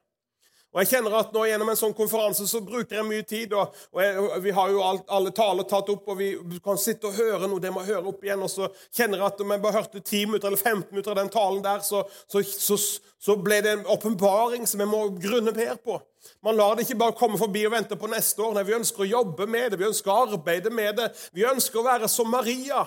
Og 0.77 0.83
jeg 0.83 0.89
kjenner 0.91 1.13
at 1.17 1.31
nå 1.33 1.41
Gjennom 1.47 1.69
en 1.71 1.79
sånn 1.79 1.93
konferanse 1.97 2.43
så 2.45 2.59
bruker 2.61 2.99
jeg 2.99 3.07
mye 3.07 3.23
tid. 3.25 3.53
og, 3.57 3.75
og, 3.95 4.01
jeg, 4.03 4.41
Vi 4.43 4.51
har 4.53 4.73
jo 4.73 4.83
alt, 4.85 5.07
alle 5.09 5.31
taler 5.33 5.65
tatt 5.65 5.89
opp, 5.89 6.11
og 6.11 6.19
vi 6.19 6.59
kan 6.63 6.77
sitte 6.77 7.09
og 7.09 7.17
høre 7.17 7.47
noe. 7.47 7.63
det 7.63 7.71
må 7.73 7.85
høre 7.87 8.11
opp 8.11 8.21
igjen, 8.25 8.43
og 8.43 8.51
Så 8.51 8.67
kjenner 8.91 9.17
jeg 9.17 9.31
at 9.31 9.41
om 9.41 9.55
jeg 9.55 9.63
bare 9.63 9.79
hørte 9.79 10.03
10 10.03 10.25
minutter 10.27 10.51
eller 10.51 10.61
15 10.61 10.91
minutter 10.91 11.15
av 11.15 11.17
den 11.21 11.33
talen 11.33 11.63
der, 11.65 11.81
så, 11.87 12.03
så, 12.29 12.43
så, 12.43 12.77
så 13.17 13.37
ble 13.41 13.61
det 13.65 13.73
en 13.73 13.89
åpenbaring 13.95 14.67
som 14.69 14.83
jeg 14.83 14.91
må 14.91 15.01
grunne 15.17 15.55
mer 15.55 15.81
på. 15.81 15.97
Man 16.43 16.59
lar 16.59 16.75
det 16.75 16.85
ikke 16.85 16.99
bare 16.99 17.17
komme 17.17 17.39
forbi 17.39 17.63
og 17.65 17.73
vente 17.73 17.97
på 17.97 18.11
neste 18.11 18.43
år. 18.43 18.53
Nei, 18.57 18.67
Vi 18.67 18.77
ønsker 18.77 19.05
å 19.05 19.11
jobbe 19.15 19.47
med 19.49 19.71
det, 19.71 19.81
vi 19.81 19.89
ønsker 19.89 20.13
å 20.13 20.21
arbeide 20.27 20.69
med 20.69 20.99
det. 20.99 21.11
Vi 21.33 21.47
ønsker 21.47 21.81
å 21.81 21.87
være 21.87 22.11
som 22.11 22.29
Maria. 22.29 22.85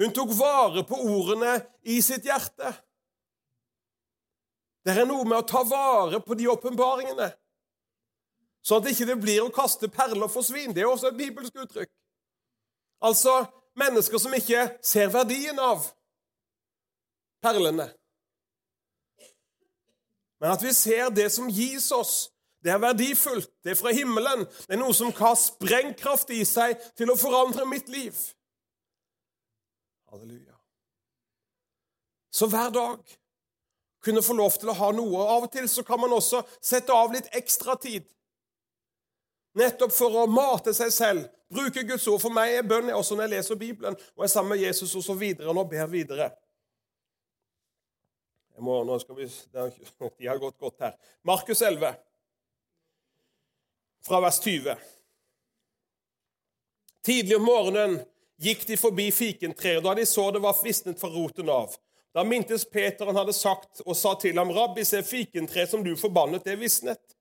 Hun 0.00 0.12
tok 0.16 0.32
vare 0.32 0.84
på 0.88 0.96
ordene 0.96 1.58
i 1.82 1.98
sitt 2.02 2.24
hjerte. 2.24 2.72
Det 4.80 4.94
er 4.96 5.04
noe 5.04 5.26
med 5.28 5.42
å 5.42 5.46
ta 5.46 5.60
vare 5.68 6.22
på 6.24 6.36
de 6.40 6.48
åpenbaringene, 6.48 7.28
sånn 8.64 8.80
at 8.80 8.86
det 8.86 8.94
ikke 8.94 9.18
blir 9.20 9.42
å 9.44 9.52
kaste 9.52 9.90
perler 9.92 10.30
for 10.32 10.46
svin. 10.46 10.72
Det 10.72 10.80
er 10.80 10.88
også 10.88 11.10
et 11.10 11.18
bibelsk 11.20 11.60
uttrykk. 11.66 11.90
Altså 13.04 13.42
mennesker 13.76 14.20
som 14.20 14.32
ikke 14.36 14.66
ser 14.84 15.12
verdien 15.12 15.60
av 15.60 15.84
perlene. 17.44 17.90
Men 20.40 20.54
at 20.54 20.64
vi 20.64 20.72
ser 20.72 21.12
det 21.12 21.28
som 21.32 21.48
gis 21.52 21.90
oss. 21.92 22.30
Det 22.64 22.72
er 22.72 22.80
verdifullt. 22.80 23.48
Det 23.64 23.72
er 23.72 23.80
fra 23.80 23.92
himmelen. 23.92 24.46
Det 24.64 24.76
er 24.76 24.80
noe 24.80 24.96
som 24.96 25.12
har 25.16 25.36
sprengkraft 25.36 26.32
i 26.32 26.40
seg 26.48 26.80
til 26.96 27.12
å 27.12 27.20
forandre 27.20 27.68
mitt 27.68 27.88
liv. 27.92 28.16
Halleluja. 30.10 30.56
Så 32.30 32.46
hver 32.46 32.70
dag 32.70 32.98
kunne 34.02 34.22
få 34.22 34.34
lov 34.34 34.54
til 34.58 34.70
å 34.72 34.76
ha 34.78 34.90
noe. 34.96 35.12
og 35.18 35.34
Av 35.34 35.46
og 35.46 35.52
til 35.52 35.68
så 35.68 35.84
kan 35.86 36.00
man 36.00 36.14
også 36.16 36.42
sette 36.62 36.94
av 36.94 37.12
litt 37.14 37.28
ekstra 37.36 37.76
tid. 37.80 38.06
Nettopp 39.58 39.92
for 39.92 40.22
å 40.22 40.28
mate 40.30 40.72
seg 40.74 40.92
selv, 40.94 41.24
bruke 41.50 41.82
Guds 41.86 42.06
ord. 42.08 42.20
For 42.22 42.34
meg 42.34 42.54
er 42.54 42.66
bønn 42.66 42.92
også 42.94 43.16
når 43.16 43.26
jeg 43.26 43.34
leser 43.34 43.58
Bibelen 43.60 43.98
og 44.14 44.24
er 44.24 44.30
sammen 44.30 44.54
med 44.54 44.62
Jesus 44.62 44.94
og 44.98 45.04
så 45.04 45.16
videre, 45.18 45.50
og 45.50 45.68
ber 45.70 45.90
videre. 45.90 46.30
Jeg 48.54 48.66
må, 48.66 48.82
nå 48.84 48.98
skal 49.02 49.18
vi, 49.18 49.26
De 50.20 50.30
har 50.30 50.38
gått 50.38 50.58
godt 50.60 50.86
her. 50.86 50.96
Markus 51.26 51.62
11, 51.62 51.98
fra 54.06 54.22
vers 54.22 54.38
20. 54.40 54.88
Tidlig 57.04 57.36
om 57.36 57.46
morgenen 57.48 57.98
gikk 58.40 58.66
de 58.66 58.76
forbi 58.80 59.10
fikentreet. 59.12 59.82
Da 59.84 59.94
de 59.94 60.06
så 60.06 60.30
det 60.34 60.42
var 60.42 60.58
visnet 60.64 61.00
fra 61.00 61.10
roten 61.12 61.48
av. 61.52 61.76
Da 62.14 62.24
mintes 62.26 62.64
Peter 62.64 63.06
han 63.06 63.18
hadde 63.20 63.36
sagt 63.36 63.82
og 63.86 63.96
sa 63.96 64.16
til 64.18 64.38
ham, 64.38 64.50
'Rabbi, 64.50 64.84
se 64.84 65.02
fikentreet 65.02 65.70
som 65.70 65.84
du 65.84 65.94
forbannet, 65.96 66.44
det 66.44 66.58
visnet.' 66.58 67.16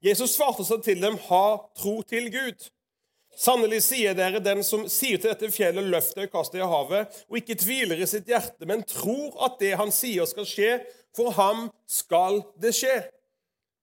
Jesus 0.00 0.32
svarte 0.32 0.64
seg 0.64 0.82
til 0.82 1.00
dem, 1.00 1.18
'Ha 1.18 1.58
tro 1.76 2.02
til 2.02 2.30
Gud.' 2.32 2.70
Sannelig 3.36 3.82
sier 3.82 4.14
dere, 4.14 4.40
den 4.42 4.64
som 4.66 4.88
sier 4.90 5.20
til 5.20 5.30
dette 5.30 5.52
fjellet, 5.54 5.86
løft 5.86 6.16
deg 6.16 6.26
og 6.28 6.32
kast 6.32 6.52
deg 6.52 6.64
i 6.64 6.66
havet, 6.66 7.20
og 7.30 7.38
ikke 7.38 7.56
tviler 7.62 8.00
i 8.02 8.08
sitt 8.10 8.26
hjerte, 8.28 8.66
men 8.66 8.82
tror 8.82 9.36
at 9.46 9.60
det 9.62 9.76
han 9.78 9.92
sier 9.94 10.26
skal 10.26 10.48
skje, 10.48 10.72
for 11.16 11.30
ham 11.36 11.68
skal 11.86 12.42
det 12.60 12.74
skje. 12.74 12.96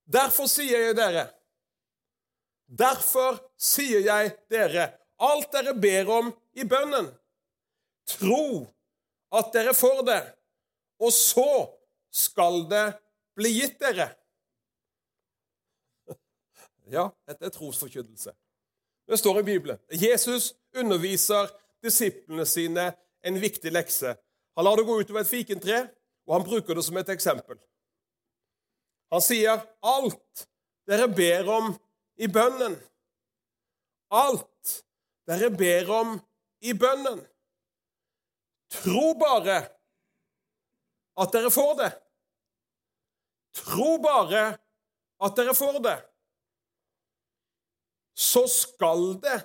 Derfor 0.08 0.46
sier 0.52 0.88
jeg 0.88 0.96
dere, 0.96 1.26
derfor 2.68 3.40
sier 3.56 4.04
jeg 4.04 4.34
dere, 4.52 4.92
alt 5.18 5.52
dere 5.52 5.74
ber 5.74 6.10
om 6.10 6.30
i 6.58 6.64
bønnen, 6.68 7.10
tro 8.08 8.66
at 9.34 9.52
dere 9.52 9.74
får 9.76 10.02
det, 10.08 10.20
og 11.02 11.12
så 11.12 11.50
skal 12.14 12.64
det 12.70 12.86
bli 13.38 13.54
gitt 13.60 13.78
dere. 13.82 14.10
Ja, 16.88 17.10
dette 17.28 17.44
er 17.44 17.52
trosforkynnelse. 17.52 18.32
Det 19.08 19.18
står 19.20 19.40
i 19.40 19.44
Bibelen. 19.44 19.76
Jesus 19.92 20.54
underviser 20.72 21.50
disiplene 21.84 22.46
sine 22.48 22.86
en 23.20 23.40
viktig 23.40 23.72
lekse. 23.72 24.14
Han 24.56 24.64
lar 24.64 24.80
det 24.80 24.86
gå 24.88 24.96
utover 25.02 25.20
et 25.20 25.28
fikentre, 25.28 25.82
og 26.24 26.38
han 26.38 26.46
bruker 26.46 26.78
det 26.78 26.84
som 26.86 26.96
et 26.96 27.12
eksempel. 27.12 27.58
Han 29.12 29.20
sier, 29.24 29.60
'Alt 29.82 30.48
dere 30.88 31.08
ber 31.08 31.48
om 31.52 31.74
i 32.16 32.26
bønnen' 32.26 32.76
Alt 34.10 34.84
dere 35.28 35.50
ber 35.52 35.90
om 35.92 36.14
i 36.64 36.74
bønnen. 36.74 37.20
Tro 38.80 39.12
bare 39.20 39.58
at 41.18 41.34
dere 41.34 41.50
får 41.52 41.74
det. 41.82 41.90
Tro 43.58 43.96
bare 44.02 44.44
at 45.24 45.36
dere 45.36 45.56
får 45.56 45.80
det 45.84 45.98
så 48.18 48.48
skal 48.50 49.20
det 49.22 49.36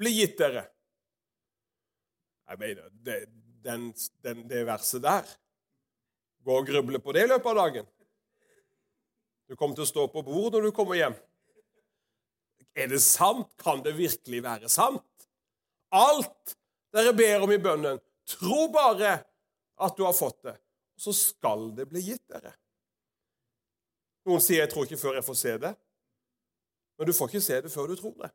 bli 0.00 0.10
gitt 0.16 0.38
dere. 0.40 0.62
Jeg 2.48 2.60
mener, 2.60 2.86
det, 3.04 3.16
den, 3.64 3.90
den, 4.24 4.40
det 4.48 4.62
verset 4.68 5.02
der 5.04 5.28
Gå 6.44 6.56
og 6.60 6.66
gruble 6.68 7.00
på 7.00 7.12
det 7.16 7.22
i 7.24 7.28
løpet 7.28 7.50
av 7.52 7.56
dagen. 7.56 7.86
Du 9.48 9.56
kommer 9.56 9.76
til 9.76 9.84
å 9.86 9.88
stå 9.88 10.02
på 10.12 10.20
bord 10.24 10.52
når 10.52 10.66
du 10.66 10.74
kommer 10.76 10.98
hjem. 10.98 11.14
Er 12.74 12.90
det 12.90 13.02
sant? 13.02 13.50
Kan 13.60 13.82
det 13.84 13.94
virkelig 13.96 14.42
være 14.42 14.68
sant? 14.68 15.28
Alt 15.94 16.56
dere 16.94 17.14
ber 17.14 17.46
om 17.46 17.52
i 17.54 17.60
bønnen, 17.62 18.00
tro 18.26 18.66
bare 18.72 19.16
at 19.82 19.96
du 19.96 20.04
har 20.06 20.14
fått 20.14 20.40
det, 20.46 20.54
så 20.98 21.14
skal 21.14 21.68
det 21.76 21.88
bli 21.90 22.02
gitt 22.02 22.24
dere. 22.30 22.54
Noen 24.24 24.40
sier 24.40 24.62
'jeg 24.62 24.70
tror 24.72 24.84
ikke 24.84 25.02
før 25.02 25.14
jeg 25.14 25.24
får 25.24 25.34
se 25.34 25.58
det'. 25.58 25.76
Men 26.98 27.06
du 27.06 27.12
får 27.12 27.28
ikke 27.28 27.40
se 27.40 27.60
det 27.60 27.72
før 27.72 27.86
du 27.86 27.96
tror 27.96 28.14
det. 28.22 28.30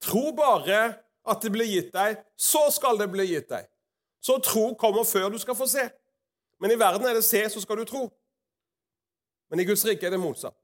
Tro 0.00 0.32
bare 0.32 0.98
at 1.26 1.42
det 1.42 1.52
blir 1.52 1.68
gitt 1.68 1.92
deg, 1.92 2.18
så 2.36 2.70
skal 2.70 2.98
det 2.98 3.10
bli 3.12 3.26
gitt 3.26 3.48
deg. 3.48 3.68
Så 4.20 4.38
tro 4.38 4.74
kommer 4.74 5.04
før 5.04 5.28
du 5.28 5.38
skal 5.38 5.54
få 5.54 5.66
se. 5.66 5.90
Men 6.60 6.70
i 6.70 6.78
verden 6.78 7.06
er 7.06 7.14
det 7.14 7.24
se, 7.24 7.48
så 7.48 7.60
skal 7.60 7.76
du 7.76 7.84
tro. 7.84 8.10
Men 9.50 9.62
i 9.62 9.66
Guds 9.68 9.84
rike 9.86 10.06
er 10.06 10.14
det 10.14 10.22
motsatt. 10.22 10.56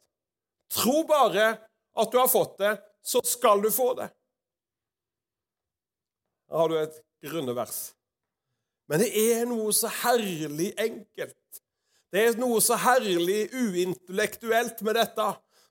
Tro 0.73 1.03
bare 1.07 1.49
at 1.97 2.13
du 2.13 2.19
har 2.19 2.31
fått 2.31 2.57
det, 2.63 2.77
så 3.07 3.23
skal 3.25 3.63
du 3.63 3.71
få 3.75 3.93
det. 3.99 4.09
Da 6.47 6.63
har 6.63 6.71
du 6.71 6.79
et 6.79 6.99
grunnevers. 7.27 7.93
Men 8.87 9.03
det 9.03 9.11
er 9.19 9.47
noe 9.51 9.73
så 9.75 9.91
herlig 10.05 10.73
enkelt 10.79 11.63
det 12.15 12.23
er 12.23 12.39
noe 12.39 12.63
så 12.63 12.79
herlig 12.81 13.49
uintellektuelt 13.53 14.83
med 14.87 14.97
dette. 14.97 15.27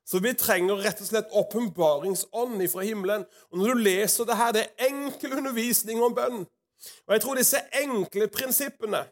Så 0.05 0.19
vi 0.21 0.35
trenger 0.37 0.83
rett 0.83 0.99
og 1.01 1.07
slett 1.07 1.31
åpenbaringsånd 1.33 2.61
fra 2.69 2.83
himmelen. 2.85 3.23
Og 3.49 3.57
Når 3.57 3.71
du 3.71 3.83
leser 3.87 4.27
det 4.29 4.37
her, 4.37 4.51
det 4.53 4.65
er 4.65 4.91
enkel 4.91 5.37
undervisning 5.39 6.03
om 6.03 6.13
bønn. 6.13 6.43
Og 7.07 7.15
jeg 7.15 7.23
tror 7.23 7.39
disse 7.39 7.61
enkle 7.79 8.27
prinsippene 8.29 9.05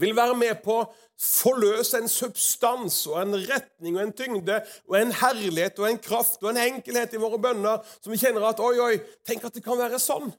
vil 0.00 0.16
være 0.16 0.36
med 0.38 0.62
på 0.64 0.80
å 0.80 0.88
forløse 1.20 2.00
en 2.00 2.08
substans 2.08 3.02
og 3.10 3.18
en 3.20 3.36
retning 3.44 3.98
og 3.98 4.04
en 4.06 4.14
tyngde 4.16 4.60
og 4.88 4.96
en 5.00 5.12
herlighet 5.20 5.80
og 5.82 5.90
en 5.90 6.00
kraft 6.00 6.40
og 6.42 6.52
en 6.52 6.62
enkelhet 6.62 7.16
i 7.16 7.20
våre 7.20 7.40
bønner 7.42 7.82
som 8.00 8.12
vi 8.12 8.20
kjenner 8.20 8.46
at 8.48 8.62
oi, 8.64 8.76
oi, 8.80 8.94
tenk 9.28 9.44
at 9.44 9.56
det 9.56 9.64
kan 9.64 9.80
være 9.80 10.00
sånn. 10.00 10.30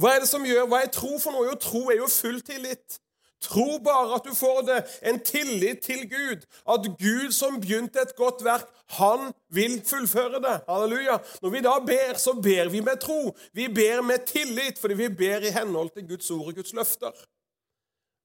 Hva 0.00 0.14
er 0.14 0.24
det 0.24 0.30
som 0.30 0.44
gjør, 0.46 0.68
hva 0.70 0.82
er 0.84 0.92
tro 0.92 1.16
for 1.20 1.34
noe? 1.34 1.48
Jo, 1.48 1.56
tro 1.60 1.86
er 1.90 2.02
jo 2.02 2.10
full 2.12 2.40
tillit. 2.44 3.00
Tro 3.40 3.78
bare 3.80 4.18
at 4.18 4.26
du 4.28 4.34
får 4.36 4.60
det. 4.68 4.78
En 5.08 5.18
tillit 5.24 5.80
til 5.84 6.04
Gud. 6.10 6.44
At 6.68 6.86
Gud 7.00 7.32
som 7.32 7.56
begynte 7.60 8.02
et 8.02 8.12
godt 8.16 8.44
verk, 8.44 8.68
han 9.00 9.30
vil 9.48 9.78
fullføre 9.86 10.42
det. 10.44 10.56
Halleluja. 10.68 11.18
Når 11.42 11.54
vi 11.54 11.62
da 11.64 11.78
ber, 11.86 12.20
så 12.20 12.36
ber 12.36 12.68
vi 12.68 12.84
med 12.84 13.00
tro. 13.00 13.34
Vi 13.56 13.68
ber 13.72 14.04
med 14.04 14.26
tillit, 14.28 14.78
fordi 14.78 14.94
vi 14.94 15.08
ber 15.08 15.46
i 15.46 15.54
henhold 15.56 15.90
til 15.94 16.08
Guds 16.08 16.30
ord 16.30 16.52
og 16.52 16.60
Guds 16.60 16.74
løfter. 16.76 17.16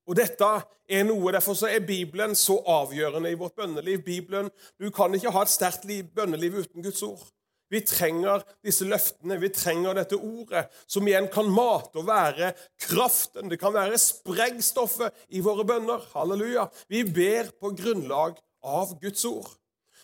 Og 0.06 0.18
dette 0.18 0.48
er 0.90 1.06
noe, 1.08 1.32
Derfor 1.34 1.58
så 1.58 1.70
er 1.72 1.86
Bibelen 1.86 2.36
så 2.38 2.60
avgjørende 2.62 3.32
i 3.32 3.38
vårt 3.40 3.56
bønneliv. 3.58 4.04
Bibelen, 4.06 4.52
Du 4.80 4.90
kan 4.92 5.14
ikke 5.14 5.32
ha 5.32 5.42
et 5.42 5.50
sterkt 5.50 5.88
bønneliv 6.16 6.62
uten 6.62 6.84
Guds 6.84 7.02
ord. 7.04 7.26
Vi 7.70 7.82
trenger 7.82 8.44
disse 8.64 8.86
løftene, 8.86 9.40
vi 9.42 9.50
trenger 9.50 9.98
dette 9.98 10.16
ordet, 10.16 10.68
som 10.88 11.08
igjen 11.08 11.28
kan 11.34 11.48
mate 11.50 11.98
og 11.98 12.06
være 12.08 12.52
kraften. 12.80 13.50
Det 13.50 13.58
kan 13.60 13.74
være 13.74 13.98
sprengstoffet 13.98 15.26
i 15.34 15.42
våre 15.42 15.66
bønner. 15.66 16.04
Halleluja. 16.14 16.68
Vi 16.88 17.02
ber 17.10 17.50
på 17.60 17.74
grunnlag 17.74 18.38
av 18.62 18.94
Guds 19.02 19.26
ord. 19.26 19.50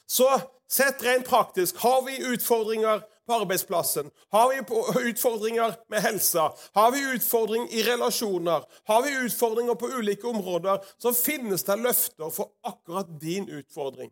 Så 0.10 0.28
sett 0.72 1.04
rent 1.06 1.30
praktisk 1.30 1.78
har 1.86 2.02
vi 2.08 2.18
utfordringer 2.34 3.06
på 3.32 3.40
arbeidsplassen? 3.40 4.12
Har 4.32 4.50
vi 4.50 5.10
utfordringer 5.10 5.76
med 5.90 6.02
helsa? 6.02 6.54
Har 6.74 6.92
vi 6.92 7.16
utfordring 7.16 7.70
i 7.72 7.84
relasjoner? 7.84 8.64
Har 8.84 9.02
vi 9.02 9.26
utfordringer 9.26 9.76
på 9.76 9.88
ulike 9.88 10.28
områder? 10.28 10.84
Så 10.98 11.14
finnes 11.14 11.64
det 11.64 11.80
løfter 11.80 12.30
for 12.30 12.52
akkurat 12.64 13.08
din 13.22 13.50
utfordring. 13.50 14.12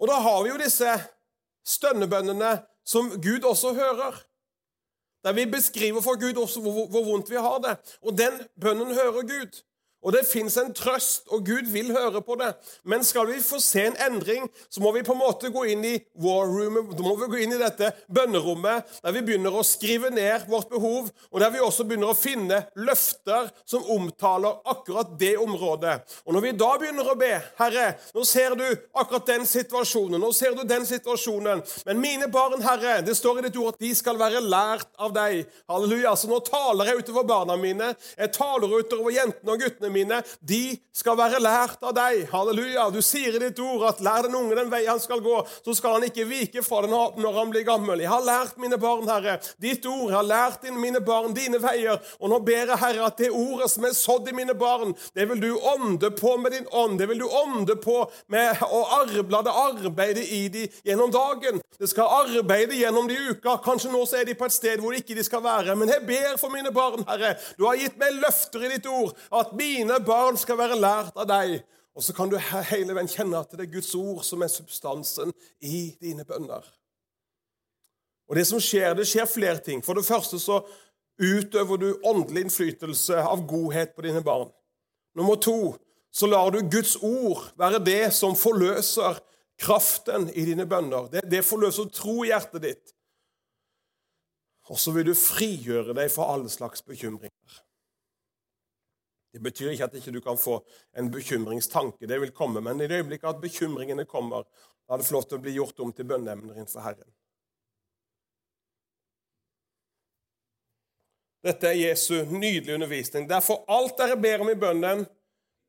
Og 0.00 0.08
da 0.08 0.18
har 0.20 0.42
vi 0.42 0.52
jo 0.52 0.60
disse 0.60 0.92
stønnebønnene 1.64 2.58
som 2.84 3.08
Gud 3.22 3.44
også 3.48 3.72
hører. 3.74 4.20
Der 5.24 5.32
vi 5.32 5.46
beskriver 5.46 6.02
for 6.02 6.18
Gud 6.20 6.36
også 6.42 6.60
hvor, 6.60 6.88
hvor 6.90 7.04
vondt 7.06 7.30
vi 7.30 7.40
har 7.40 7.58
det. 7.62 7.76
Og 8.02 8.18
den 8.18 8.40
bønnen 8.60 8.94
hører 8.94 9.22
Gud. 9.22 9.62
Og 10.02 10.14
det 10.16 10.24
fins 10.26 10.56
en 10.58 10.72
trøst, 10.74 11.28
og 11.30 11.44
Gud 11.46 11.68
vil 11.70 11.92
høre 11.94 12.22
på 12.26 12.34
det. 12.40 12.50
Men 12.88 13.04
skal 13.06 13.28
vi 13.30 13.38
få 13.42 13.60
se 13.62 13.84
en 13.86 13.98
endring, 14.02 14.48
så 14.70 14.82
må 14.82 14.90
vi 14.96 15.04
på 15.06 15.14
en 15.14 15.20
måte 15.22 15.52
gå 15.54 15.64
inn 15.70 15.84
i 15.86 15.94
war 16.22 16.48
roomet, 16.50 16.90
da 16.98 17.04
må 17.06 17.14
vi 17.20 17.28
gå 17.30 17.42
inn 17.44 17.54
i 17.54 17.60
dette 17.60 17.92
bønnerommet, 18.12 18.88
der 19.04 19.14
vi 19.14 19.22
begynner 19.28 19.54
å 19.54 19.64
skrive 19.66 20.10
ned 20.10 20.48
vårt 20.50 20.72
behov, 20.72 21.12
og 21.30 21.42
der 21.42 21.52
vi 21.54 21.62
også 21.62 21.86
begynner 21.86 22.12
å 22.12 22.18
finne 22.18 22.58
løfter 22.74 23.52
som 23.68 23.86
omtaler 23.94 24.58
akkurat 24.72 25.14
det 25.20 25.36
området. 25.40 26.00
Og 26.26 26.34
når 26.34 26.46
vi 26.48 26.54
da 26.64 26.72
begynner 26.82 27.12
å 27.12 27.16
be, 27.18 27.32
Herre, 27.60 27.86
nå 28.16 28.26
ser 28.26 28.56
du 28.58 28.66
akkurat 28.66 29.30
den 29.30 29.46
situasjonen, 29.48 30.18
nå 30.20 30.32
ser 30.34 30.56
du 30.58 30.64
den 30.66 30.86
situasjonen, 30.88 31.62
men 31.86 32.02
mine 32.02 32.30
barn, 32.32 32.58
Herre, 32.64 32.98
det 33.06 33.14
står 33.18 33.38
i 33.40 33.46
ditt 33.46 33.60
ord 33.60 33.76
at 33.76 33.82
de 33.82 33.92
skal 33.96 34.18
være 34.18 34.42
lært 34.42 34.90
av 34.98 35.14
deg. 35.14 35.46
Halleluja. 35.70 36.14
Så 36.18 36.28
nå 36.30 36.40
taler 36.46 36.90
jeg 36.90 37.02
utover 37.04 37.26
barna 37.28 37.56
mine, 37.60 37.92
jeg 38.18 38.34
taler 38.34 38.76
utover 38.82 39.14
jentene 39.14 39.54
og 39.54 39.62
guttene 39.62 39.91
mine, 39.94 40.22
de 40.40 40.62
skal 40.92 41.16
være 41.18 41.40
lært 41.42 41.82
av 41.84 41.94
deg. 41.96 42.26
Halleluja. 42.32 42.88
Du 42.92 43.00
sier 43.04 43.36
i 43.36 43.42
ditt 43.42 43.60
ord 43.62 43.86
at 43.88 44.02
lær 44.04 44.26
den 44.26 44.36
unge 44.38 44.56
den 44.58 44.70
vei 44.72 44.82
han 44.86 45.00
skal 45.02 45.22
gå, 45.24 45.38
så 45.64 45.74
skal 45.76 45.98
han 45.98 46.06
ikke 46.08 46.26
vike 46.28 46.64
fra 46.64 46.82
den 46.84 46.92
når 46.92 47.38
han 47.38 47.52
blir 47.52 47.66
gammel. 47.66 48.02
Jeg 48.02 48.12
har 48.12 48.24
lært 48.26 48.58
mine 48.60 48.78
barn, 48.80 49.08
Herre, 49.08 49.38
ditt 49.62 49.86
ord. 49.88 50.10
Jeg 50.10 50.18
har 50.18 50.28
lært 50.28 50.66
mine 50.76 51.00
barn 51.04 51.36
dine 51.36 51.60
veier. 51.62 52.00
Og 52.20 52.32
nå 52.32 52.40
ber 52.44 52.74
jeg, 52.74 52.80
Herre, 52.82 53.08
at 53.08 53.20
det 53.20 53.32
ordet 53.32 53.70
som 53.72 53.86
er 53.88 53.96
sådd 53.96 54.28
i 54.28 54.36
mine 54.36 54.54
barn, 54.58 54.94
det 55.16 55.28
vil 55.30 55.40
du 55.42 55.50
ånde 55.56 56.12
på 56.16 56.36
med 56.40 56.56
din 56.56 56.68
ånd. 56.70 56.98
Det 57.00 57.08
vil 57.08 57.22
du 57.22 57.26
ånde 57.26 57.76
på 57.80 57.98
med 58.32 58.62
å 58.66 58.82
arble 59.00 59.42
det 59.42 59.56
arbeide 59.62 60.24
i 60.24 60.42
de 60.52 60.66
gjennom 60.84 61.12
dagen. 61.12 61.60
Det 61.78 61.88
skal 61.90 62.12
arbeide 62.22 62.76
gjennom 62.78 63.08
de 63.10 63.16
uka. 63.32 63.56
Kanskje 63.64 63.90
nå 63.90 64.04
så 64.06 64.20
er 64.20 64.28
de 64.28 64.36
på 64.38 64.46
et 64.46 64.54
sted 64.54 64.82
hvor 64.82 64.94
ikke 64.94 65.16
de 65.18 65.24
skal 65.26 65.42
være. 65.44 65.74
Men 65.78 65.90
jeg 65.90 66.04
ber 66.06 66.36
for 66.38 66.52
mine 66.52 66.70
barn, 66.74 67.02
Herre. 67.08 67.34
Du 67.58 67.64
har 67.66 67.80
gitt 67.80 67.98
meg 67.98 68.20
løfter 68.22 68.66
i 68.66 68.70
ditt 68.76 68.86
ord 68.86 69.16
at 69.34 69.50
mine 69.58 69.81
barn 70.06 70.38
skal 70.38 70.58
være 70.58 70.78
lært 70.80 71.16
av 71.16 71.28
deg. 71.28 71.62
Og 71.92 72.04
så 72.04 72.14
kan 72.16 72.30
du 72.30 72.38
hele 72.38 72.94
veien 72.96 73.10
kjenne 73.10 73.40
at 73.40 73.52
det 73.52 73.66
er 73.66 73.74
Guds 73.74 73.92
ord 73.94 74.22
som 74.24 74.42
er 74.42 74.48
substansen 74.48 75.32
i 75.60 75.92
dine 76.00 76.24
bønner. 76.24 76.64
Og 78.30 78.36
Det 78.36 78.46
som 78.48 78.60
skjer, 78.62 78.94
det 78.96 79.04
skjer 79.08 79.28
flere 79.28 79.60
ting. 79.60 79.82
For 79.84 79.98
det 79.98 80.06
første 80.06 80.38
så 80.40 80.62
utøver 81.20 81.76
du 81.76 81.88
åndelig 82.08 82.46
innflytelse 82.46 83.18
av 83.20 83.44
godhet 83.46 83.92
på 83.94 84.06
dine 84.06 84.22
barn. 84.24 84.48
Nummer 85.14 85.36
to 85.36 85.74
så 86.12 86.26
lar 86.26 86.50
du 86.50 86.62
Guds 86.64 86.96
ord 86.96 87.50
være 87.60 87.82
det 87.84 88.12
som 88.16 88.36
forløser 88.36 89.20
kraften 89.60 90.30
i 90.32 90.46
dine 90.48 90.66
bønner. 90.68 91.10
Det, 91.12 91.26
det 91.28 91.44
forløser 91.44 91.92
tro 91.92 92.22
i 92.24 92.30
hjertet 92.30 92.64
ditt. 92.64 92.94
Og 94.72 94.80
så 94.80 94.94
vil 94.94 95.10
du 95.10 95.14
frigjøre 95.18 95.92
deg 95.96 96.08
fra 96.12 96.30
alle 96.32 96.48
slags 96.52 96.84
bekymringer. 96.86 97.62
Det 99.32 99.40
betyr 99.40 99.72
ikke 99.72 99.88
at 99.88 99.94
ikke 99.96 100.12
du 100.12 100.18
ikke 100.20 100.28
kan 100.28 100.40
få 100.40 100.58
en 101.00 101.08
bekymringstanke. 101.12 102.06
Det 102.06 102.20
vil 102.20 102.34
komme, 102.36 102.60
men 102.60 102.80
i 102.80 102.88
det 102.90 103.00
øyeblikket 103.00 103.30
at 103.30 103.40
bekymringene 103.40 104.04
kommer, 104.04 104.44
da 104.84 104.94
er 104.94 105.00
det 105.00 105.08
flott 105.08 105.32
å 105.32 105.40
bli 105.40 105.54
gjort 105.56 105.80
om 105.80 105.92
til 105.96 106.08
bønneemner 106.10 106.58
innenfor 106.58 106.84
Herren. 106.84 107.08
Dette 111.42 111.72
er 111.72 111.80
Jesu 111.80 112.14
nydelige 112.28 112.76
undervisning. 112.76 113.24
Derfor 113.28 113.64
alt 113.72 113.96
dere 113.98 114.18
ber 114.20 114.44
om 114.44 114.50
i 114.52 114.58
bønnen, 114.58 115.06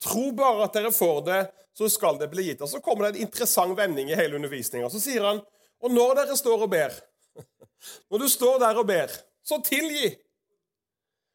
tro 0.04 0.28
bare 0.36 0.68
at 0.68 0.76
dere 0.76 0.92
får 0.94 1.22
det, 1.26 1.40
så 1.74 1.88
skal 1.90 2.20
det 2.20 2.30
bli 2.30 2.50
gitt. 2.50 2.62
Og 2.62 2.70
Så 2.70 2.82
kommer 2.84 3.08
det 3.08 3.16
en 3.16 3.26
interessant 3.28 3.78
vending 3.78 4.12
i 4.12 4.18
hele 4.20 4.38
undervisninga. 4.38 4.90
Så 4.90 5.02
sier 5.02 5.24
han, 5.26 5.42
og 5.82 5.92
når 5.92 6.20
dere 6.22 6.38
står 6.38 6.68
og 6.68 6.70
ber 6.72 6.94
Når 8.12 8.22
du 8.22 8.28
står 8.30 8.60
der 8.62 8.78
og 8.78 8.86
ber, 8.88 9.12
så 9.44 9.58
tilgi 9.66 10.14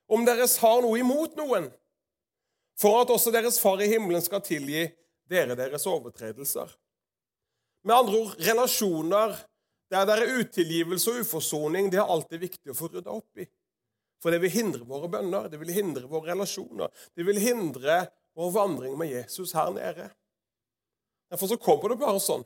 om 0.09 0.23
dere 0.25 0.47
har 0.61 0.79
noe 0.85 1.01
imot 1.01 1.35
noen, 1.37 1.67
for 2.79 3.03
at 3.03 3.11
også 3.11 3.33
deres 3.35 3.59
Far 3.61 3.81
i 3.83 3.91
himmelen 3.91 4.23
skal 4.23 4.43
tilgi 4.45 4.87
dere 5.29 5.57
deres 5.59 5.87
overtredelser. 5.91 6.71
Med 7.85 7.95
andre 7.95 8.21
ord 8.23 8.37
relasjoner 8.43 9.37
der 9.89 10.05
det 10.05 10.17
er 10.19 10.41
utilgivelse 10.43 11.15
og 11.15 11.23
uforsoning, 11.25 11.89
det 11.89 12.01
er 12.01 12.11
alltid 12.13 12.43
viktig 12.43 12.73
å 12.73 12.77
få 12.77 12.91
rydda 12.93 13.13
opp 13.15 13.41
i. 13.41 13.47
For 14.21 14.35
det 14.35 14.43
vil 14.43 14.53
hindre 14.53 14.85
våre 14.85 15.09
bønner, 15.09 15.47
det 15.49 15.61
vil 15.63 15.73
hindre 15.73 16.09
våre 16.11 16.35
relasjoner. 16.35 16.91
Det 17.17 17.25
vil 17.25 17.39
hindre 17.41 18.03
vår 18.37 18.51
vandring 18.53 18.99
med 18.99 19.13
Jesus 19.15 19.55
her 19.57 19.71
nede. 19.73 20.11
Derfor 21.33 21.55
så 21.55 21.61
kommer 21.61 21.93
det 21.93 22.01
bare 22.03 22.21
sånn 22.21 22.45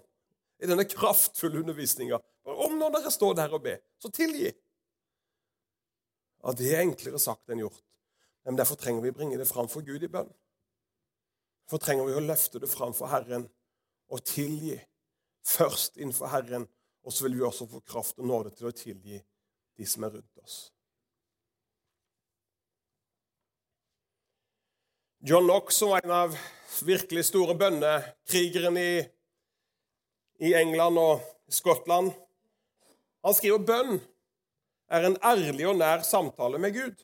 i 0.62 0.68
denne 0.70 0.86
kraftfulle 0.86 1.62
undervisninga. 1.64 2.20
Om 2.46 2.76
når 2.78 2.94
dere 2.98 3.14
står 3.14 3.34
der 3.38 3.56
og 3.56 3.64
ber, 3.64 3.80
så 3.98 4.10
tilgi. 4.14 4.52
Ja, 6.42 6.52
Det 6.52 6.70
er 6.70 6.84
enklere 6.84 7.18
sagt 7.22 7.50
enn 7.50 7.64
gjort. 7.64 7.82
Men 8.44 8.58
derfor 8.58 8.78
trenger 8.80 9.04
vi 9.04 9.12
å 9.12 9.16
bringe 9.16 9.38
det 9.38 9.48
fram 9.48 9.68
for 9.70 9.86
Gud 9.86 10.02
i 10.02 10.10
bønn. 10.10 10.30
Derfor 11.64 11.82
trenger 11.84 12.08
vi 12.08 12.16
å 12.18 12.24
løfte 12.24 12.62
det 12.62 12.70
fram 12.70 12.94
for 12.96 13.12
Herren 13.12 13.46
og 14.12 14.24
tilgi 14.28 14.76
først 15.46 15.98
innenfor 16.00 16.32
Herren. 16.32 16.66
Og 17.02 17.14
så 17.14 17.26
vil 17.26 17.38
vi 17.38 17.46
også 17.46 17.66
få 17.70 17.80
kraft 17.86 18.18
og 18.18 18.28
nåde 18.30 18.52
til 18.54 18.68
å 18.70 18.76
tilgi 18.76 19.18
de 19.78 19.88
som 19.88 20.04
er 20.06 20.16
rundt 20.18 20.42
oss. 20.42 20.58
John 25.22 25.46
Knox, 25.46 25.78
som 25.78 25.92
var 25.94 26.02
en 26.02 26.14
av 26.16 26.38
virkelig 26.82 27.28
store 27.28 27.54
bønnekrigerne 27.58 28.82
i 28.82 28.94
i 30.42 30.54
England 30.58 30.98
og 30.98 31.22
Skottland. 31.52 32.10
Han 33.22 33.36
skriver 33.36 33.62
bønn 33.66 34.00
er 34.92 35.06
en 35.06 35.18
ærlig 35.24 35.68
og 35.70 35.78
nær 35.78 36.02
samtale 36.06 36.58
med 36.62 36.74
Gud. 36.74 36.96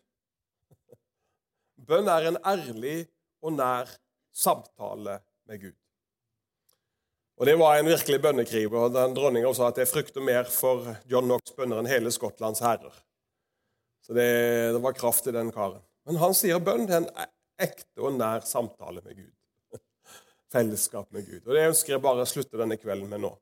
Bønn 1.88 2.08
er 2.12 2.28
en 2.28 2.36
ærlig 2.44 2.98
og 3.40 3.54
nær 3.56 3.88
samtale 4.34 5.20
med 5.48 5.62
Gud. 5.62 5.76
Og 7.38 7.46
Det 7.46 7.54
var 7.58 7.78
en 7.78 7.86
virkelig 7.86 8.22
bønnekriger. 8.22 8.88
den 8.92 9.14
Dronninga 9.14 9.54
sa 9.54 9.68
at 9.68 9.78
jeg 9.78 9.88
frykter 9.88 10.20
mer 10.20 10.44
for 10.44 10.96
John 11.06 11.24
Knox 11.24 11.54
bønner 11.56 11.78
enn 11.78 11.86
hele 11.86 12.10
Skottlands 12.10 12.60
herrer. 12.60 12.92
Så 14.02 14.12
det, 14.12 14.28
det, 14.74 14.82
var 14.82 14.92
kraft 14.92 15.26
i 15.26 15.32
den 15.32 15.52
karen. 15.52 15.80
Men 16.04 16.16
han 16.16 16.34
sier 16.34 16.58
bønn 16.58 16.88
er 16.90 16.96
en 17.02 17.10
ekte 17.58 18.02
og 18.02 18.16
nær 18.18 18.44
samtale 18.44 19.00
med 19.04 19.16
Gud 19.22 19.80
fellesskap 20.52 21.12
med 21.12 21.26
Gud. 21.26 21.46
Og 21.46 21.54
Det 21.54 21.68
ønsker 21.70 21.94
jeg 21.94 22.02
bare 22.02 22.24
å 22.24 22.28
slutte 22.28 22.58
denne 22.58 22.76
kvelden 22.76 23.08
med 23.08 23.22
nå. 23.22 23.32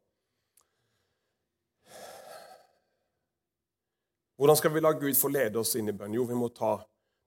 Hvordan 4.37 4.59
skal 4.61 4.75
vi 4.75 4.85
la 4.85 4.93
Gud 4.93 5.17
få 5.17 5.33
lede 5.33 5.59
oss 5.59 5.75
inn 5.81 5.89
i 5.89 5.97
bønn? 5.97 6.15
Jo, 6.15 6.29
vi 6.29 6.37
må 6.37 6.51
ta 6.53 6.77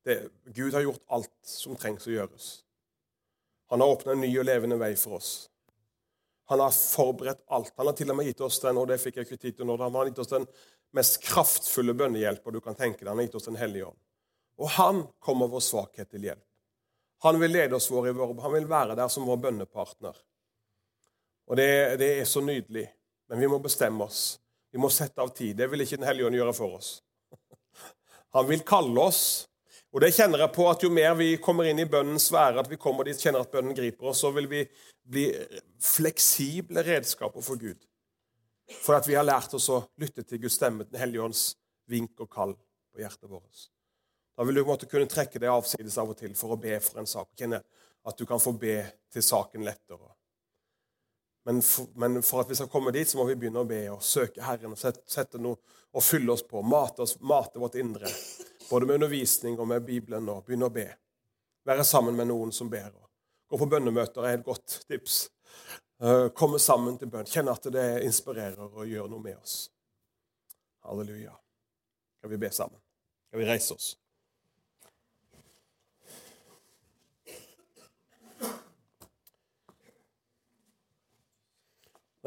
det. 0.09 0.19
Gud 0.55 0.73
har 0.73 0.85
gjort 0.85 1.05
alt 1.15 1.31
som 1.45 1.77
trengs 1.79 2.07
å 2.09 2.13
gjøres. 2.13 2.49
Han 3.69 3.81
har 3.81 3.93
åpna 3.93 4.15
en 4.15 4.23
ny 4.25 4.31
og 4.41 4.47
levende 4.49 4.79
vei 4.81 4.95
for 4.97 5.19
oss. 5.19 5.31
Han 6.49 6.63
har 6.63 6.73
forberedt 6.73 7.43
alt. 7.53 7.73
Han 7.77 7.85
har 7.91 7.97
til 7.97 8.09
og 8.09 8.17
med 8.17 8.25
gitt 8.25 8.41
oss 8.41 8.57
den 8.63 8.79
og 8.81 8.87
det 8.89 8.97
fikk 9.01 9.19
jeg 9.19 9.27
ikke 9.27 9.41
tid 9.43 9.57
til 9.59 9.69
nå, 9.69 9.77
han 9.77 9.93
har 9.93 10.09
gitt 10.09 10.21
oss 10.23 10.31
den 10.31 10.47
mest 10.97 11.19
kraftfulle 11.21 11.93
bønnehjelpa 11.93 12.51
du 12.51 12.57
kan 12.65 12.77
tenke 12.77 13.03
deg. 13.03 13.11
Han 13.11 13.21
har 13.21 13.27
gitt 13.27 13.37
oss 13.37 13.45
Den 13.45 13.59
hellige 13.59 13.91
ånd. 13.91 13.99
Og 14.59 14.71
han 14.75 15.03
kommer 15.23 15.47
vår 15.47 15.61
svakhet 15.63 16.09
til 16.09 16.25
hjelp. 16.25 16.45
Han 17.21 17.39
vil 17.39 17.51
lede 17.51 17.75
oss 17.75 17.91
vår 17.91 18.09
i 18.09 18.15
vår, 18.15 18.33
han 18.41 18.53
vil 18.53 18.67
være 18.67 18.95
der 18.95 19.11
som 19.11 19.27
vår 19.27 19.37
bønnepartner. 19.43 20.17
Og 21.49 21.57
det, 21.57 21.97
det, 21.99 22.09
er 22.19 22.25
så 22.25 22.41
nydelig. 22.41 22.85
Men 23.29 23.39
vi 23.39 23.47
må 23.47 23.59
bestemme 23.59 24.05
oss. 24.05 24.39
Vi 24.71 24.79
må 24.81 24.89
sette 24.93 25.21
av 25.21 25.33
tid. 25.35 25.57
Det 25.57 25.67
vil 25.69 25.81
ikke 25.83 25.97
Den 25.97 26.07
hellige 26.07 26.29
ånd 26.29 26.37
gjøre 26.37 26.53
for 26.53 26.77
oss. 26.77 26.91
Han 28.37 28.47
vil 28.49 28.65
kalle 28.65 29.01
oss. 29.01 29.48
Og 29.89 30.03
det 30.03 30.11
kjenner 30.13 30.43
jeg 30.43 30.53
på 30.53 30.67
at 30.69 30.83
Jo 30.85 30.91
mer 30.93 31.15
vi 31.17 31.31
kommer 31.41 31.65
inn 31.69 31.81
i 31.81 31.87
bønnens 31.89 32.27
sfære, 32.29 32.61
at 32.61 32.69
vi 32.69 32.77
kommer 32.81 33.07
dit, 33.07 33.17
kjenner 33.17 33.41
at 33.41 33.51
bønnen 33.51 33.77
griper 33.77 34.11
oss, 34.11 34.21
så 34.21 34.29
vil 34.35 34.49
vi 34.49 34.63
bli 35.09 35.25
fleksible 35.81 36.83
redskaper 36.85 37.41
for 37.45 37.57
Gud. 37.61 37.79
For 38.83 38.99
at 38.99 39.09
vi 39.09 39.17
har 39.17 39.25
lært 39.25 39.53
oss 39.57 39.69
å 39.73 39.81
lytte 40.01 40.23
til 40.23 40.43
Guds 40.43 40.59
stemme, 40.59 40.85
Den 40.85 41.01
hellige 41.01 41.25
ånds 41.25 41.43
vink 41.89 42.21
og 42.21 42.29
kall 42.29 42.53
på 42.93 43.01
hjertet 43.01 43.29
vårt. 43.29 43.65
Da 44.37 44.45
vil 44.45 44.55
du 44.55 44.63
måtte 44.67 44.87
kunne 44.87 45.09
trekke 45.09 45.41
deg 45.41 45.49
avsides 45.51 45.97
av 45.97 46.13
og 46.13 46.19
til 46.19 46.35
for 46.37 46.53
å 46.53 46.61
be 46.61 46.77
for 46.79 47.01
en 47.01 47.09
sak. 47.09 47.31
Kjenne 47.35 47.63
at 48.07 48.17
du 48.17 48.25
kan 48.29 48.39
få 48.39 48.53
be 48.55 48.77
til 49.11 49.25
saken 49.25 49.65
lettere. 49.65 50.13
Men 51.49 51.63
for, 51.65 51.89
men 51.97 52.21
for, 52.21 52.43
at 52.43 52.51
vi 52.51 52.55
skal 52.55 52.69
komme 52.69 52.93
dit, 52.93 53.09
så 53.09 53.17
må 53.17 53.25
vi 53.27 53.35
begynne 53.39 53.63
å 53.63 53.67
be 53.67 53.81
og 53.89 54.05
søke 54.05 54.43
Herren 54.45 54.75
og 54.75 54.79
sette, 54.79 55.01
sette 55.09 55.41
noe 55.41 55.57
og 55.89 56.05
fylle 56.05 56.31
oss 56.35 56.45
på. 56.45 56.61
Mate, 56.61 57.03
oss, 57.03 57.17
mate 57.25 57.59
vårt 57.59 57.79
indre. 57.81 58.11
Både 58.69 58.85
med 58.85 58.93
undervisning 58.93 59.59
og 59.59 59.67
med 59.67 59.85
Bibelen. 59.85 60.29
og 60.29 60.45
Begynne 60.45 60.69
å 60.69 60.73
be. 60.73 60.87
Være 61.65 61.83
sammen 61.83 62.15
med 62.15 62.29
noen 62.29 62.51
som 62.53 62.69
ber. 62.69 62.91
Gå 63.49 63.57
på 63.57 63.67
bønnemøter 63.69 64.25
er 64.25 64.37
et 64.37 64.45
godt 64.45 64.83
tips. 64.87 65.29
Eh, 66.01 66.27
komme 66.37 66.59
sammen 66.59 66.97
til 66.97 67.09
bønn. 67.09 67.25
Kjenne 67.25 67.55
at 67.55 67.65
det 67.73 67.87
inspirerer 68.05 68.61
og 68.69 68.85
gjør 68.87 69.09
noe 69.09 69.23
med 69.23 69.39
oss. 69.39 69.71
Halleluja. 70.85 71.33
Skal 72.19 72.29
vi 72.29 72.37
be 72.37 72.51
sammen? 72.51 72.79
Skal 73.29 73.41
vi 73.41 73.49
reise 73.49 73.73
oss? 73.73 73.89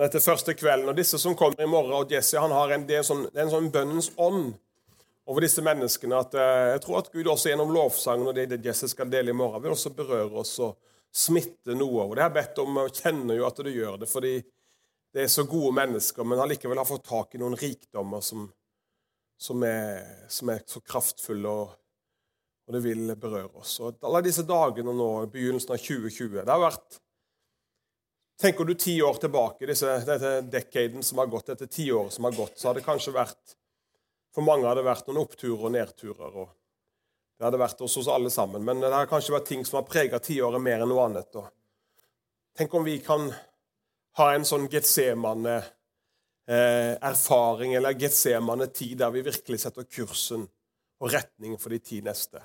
Dette 0.03 0.20
første 0.24 0.55
kvelden, 0.57 0.88
og 0.88 0.97
Disse 0.97 1.18
som 1.20 1.36
kommer 1.36 1.61
i 1.62 1.68
morgen, 1.68 1.93
og 1.93 2.11
Jesse 2.11 2.40
han 2.40 2.51
har 2.51 2.72
en, 2.74 2.86
det, 2.88 2.97
er 2.97 3.03
en 3.05 3.07
sånn, 3.07 3.26
en 3.36 3.51
sånn 3.53 3.68
bønnens 3.70 4.09
ånd 4.16 4.55
over 5.26 5.44
disse 5.44 5.62
menneskene. 5.62 6.18
at 6.18 6.34
uh, 6.34 6.70
Jeg 6.74 6.82
tror 6.84 7.02
at 7.02 7.12
Gud 7.12 7.30
også 7.30 7.52
gjennom 7.52 7.74
lovsangen 7.74 8.30
og 8.30 8.34
det, 8.36 8.48
det 8.50 8.64
Jesus 8.64 8.94
skal 8.96 9.10
dele 9.10 9.30
i 9.30 9.36
morgen, 9.36 9.62
vil 9.62 9.74
også 9.76 9.94
berøre 9.96 10.42
oss 10.42 10.56
og 10.64 10.78
smitte 11.12 11.76
noe. 11.76 12.08
Og 12.08 12.16
Det 12.16 12.24
har 12.24 12.32
jeg 12.32 12.38
bedt 12.40 12.62
om, 12.64 12.80
og 12.82 12.96
kjenner 12.96 13.38
jo 13.38 13.46
at 13.48 13.62
du 13.62 13.70
gjør 13.70 14.00
det, 14.02 14.10
fordi 14.10 14.34
det 15.12 15.26
er 15.26 15.28
så 15.28 15.44
gode 15.44 15.74
mennesker, 15.76 16.24
men 16.24 16.40
allikevel 16.40 16.80
har 16.80 16.88
fått 16.88 17.04
tak 17.04 17.34
i 17.36 17.40
noen 17.42 17.56
rikdommer 17.60 18.22
som, 18.24 18.46
som, 19.36 19.60
er, 19.66 20.24
som 20.32 20.48
er, 20.48 20.62
så 20.64 20.80
kraftfulle, 20.80 21.52
og, 21.52 21.74
og, 22.64 22.72
det 22.72 22.80
vil 22.86 23.12
berøre 23.20 23.60
oss. 23.60 23.76
Og 23.84 24.00
Alle 24.08 24.22
disse 24.24 24.46
dagene 24.48 24.94
nå, 24.96 25.10
begynnelsen 25.32 25.74
av 25.74 25.82
2020 25.84 26.40
Det 26.40 26.48
har 26.48 26.68
vært 26.68 27.00
Tenker 28.42 28.66
du 28.66 28.72
ti 28.74 28.96
år 29.04 29.20
tilbake, 29.22 29.68
disse, 29.68 29.86
dette 30.02 30.30
decaden 30.50 31.04
som 31.06 31.20
har 31.20 31.28
gått, 31.30 31.52
dette 31.52 31.68
tiåret 31.70 32.10
som 32.10 32.24
har 32.26 32.34
gått, 32.34 32.56
så 32.58 32.70
har 32.70 32.74
det 32.74 32.82
kanskje 32.82 33.12
vært 33.14 33.52
For 34.32 34.40
mange 34.44 34.66
har 34.66 34.74
det 34.78 34.84
vært 34.86 35.06
noen 35.08 35.22
oppturer 35.22 35.64
og 35.68 35.72
nedturer. 35.74 36.32
og 36.44 36.48
Det 37.36 37.44
hadde 37.46 37.58
vært 37.60 37.80
hos 37.84 38.08
alle 38.08 38.30
sammen. 38.32 38.62
Men 38.64 38.76
det 38.80 38.92
har 38.92 39.10
kanskje 39.10 39.36
vært 39.36 39.48
ting 39.50 39.62
som 39.68 39.76
har 39.80 39.88
prega 39.88 40.18
tiåret 40.22 40.62
mer 40.62 40.78
enn 40.80 40.90
noe 40.92 41.04
annet. 41.08 41.30
Og 41.36 41.46
tenk 42.56 42.70
om 42.74 42.84
vi 42.86 42.96
kan 43.04 43.22
ha 44.18 44.26
en 44.32 44.44
sånn 44.48 44.70
Getsemane-erfaring, 44.72 47.70
eller 47.76 48.00
Getsemane-tid, 48.00 48.96
der 49.00 49.10
vi 49.14 49.28
virkelig 49.28 49.58
setter 49.64 49.84
kursen 49.88 50.42
og 51.02 51.06
retningen 51.12 51.58
for 51.60 51.68
de 51.74 51.80
ti 51.82 51.98
neste. 52.04 52.38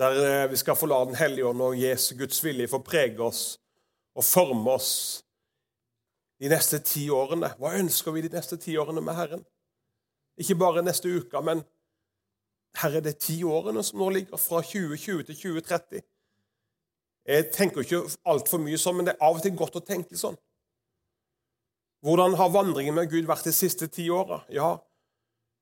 Der 0.00 0.12
eh, 0.24 0.50
vi 0.50 0.56
skal 0.56 0.78
få 0.78 0.86
la 0.88 1.04
Den 1.04 1.20
hellige 1.20 1.46
ånd 1.50 1.60
og 1.60 1.76
Jesu 1.76 2.14
Guds 2.16 2.44
vilje 2.44 2.68
få 2.72 2.78
prege 2.80 3.20
oss 3.20 3.60
og 4.16 4.24
forme 4.24 4.70
oss 4.72 5.20
de 6.40 6.48
neste 6.48 6.80
ti 6.80 7.10
årene. 7.12 7.52
Hva 7.60 7.76
ønsker 7.76 8.16
vi 8.16 8.24
de 8.24 8.32
neste 8.32 8.56
ti 8.56 8.78
årene 8.80 9.04
med 9.04 9.18
Herren? 9.18 9.44
Ikke 10.40 10.56
bare 10.58 10.84
neste 10.84 11.10
uke, 11.12 11.42
men 11.44 11.62
her 12.80 12.96
er 12.96 13.04
det 13.04 13.18
ti 13.20 13.40
årene 13.44 13.82
som 13.84 14.00
nå 14.00 14.08
ligger, 14.14 14.40
fra 14.40 14.62
2020 14.64 15.26
til 15.28 15.36
2030. 15.36 16.04
Jeg 17.30 17.50
tenker 17.54 17.84
ikke 17.84 18.04
altfor 18.30 18.62
mye 18.62 18.78
sånn, 18.80 18.96
men 18.98 19.08
det 19.08 19.16
er 19.16 19.26
av 19.26 19.36
og 19.38 19.44
til 19.44 19.56
godt 19.58 19.76
å 19.76 19.84
tenke 19.84 20.16
sånn. 20.18 20.38
Hvordan 22.00 22.38
har 22.40 22.54
vandringen 22.54 22.96
med 22.96 23.10
Gud 23.12 23.26
vært 23.28 23.44
de 23.44 23.52
siste 23.52 23.90
ti 23.92 24.06
åra? 24.10 24.40
Ja, 24.48 24.78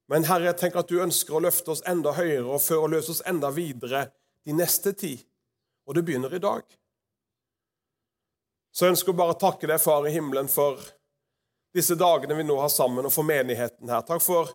men 0.08 0.24
Herre, 0.24 0.54
tenker 0.56 0.80
at 0.80 0.88
du 0.88 1.02
ønsker 1.02 1.36
å 1.36 1.42
løfte 1.44 1.74
oss 1.74 1.82
enda 1.88 2.14
høyere 2.16 2.46
og 2.46 2.62
føre 2.64 2.86
og 2.86 2.92
løse 2.94 3.12
oss 3.12 3.24
enda 3.28 3.50
videre 3.52 4.06
de 4.46 4.54
neste 4.56 4.94
ti. 4.96 5.16
Og 5.88 5.96
det 5.96 6.04
begynner 6.06 6.32
i 6.32 6.40
dag. 6.40 6.62
Så 8.72 8.86
jeg 8.86 8.94
ønsker 8.94 9.16
bare 9.16 9.34
å 9.34 9.40
takke 9.40 9.68
deg, 9.68 9.80
Far 9.82 10.06
i 10.08 10.14
himmelen, 10.14 10.48
for 10.48 10.80
disse 11.74 11.96
dagene 11.98 12.38
vi 12.38 12.46
nå 12.46 12.56
har 12.60 12.72
sammen, 12.72 13.04
og 13.04 13.12
for 13.12 13.26
menigheten 13.28 13.90
her. 13.92 14.04
Takk 14.06 14.22
for 14.24 14.54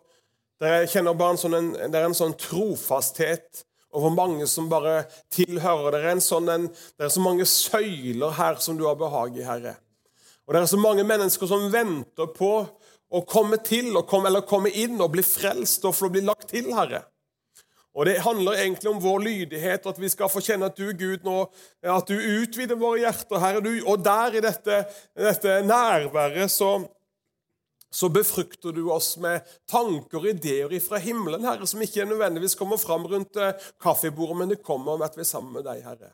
dere 0.62 0.88
kjenner 0.90 1.16
bare 1.18 1.34
en 1.34 1.40
sånn, 1.40 1.70
det 1.90 1.98
er 1.98 2.06
en 2.06 2.16
sånn 2.16 2.36
trofasthet 2.38 3.64
over 3.94 4.14
mange 4.14 4.46
som 4.50 4.68
bare 4.70 5.04
tilhører. 5.34 5.94
Det 5.94 6.02
er, 6.02 6.10
en 6.14 6.24
sånn, 6.24 6.50
en, 6.50 6.68
det 6.68 7.06
er 7.06 7.14
så 7.14 7.22
mange 7.22 7.46
søyler 7.48 8.34
her 8.38 8.60
som 8.62 8.78
du 8.78 8.86
har 8.88 8.98
behag 8.98 9.38
i, 9.38 9.46
Herre. 9.46 9.76
Og 10.44 10.54
det 10.54 10.62
er 10.62 10.70
så 10.70 10.80
mange 10.80 11.06
mennesker 11.06 11.48
som 11.48 11.70
venter 11.72 12.30
på 12.34 12.52
å 13.14 13.22
komme 13.28 13.60
til, 13.64 13.92
komme, 14.08 14.30
eller 14.30 14.46
komme 14.46 14.72
inn 14.74 14.98
og 15.00 15.12
bli 15.14 15.22
frelst 15.24 15.86
og 15.86 15.94
få 15.96 16.10
bli 16.12 16.24
lagt 16.26 16.50
til, 16.52 16.72
Herre. 16.74 17.04
Og 17.94 18.06
Det 18.06 18.16
handler 18.24 18.58
egentlig 18.58 18.90
om 18.90 18.98
vår 18.98 19.20
lydighet, 19.22 19.86
at 19.86 19.98
vi 20.02 20.08
skal 20.10 20.30
få 20.30 20.42
kjenne 20.42 20.66
at 20.66 20.76
du, 20.76 20.88
Gud, 20.98 21.22
nå, 21.22 21.44
at 21.78 22.08
du 22.10 22.16
utvider 22.18 22.74
våre 22.74 23.04
hjerter. 23.04 23.38
Herre, 23.38 23.62
du, 23.62 23.70
og 23.86 24.02
der 24.02 24.34
i 24.34 24.42
dette, 24.42 24.80
dette 25.14 25.60
nærværet 25.62 26.50
så, 26.50 26.80
så 27.94 28.08
befrukter 28.10 28.74
du 28.74 28.88
oss 28.90 29.12
med 29.22 29.46
tanker 29.70 30.18
og 30.18 30.26
ideer 30.32 30.72
fra 30.82 30.98
himmelen, 30.98 31.46
Herre, 31.46 31.66
som 31.70 31.82
ikke 31.84 32.06
nødvendigvis 32.10 32.56
kommer 32.58 32.80
fram 32.80 33.06
rundt 33.06 33.38
eh, 33.38 33.54
kaffebordet, 33.82 34.38
men 34.40 34.50
det 34.50 34.64
kommer 34.66 34.96
om 34.96 35.04
at 35.06 35.14
vi 35.14 35.22
er 35.22 35.30
sammen 35.30 35.54
med 35.54 35.66
deg, 35.68 35.84
Herre. 35.86 36.10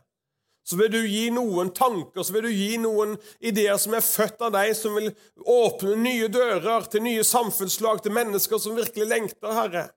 Så 0.66 0.76
vil 0.76 0.92
du 0.92 1.00
gi 1.08 1.30
noen 1.32 1.72
tanker, 1.74 2.20
så 2.22 2.34
vil 2.36 2.44
du 2.46 2.52
gi 2.52 2.76
noen 2.78 3.16
ideer 3.40 3.80
som 3.80 3.96
er 3.96 4.04
født 4.04 4.44
av 4.44 4.52
deg, 4.58 4.74
som 4.76 4.98
vil 4.98 5.08
åpne 5.40 5.96
nye 6.04 6.28
dører 6.30 6.84
til 6.92 7.02
nye 7.06 7.24
samfunnslag, 7.24 8.04
til 8.04 8.14
mennesker 8.14 8.60
som 8.60 8.76
virkelig 8.76 9.08
lengter, 9.08 9.56
Herre. 9.56 9.88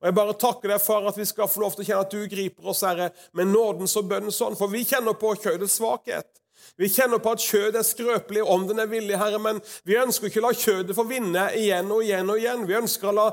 Og 0.00 0.10
Jeg 0.10 0.16
bare 0.18 0.34
takker 0.42 0.74
deg 0.74 0.82
for 0.82 1.06
at 1.06 1.16
vi 1.22 1.28
skal 1.28 1.48
få 1.48 1.62
lov 1.62 1.76
til 1.76 1.86
å 1.86 1.88
kjenne 1.92 2.02
at 2.02 2.18
du 2.18 2.26
griper 2.34 2.74
oss, 2.74 2.82
Herre, 2.82 3.12
med 3.38 3.52
nådens 3.54 3.94
og 4.00 4.10
bønnens 4.10 4.42
ånd. 4.42 4.58
For 4.58 4.74
vi 4.74 4.82
kjenner 4.82 5.14
på 5.14 5.36
kjødets 5.38 5.78
svakhet. 5.78 6.26
Vi 6.78 6.86
kjenner 6.88 7.18
på 7.18 7.32
at 7.34 7.42
kjødet 7.42 7.80
er 7.80 7.86
skrøpelig, 7.86 8.42
ånden 8.46 8.78
er 8.78 8.86
villig, 8.86 9.16
Herre, 9.18 9.40
men 9.42 9.56
vi 9.88 9.96
ønsker 9.98 10.28
ikke 10.28 10.38
å 10.38 10.44
la 10.44 10.52
kjødet 10.54 10.94
få 10.94 11.04
vinne 11.08 11.48
igjen 11.58 11.88
og 11.90 12.04
igjen 12.06 12.30
og 12.30 12.38
igjen. 12.38 12.66
Vi 12.68 12.76
ønsker 12.78 13.10
å 13.10 13.14
la 13.16 13.24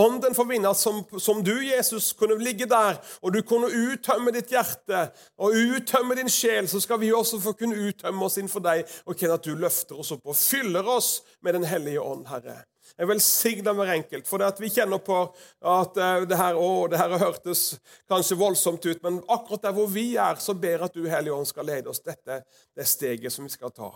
ånden 0.00 0.36
få 0.36 0.46
vinne 0.48 0.72
som, 0.74 1.02
som, 1.20 1.42
du, 1.44 1.52
Jesus, 1.60 2.14
kunne 2.16 2.38
ligge 2.40 2.64
der, 2.70 2.96
og 3.20 3.36
du 3.36 3.42
kunne 3.44 3.68
uttømme 3.68 4.32
ditt 4.32 4.54
hjerte 4.54 5.10
og 5.36 5.58
uttømme 5.76 6.16
din 6.16 6.32
sjel. 6.32 6.70
Så 6.72 6.80
skal 6.84 7.02
vi 7.02 7.12
også 7.12 7.42
få 7.44 7.52
kunne 7.58 7.76
uttømme 7.90 8.24
oss 8.24 8.38
innenfor 8.40 8.64
deg 8.64 8.86
og 9.04 9.12
kjenne 9.12 9.36
at 9.36 9.44
du 9.44 9.52
løfter 9.60 10.00
oss 10.00 10.14
opp 10.16 10.32
og 10.32 10.40
fyller 10.40 10.88
oss 10.88 11.18
med 11.44 11.60
Den 11.60 11.68
hellige 11.68 12.00
ånd, 12.00 12.24
Herre. 12.32 12.62
Jeg 12.96 13.08
velsigner 13.10 13.76
hver 13.76 13.92
enkelt. 13.92 14.28
For 14.28 14.40
det 14.40 14.48
at 14.54 14.60
vi 14.60 14.70
kjenner 14.72 15.00
på 15.04 15.18
at 15.60 15.98
eh, 16.00 16.22
det 16.28 16.38
her, 16.40 16.56
å, 16.56 16.86
det 16.88 17.00
her 17.00 17.12
hørtes 17.20 17.64
kanskje 18.08 18.38
voldsomt 18.40 18.86
ut, 18.88 19.02
men 19.04 19.20
akkurat 19.28 19.68
der 19.68 19.76
hvor 19.76 19.90
vi 19.92 20.14
er, 20.20 20.40
så 20.40 20.56
ber 20.56 20.86
at 20.88 20.96
du, 20.96 21.02
Hellige 21.10 21.36
Ånd, 21.36 21.50
skal 21.50 21.68
lede 21.68 21.92
oss. 21.92 22.00
Dette 22.04 22.40
det 22.76 22.88
steget 22.88 23.32
som 23.32 23.44
vi 23.44 23.52
skal 23.52 23.74
ta. 23.74 23.90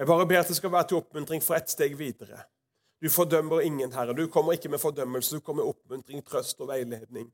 Jeg 0.00 0.08
bare 0.08 0.24
ber 0.24 0.40
at 0.40 0.48
det 0.48 0.56
skal 0.56 0.72
være 0.72 0.88
til 0.88 1.02
oppmuntring 1.02 1.44
for 1.44 1.58
ett 1.58 1.68
steg 1.68 1.98
videre. 1.98 2.46
Du 3.00 3.08
fordømmer 3.12 3.60
ingen, 3.64 3.92
Herre. 3.92 4.16
Du 4.16 4.26
kommer 4.32 4.56
ikke 4.56 4.72
med 4.72 4.80
fordømmelse, 4.80 5.36
du 5.36 5.44
kommer 5.44 5.64
med 5.64 5.74
oppmuntring, 5.74 6.24
trøst 6.24 6.60
og 6.60 6.72
veiledning. 6.72 7.28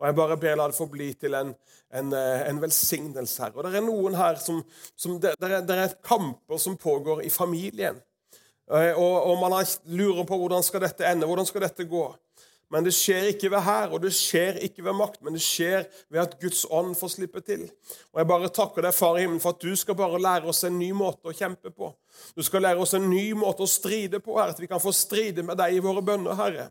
Og 0.00 0.06
Jeg 0.06 0.16
bare 0.16 0.36
ber 0.40 0.56
la 0.56 0.66
det 0.68 0.76
få 0.76 0.86
bli 0.88 1.10
til 1.20 1.36
en, 1.36 1.54
en, 1.92 2.12
eh, 2.16 2.44
en 2.48 2.60
velsignelse 2.60 3.42
her. 3.42 3.56
Og 3.56 3.64
det 3.64 3.76
er 3.76 3.84
noen 3.84 4.16
her 4.16 4.38
som, 4.40 4.62
som 4.96 5.18
det, 5.20 5.34
det, 5.40 5.50
er, 5.50 5.64
det 5.68 5.76
er 5.76 5.96
kamper 6.04 6.60
som 6.60 6.76
pågår 6.80 7.20
i 7.28 7.32
familien. 7.32 8.00
Eh, 8.70 8.94
og, 8.94 9.14
og 9.26 9.38
man 9.42 9.56
lurer 9.90 10.26
på 10.26 10.38
hvordan 10.38 10.62
skal 10.62 10.84
dette 10.84 11.06
ende, 11.06 11.26
hvordan 11.26 11.48
skal 11.48 11.66
dette 11.66 11.88
gå. 11.90 12.04
Men 12.70 12.86
det 12.86 12.92
skjer 12.94 13.32
ikke 13.32 13.48
ved 13.50 13.64
her, 13.66 13.90
og 13.90 13.98
det 14.04 14.12
skjer 14.14 14.60
ikke 14.62 14.84
ved 14.86 14.94
makt, 14.94 15.18
men 15.26 15.34
det 15.34 15.42
skjer 15.42 15.88
ved 16.06 16.20
at 16.22 16.36
Guds 16.38 16.62
ånd 16.70 16.92
får 16.94 17.10
slippe 17.16 17.42
til. 17.42 17.64
Og 18.14 18.20
Jeg 18.22 18.28
bare 18.30 18.50
takker 18.54 18.86
deg, 18.86 18.94
Far 18.94 19.18
i 19.18 19.24
himmelen, 19.24 19.42
for 19.42 19.56
at 19.56 19.64
du 19.64 19.74
skal 19.74 19.98
bare 19.98 20.20
lære 20.22 20.46
oss 20.52 20.62
en 20.68 20.78
ny 20.78 20.92
måte 20.94 21.32
å 21.32 21.34
kjempe 21.34 21.72
på. 21.74 21.90
Du 22.36 22.42
skal 22.46 22.64
lære 22.64 22.82
oss 22.82 22.94
en 22.96 23.08
ny 23.10 23.30
måte 23.38 23.64
å 23.64 23.70
stride 23.70 24.20
på, 24.22 24.36
Herre. 24.38 24.54
At 24.54 24.62
vi 24.62 24.68
kan 24.70 24.82
få 24.82 24.92
stride 24.96 25.44
med 25.46 25.58
deg 25.60 25.76
i 25.76 25.82
våre 25.84 26.02
bønner, 26.04 26.36
Herre. 26.38 26.68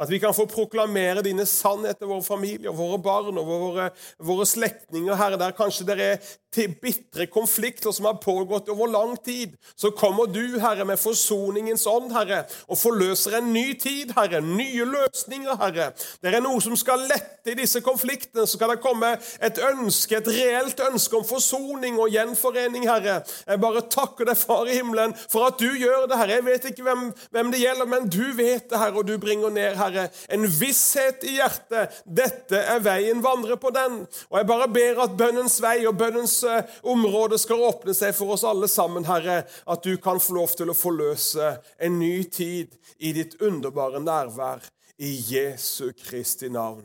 At 0.00 0.10
vi 0.10 0.20
kan 0.22 0.34
få 0.34 0.46
proklamere 0.50 1.24
dine 1.24 1.46
sannheter, 1.48 2.08
våre 2.08 2.24
familier, 2.24 2.74
våre 2.76 2.98
barn 3.02 3.38
og 3.40 3.48
våre, 3.48 3.90
våre 4.22 4.46
slektninger, 4.48 5.14
Herre. 5.18 5.40
Der 5.40 5.56
kanskje 5.56 5.88
det 5.88 5.98
er 6.00 6.32
til 6.52 6.74
bitre 6.82 7.26
konflikter 7.32 7.94
som 7.96 8.06
har 8.08 8.18
pågått 8.20 8.68
over 8.72 8.90
lang 8.92 9.14
tid. 9.24 9.54
Så 9.76 9.92
kommer 9.96 10.28
du, 10.28 10.58
Herre, 10.60 10.84
med 10.84 11.00
forsoningens 11.00 11.86
ånd, 11.88 12.12
Herre, 12.12 12.42
og 12.68 12.78
forløser 12.80 13.38
en 13.38 13.52
ny 13.54 13.72
tid, 13.80 14.12
Herre. 14.16 14.42
Nye 14.44 14.86
løsninger, 14.88 15.56
Herre. 15.60 15.90
Det 16.20 16.32
er 16.32 16.44
noe 16.44 16.60
som 16.64 16.76
skal 16.78 17.06
lette 17.08 17.52
i 17.52 17.58
disse 17.58 17.80
konfliktene. 17.84 18.46
Så 18.46 18.60
kan 18.60 18.72
det 18.72 18.82
komme 18.84 19.14
et 19.40 19.60
ønske, 19.72 20.18
et 20.18 20.32
reelt 20.32 20.80
ønske 20.88 21.18
om 21.18 21.26
forsoning 21.26 21.98
og 22.00 22.12
gjenforening, 22.12 22.88
Herre. 22.88 23.20
Jeg 23.46 23.62
bare 23.62 23.86
takker 23.92 24.28
deg, 24.28 24.40
Far 24.42 24.68
i 24.68 24.78
himmelen, 24.92 25.14
for 25.28 25.46
at 25.48 25.58
du 25.58 25.70
gjør 25.76 26.06
det, 26.06 26.18
Herre. 26.18 26.36
Jeg 26.36 26.44
vet 26.44 26.64
ikke 26.70 26.84
hvem, 26.86 27.04
hvem 27.30 27.52
det 27.52 27.60
gjelder, 27.62 27.86
men 27.88 28.08
du 28.08 28.24
vet 28.36 28.68
det, 28.70 28.78
Herre, 28.78 28.98
og 29.00 29.06
du 29.06 29.18
bringer 29.18 29.50
ned, 29.50 29.76
Herre, 29.76 30.08
en 30.32 30.46
visshet 30.46 31.24
i 31.24 31.36
hjertet. 31.38 32.02
Dette 32.04 32.58
er 32.58 32.82
veien, 32.84 33.22
vandre 33.24 33.56
på 33.56 33.72
den. 33.74 34.02
Og 34.30 34.38
jeg 34.38 34.48
bare 34.50 34.68
ber 34.72 35.02
at 35.06 35.16
bønnens 35.18 35.58
vei 35.62 35.86
og 35.86 35.96
bønnens 36.00 36.38
uh, 36.44 36.62
område 36.82 37.38
skal 37.40 37.64
åpne 37.68 37.94
seg 37.96 38.14
for 38.16 38.36
oss 38.36 38.46
alle 38.48 38.68
sammen, 38.70 39.06
Herre. 39.08 39.42
At 39.66 39.84
du 39.84 39.96
kan 40.02 40.20
få 40.20 40.38
lov 40.38 40.56
til 40.58 40.72
å 40.72 40.76
forløse 40.76 41.56
en 41.82 41.98
ny 42.00 42.22
tid 42.30 42.76
i 42.98 43.14
ditt 43.16 43.38
underbare 43.42 44.02
nærvær. 44.02 44.64
I 45.02 45.16
Jesu 45.26 45.90
Kristi 45.98 46.50
navn. 46.52 46.84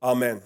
Amen. 0.00 0.38